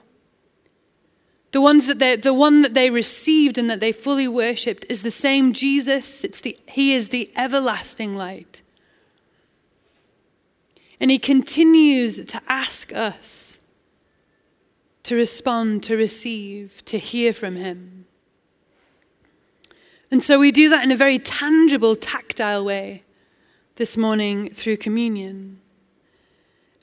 the, 1.52 1.60
ones 1.60 1.88
that 1.88 2.00
they, 2.00 2.16
the 2.16 2.34
one 2.34 2.62
that 2.62 2.74
they 2.74 2.90
received 2.90 3.58
and 3.58 3.70
that 3.70 3.82
they 3.82 3.92
fully 3.92 4.30
worshipped, 4.30 4.86
is 4.88 5.04
the 5.04 5.12
same 5.12 5.52
Jesus. 5.52 6.24
It's 6.24 6.40
the, 6.40 6.58
he 6.66 6.94
is 6.94 7.10
the 7.10 7.30
everlasting 7.36 8.16
light. 8.16 8.62
And 11.02 11.12
he 11.12 11.20
continues 11.20 12.24
to 12.24 12.42
ask 12.48 12.94
us 12.94 13.58
to 15.04 15.16
respond, 15.18 15.84
to 15.84 15.98
receive, 15.98 16.86
to 16.86 16.98
hear 16.98 17.34
from 17.34 17.58
him. 17.58 18.06
And 20.10 20.24
so 20.24 20.40
we 20.40 20.54
do 20.54 20.70
that 20.70 20.86
in 20.86 20.92
a 20.92 20.96
very 20.96 21.20
tangible, 21.20 21.98
tactile 21.98 22.64
way 22.64 23.04
this 23.82 23.98
morning 23.98 24.48
through 24.54 24.78
communion. 24.78 25.60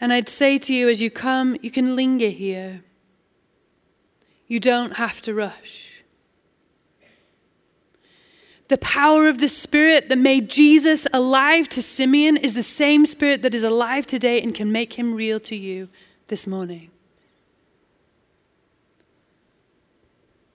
And 0.00 0.12
I'd 0.12 0.28
say 0.28 0.58
to 0.58 0.74
you 0.74 0.88
as 0.88 1.00
you 1.00 1.12
come, 1.12 1.56
you 1.62 1.70
can 1.70 1.94
linger 1.94 2.26
here. 2.26 2.82
You 4.48 4.58
don't 4.58 4.96
have 4.96 5.22
to 5.22 5.32
rush. 5.32 6.02
The 8.66 8.78
power 8.78 9.28
of 9.28 9.38
the 9.38 9.48
Spirit 9.48 10.08
that 10.08 10.18
made 10.18 10.50
Jesus 10.50 11.06
alive 11.12 11.68
to 11.68 11.84
Simeon 11.84 12.36
is 12.36 12.56
the 12.56 12.64
same 12.64 13.06
Spirit 13.06 13.42
that 13.42 13.54
is 13.54 13.62
alive 13.62 14.04
today 14.04 14.42
and 14.42 14.52
can 14.52 14.72
make 14.72 14.94
him 14.94 15.14
real 15.14 15.38
to 15.38 15.54
you 15.54 15.88
this 16.26 16.48
morning. 16.48 16.90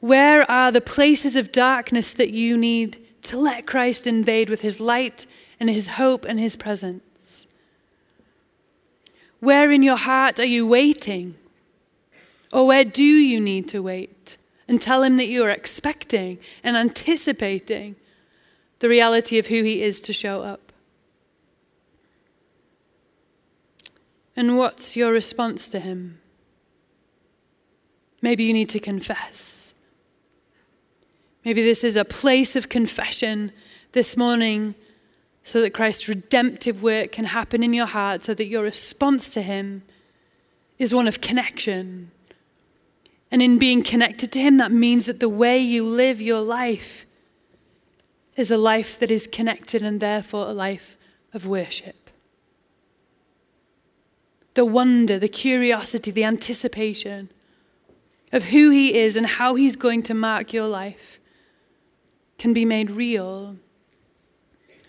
Where 0.01 0.43
are 0.51 0.73
the 0.73 0.81
places 0.81 1.37
of 1.37 1.53
darkness 1.53 2.11
that 2.11 2.31
you 2.31 2.57
need 2.57 2.97
to 3.21 3.37
let 3.37 3.65
Christ 3.65 4.05
invade 4.05 4.49
with 4.49 4.59
his 4.59 4.81
light 4.81 5.25
and 5.59 5.69
his 5.69 5.89
hope 5.89 6.25
and 6.25 6.39
his 6.39 6.55
presence? 6.55 7.47
Where 9.39 9.71
in 9.71 9.83
your 9.83 9.97
heart 9.97 10.39
are 10.39 10.45
you 10.45 10.65
waiting? 10.65 11.35
Or 12.51 12.67
where 12.67 12.85
do 12.85 13.03
you 13.03 13.39
need 13.39 13.67
to 13.69 13.81
wait? 13.81 14.37
And 14.67 14.81
tell 14.81 15.03
him 15.03 15.17
that 15.17 15.27
you 15.27 15.43
are 15.43 15.49
expecting 15.49 16.37
and 16.63 16.77
anticipating 16.77 17.95
the 18.79 18.89
reality 18.89 19.37
of 19.37 19.47
who 19.47 19.63
he 19.63 19.81
is 19.81 20.01
to 20.03 20.13
show 20.13 20.41
up. 20.41 20.71
And 24.35 24.57
what's 24.57 24.95
your 24.95 25.11
response 25.11 25.69
to 25.69 25.79
him? 25.79 26.19
Maybe 28.21 28.45
you 28.45 28.53
need 28.53 28.69
to 28.69 28.79
confess. 28.79 29.73
Maybe 31.43 31.61
this 31.61 31.83
is 31.83 31.97
a 31.97 32.05
place 32.05 32.55
of 32.55 32.69
confession 32.69 33.51
this 33.91 34.15
morning 34.15 34.75
so 35.43 35.61
that 35.61 35.73
Christ's 35.73 36.07
redemptive 36.07 36.81
work 36.81 37.11
can 37.11 37.25
happen 37.25 37.63
in 37.63 37.73
your 37.73 37.85
heart, 37.85 38.23
so 38.23 38.33
that 38.33 38.45
your 38.45 38.63
response 38.63 39.33
to 39.33 39.41
him 39.41 39.83
is 40.79 40.95
one 40.95 41.07
of 41.07 41.21
connection. 41.21 42.11
And 43.29 43.41
in 43.41 43.57
being 43.57 43.83
connected 43.83 44.31
to 44.31 44.39
him, 44.39 44.57
that 44.57 44.71
means 44.71 45.05
that 45.07 45.19
the 45.19 45.29
way 45.29 45.57
you 45.57 45.85
live 45.85 46.21
your 46.21 46.41
life 46.41 47.05
is 48.35 48.51
a 48.51 48.57
life 48.57 48.97
that 48.99 49.11
is 49.11 49.27
connected 49.27 49.83
and 49.83 49.99
therefore 49.99 50.47
a 50.47 50.53
life 50.53 50.97
of 51.33 51.45
worship. 51.45 52.09
The 54.53 54.65
wonder, 54.65 55.17
the 55.17 55.27
curiosity, 55.27 56.11
the 56.11 56.23
anticipation 56.23 57.29
of 58.31 58.45
who 58.45 58.69
He 58.69 58.95
is 58.95 59.15
and 59.15 59.25
how 59.25 59.55
He's 59.55 59.75
going 59.75 60.03
to 60.03 60.13
mark 60.13 60.53
your 60.53 60.67
life 60.67 61.19
can 62.37 62.53
be 62.53 62.65
made 62.65 62.91
real 62.91 63.57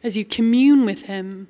as 0.04 0.16
you 0.16 0.24
commune 0.24 0.84
with 0.84 1.02
Him 1.02 1.48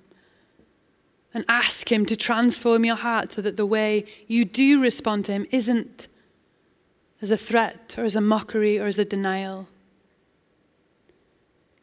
and 1.35 1.45
ask 1.47 1.93
Him 1.93 2.07
to 2.07 2.17
transform 2.17 2.87
your 2.87 2.97
heart 2.97 3.35
so 3.35 3.43
that 3.43 3.59
the 3.59 3.67
way 3.67 4.07
you 4.27 4.47
do 4.47 4.81
respond 4.81 5.27
to 5.27 5.33
Him 5.33 5.47
isn't 5.51 6.09
as 7.21 7.31
a 7.31 7.37
threat 7.37 7.95
or 7.99 8.05
as 8.05 8.17
a 8.17 8.23
mockery 8.23 8.79
or 8.79 8.87
as 8.87 8.99
a 8.99 9.05
denial 9.05 9.69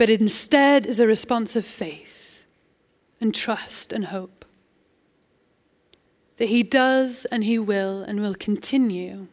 but 0.02 0.10
instead 0.10 0.88
is 0.88 1.00
a 1.00 1.06
response 1.06 1.56
of 1.56 1.64
faith 1.64 2.44
and 3.20 3.36
trust 3.36 3.94
and 3.94 4.06
hope. 4.06 4.46
That 6.38 6.50
He 6.50 6.64
does 6.64 7.26
and 7.26 7.44
He 7.44 7.60
will 7.60 8.02
and 8.02 8.20
will 8.20 8.34
continue 8.34 9.28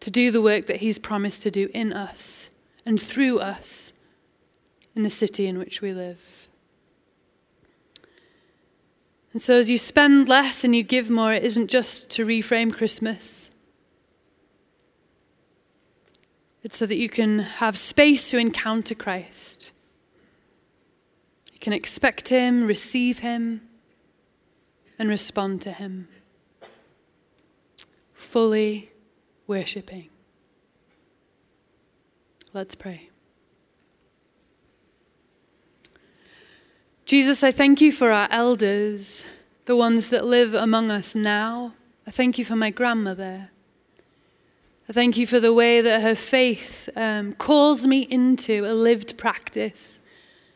to 0.00 0.10
do 0.10 0.30
the 0.30 0.42
work 0.42 0.66
that 0.66 0.80
He's 0.80 0.98
promised 0.98 1.42
to 1.44 1.50
do 1.50 1.70
in 1.72 1.94
us 1.94 2.50
and 2.84 3.00
through 3.00 3.38
us 3.38 3.94
in 4.94 5.02
the 5.02 5.10
city 5.10 5.46
in 5.46 5.58
which 5.58 5.80
we 5.80 5.92
live. 5.92 6.48
And 9.32 9.40
so, 9.40 9.54
as 9.54 9.70
you 9.70 9.78
spend 9.78 10.28
less 10.28 10.64
and 10.64 10.74
you 10.74 10.82
give 10.82 11.08
more, 11.08 11.32
it 11.32 11.44
isn't 11.44 11.68
just 11.68 12.10
to 12.10 12.26
reframe 12.26 12.74
Christmas. 12.74 13.50
It's 16.62 16.78
so 16.78 16.86
that 16.86 16.96
you 16.96 17.08
can 17.08 17.38
have 17.38 17.76
space 17.76 18.30
to 18.30 18.38
encounter 18.38 18.94
Christ. 18.94 19.70
You 21.52 21.60
can 21.60 21.72
expect 21.72 22.28
Him, 22.28 22.66
receive 22.66 23.20
Him, 23.20 23.62
and 24.98 25.08
respond 25.08 25.62
to 25.62 25.70
Him. 25.70 26.08
Fully 28.12 28.90
worshipping. 29.46 30.08
Let's 32.52 32.74
pray. 32.74 33.09
Jesus, 37.10 37.42
I 37.42 37.50
thank 37.50 37.80
you 37.80 37.90
for 37.90 38.12
our 38.12 38.28
elders, 38.30 39.24
the 39.64 39.74
ones 39.74 40.10
that 40.10 40.24
live 40.24 40.54
among 40.54 40.92
us 40.92 41.16
now. 41.16 41.72
I 42.06 42.12
thank 42.12 42.38
you 42.38 42.44
for 42.44 42.54
my 42.54 42.70
grandmother. 42.70 43.50
I 44.88 44.92
thank 44.92 45.16
you 45.16 45.26
for 45.26 45.40
the 45.40 45.52
way 45.52 45.80
that 45.80 46.02
her 46.02 46.14
faith 46.14 46.88
um, 46.94 47.32
calls 47.32 47.84
me 47.84 48.02
into 48.02 48.64
a 48.64 48.74
lived 48.74 49.18
practice 49.18 50.02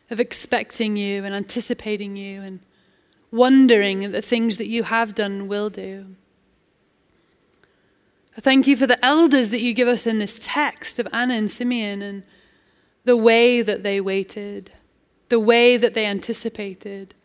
of 0.09 0.21
expecting 0.21 0.95
you 0.95 1.25
and 1.25 1.35
anticipating 1.35 2.15
you 2.15 2.41
and 2.41 2.61
wondering 3.31 4.05
at 4.05 4.13
the 4.13 4.21
things 4.21 4.55
that 4.55 4.69
you 4.69 4.83
have 4.83 5.13
done 5.13 5.49
will 5.49 5.69
do. 5.69 6.15
I 8.37 8.39
thank 8.39 8.65
you 8.65 8.77
for 8.77 8.87
the 8.87 9.03
elders 9.03 9.49
that 9.49 9.59
you 9.59 9.73
give 9.73 9.89
us 9.89 10.07
in 10.07 10.19
this 10.19 10.39
text 10.41 10.99
of 10.99 11.07
Anna 11.11 11.33
and 11.33 11.51
Simeon 11.51 12.01
and 12.01 12.23
the 13.03 13.17
way 13.17 13.61
that 13.61 13.83
they 13.83 13.99
waited, 13.99 14.71
the 15.29 15.39
way 15.39 15.77
that 15.77 15.93
they 15.93 16.05
anticipated. 16.05 17.15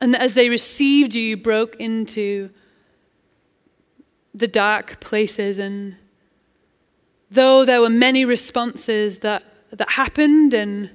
And 0.00 0.16
as 0.16 0.34
they 0.34 0.48
received 0.48 1.14
you, 1.14 1.22
you 1.22 1.36
broke 1.36 1.76
into 1.76 2.50
the 4.34 4.48
dark 4.48 5.00
places. 5.00 5.58
And 5.58 5.96
though 7.30 7.64
there 7.64 7.80
were 7.80 7.90
many 7.90 8.24
responses 8.24 9.20
that, 9.20 9.42
that 9.70 9.90
happened 9.90 10.54
and 10.54 10.90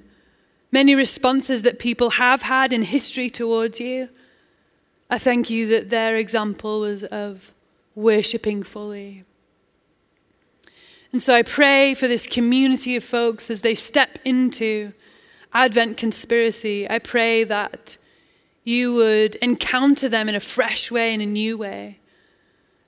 many 0.72 0.96
responses 0.96 1.62
that 1.62 1.80
people 1.80 2.12
have 2.12 2.42
had 2.42 2.74
in 2.74 2.82
history 2.82 3.30
towards 3.30 3.80
you, 3.80 4.10
I 5.10 5.20
thank 5.20 5.52
you 5.52 5.68
that 5.68 5.92
their 5.92 6.16
example 6.16 6.80
was 6.80 7.04
of 7.04 7.54
worshipping 7.94 8.64
fully. 8.64 9.24
And 11.16 11.24
so 11.24 11.34
I 11.34 11.44
pray 11.44 11.94
for 11.94 12.10
this 12.10 12.28
community 12.28 12.98
of 12.98 13.04
folks 13.06 13.50
as 13.50 13.62
they 13.62 13.74
step 13.74 14.20
into 14.26 14.92
Advent 15.54 15.96
conspiracy. 15.96 16.90
I 16.90 17.00
pray 17.00 17.46
that 17.46 17.96
you 18.66 18.94
would 18.96 19.36
encounter 19.36 20.10
them 20.10 20.28
in 20.28 20.36
a 20.36 20.42
fresh 20.42 20.92
way, 20.92 21.14
in 21.14 21.22
a 21.22 21.26
new 21.26 21.58
way. 21.58 22.00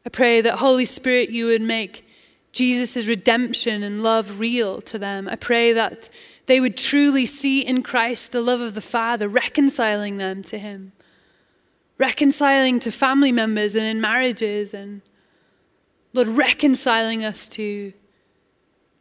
I 0.05 0.09
pray 0.09 0.41
that, 0.41 0.55
Holy 0.55 0.83
Spirit, 0.83 1.29
you 1.29 1.45
would 1.45 1.61
make 1.61 2.05
Jesus' 2.51 3.07
redemption 3.07 3.81
and 3.81 4.03
love 4.03 4.41
real 4.41 4.81
to 4.81 4.99
them. 4.99 5.29
I 5.29 5.37
pray 5.37 5.71
that 5.71 6.09
they 6.47 6.59
would 6.59 6.75
truly 6.75 7.25
see 7.25 7.61
in 7.61 7.81
Christ 7.81 8.33
the 8.33 8.41
love 8.41 8.59
of 8.59 8.73
the 8.73 8.81
Father, 8.81 9.29
reconciling 9.29 10.17
them 10.17 10.43
to 10.43 10.57
Him, 10.57 10.91
reconciling 11.97 12.81
to 12.81 12.91
family 12.91 13.31
members 13.31 13.73
and 13.73 13.85
in 13.85 14.01
marriages, 14.01 14.73
and 14.73 15.01
Lord, 16.11 16.27
reconciling 16.27 17.23
us 17.23 17.47
to, 17.51 17.93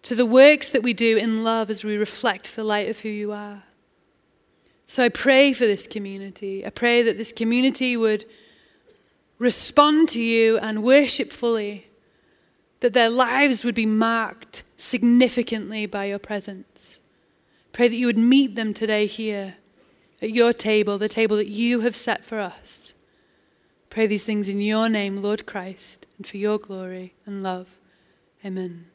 to 0.07 0.14
the 0.14 0.24
works 0.24 0.68
that 0.68 0.84
we 0.84 0.94
do 0.94 1.16
in 1.16 1.42
love 1.42 1.68
as 1.68 1.82
we 1.82 1.96
reflect 1.96 2.54
the 2.54 2.62
light 2.62 2.88
of 2.88 3.00
who 3.00 3.09
you 3.09 3.32
are. 3.32 3.64
So 4.86 5.02
I 5.02 5.09
pray 5.09 5.52
for 5.52 5.66
this 5.66 5.88
community. 5.88 6.64
I 6.64 6.70
pray 6.70 7.02
that 7.02 7.16
this 7.16 7.32
community 7.32 7.96
would 7.96 8.24
respond 9.40 10.09
to 10.11 10.22
you 10.22 10.59
and 10.59 10.84
worship 10.84 11.32
fully, 11.32 11.88
that 12.78 12.92
their 12.92 13.11
lives 13.11 13.64
would 13.64 13.74
be 13.74 13.84
marked 13.84 14.62
significantly 14.76 15.86
by 15.86 16.04
your 16.04 16.20
presence. 16.20 17.00
Pray 17.72 17.88
that 17.88 17.96
you 17.96 18.07
would 18.07 18.16
meet 18.16 18.54
them 18.54 18.72
today 18.74 19.07
here 19.07 19.57
at 20.22 20.30
your 20.30 20.52
table, 20.52 20.98
the 20.98 21.09
table 21.09 21.36
that 21.36 21.48
you 21.48 21.80
have 21.80 21.96
set 21.96 22.24
for 22.24 22.38
us. 22.38 22.94
Pray 23.90 24.07
these 24.07 24.24
things 24.24 24.48
in 24.48 24.61
your 24.61 24.88
name, 24.88 25.16
Lord 25.16 25.46
Christ, 25.46 26.07
and 26.16 26.24
for 26.24 26.36
your 26.36 26.59
glory 26.59 27.14
and 27.26 27.42
love. 27.42 27.76
Amen. 28.44 28.86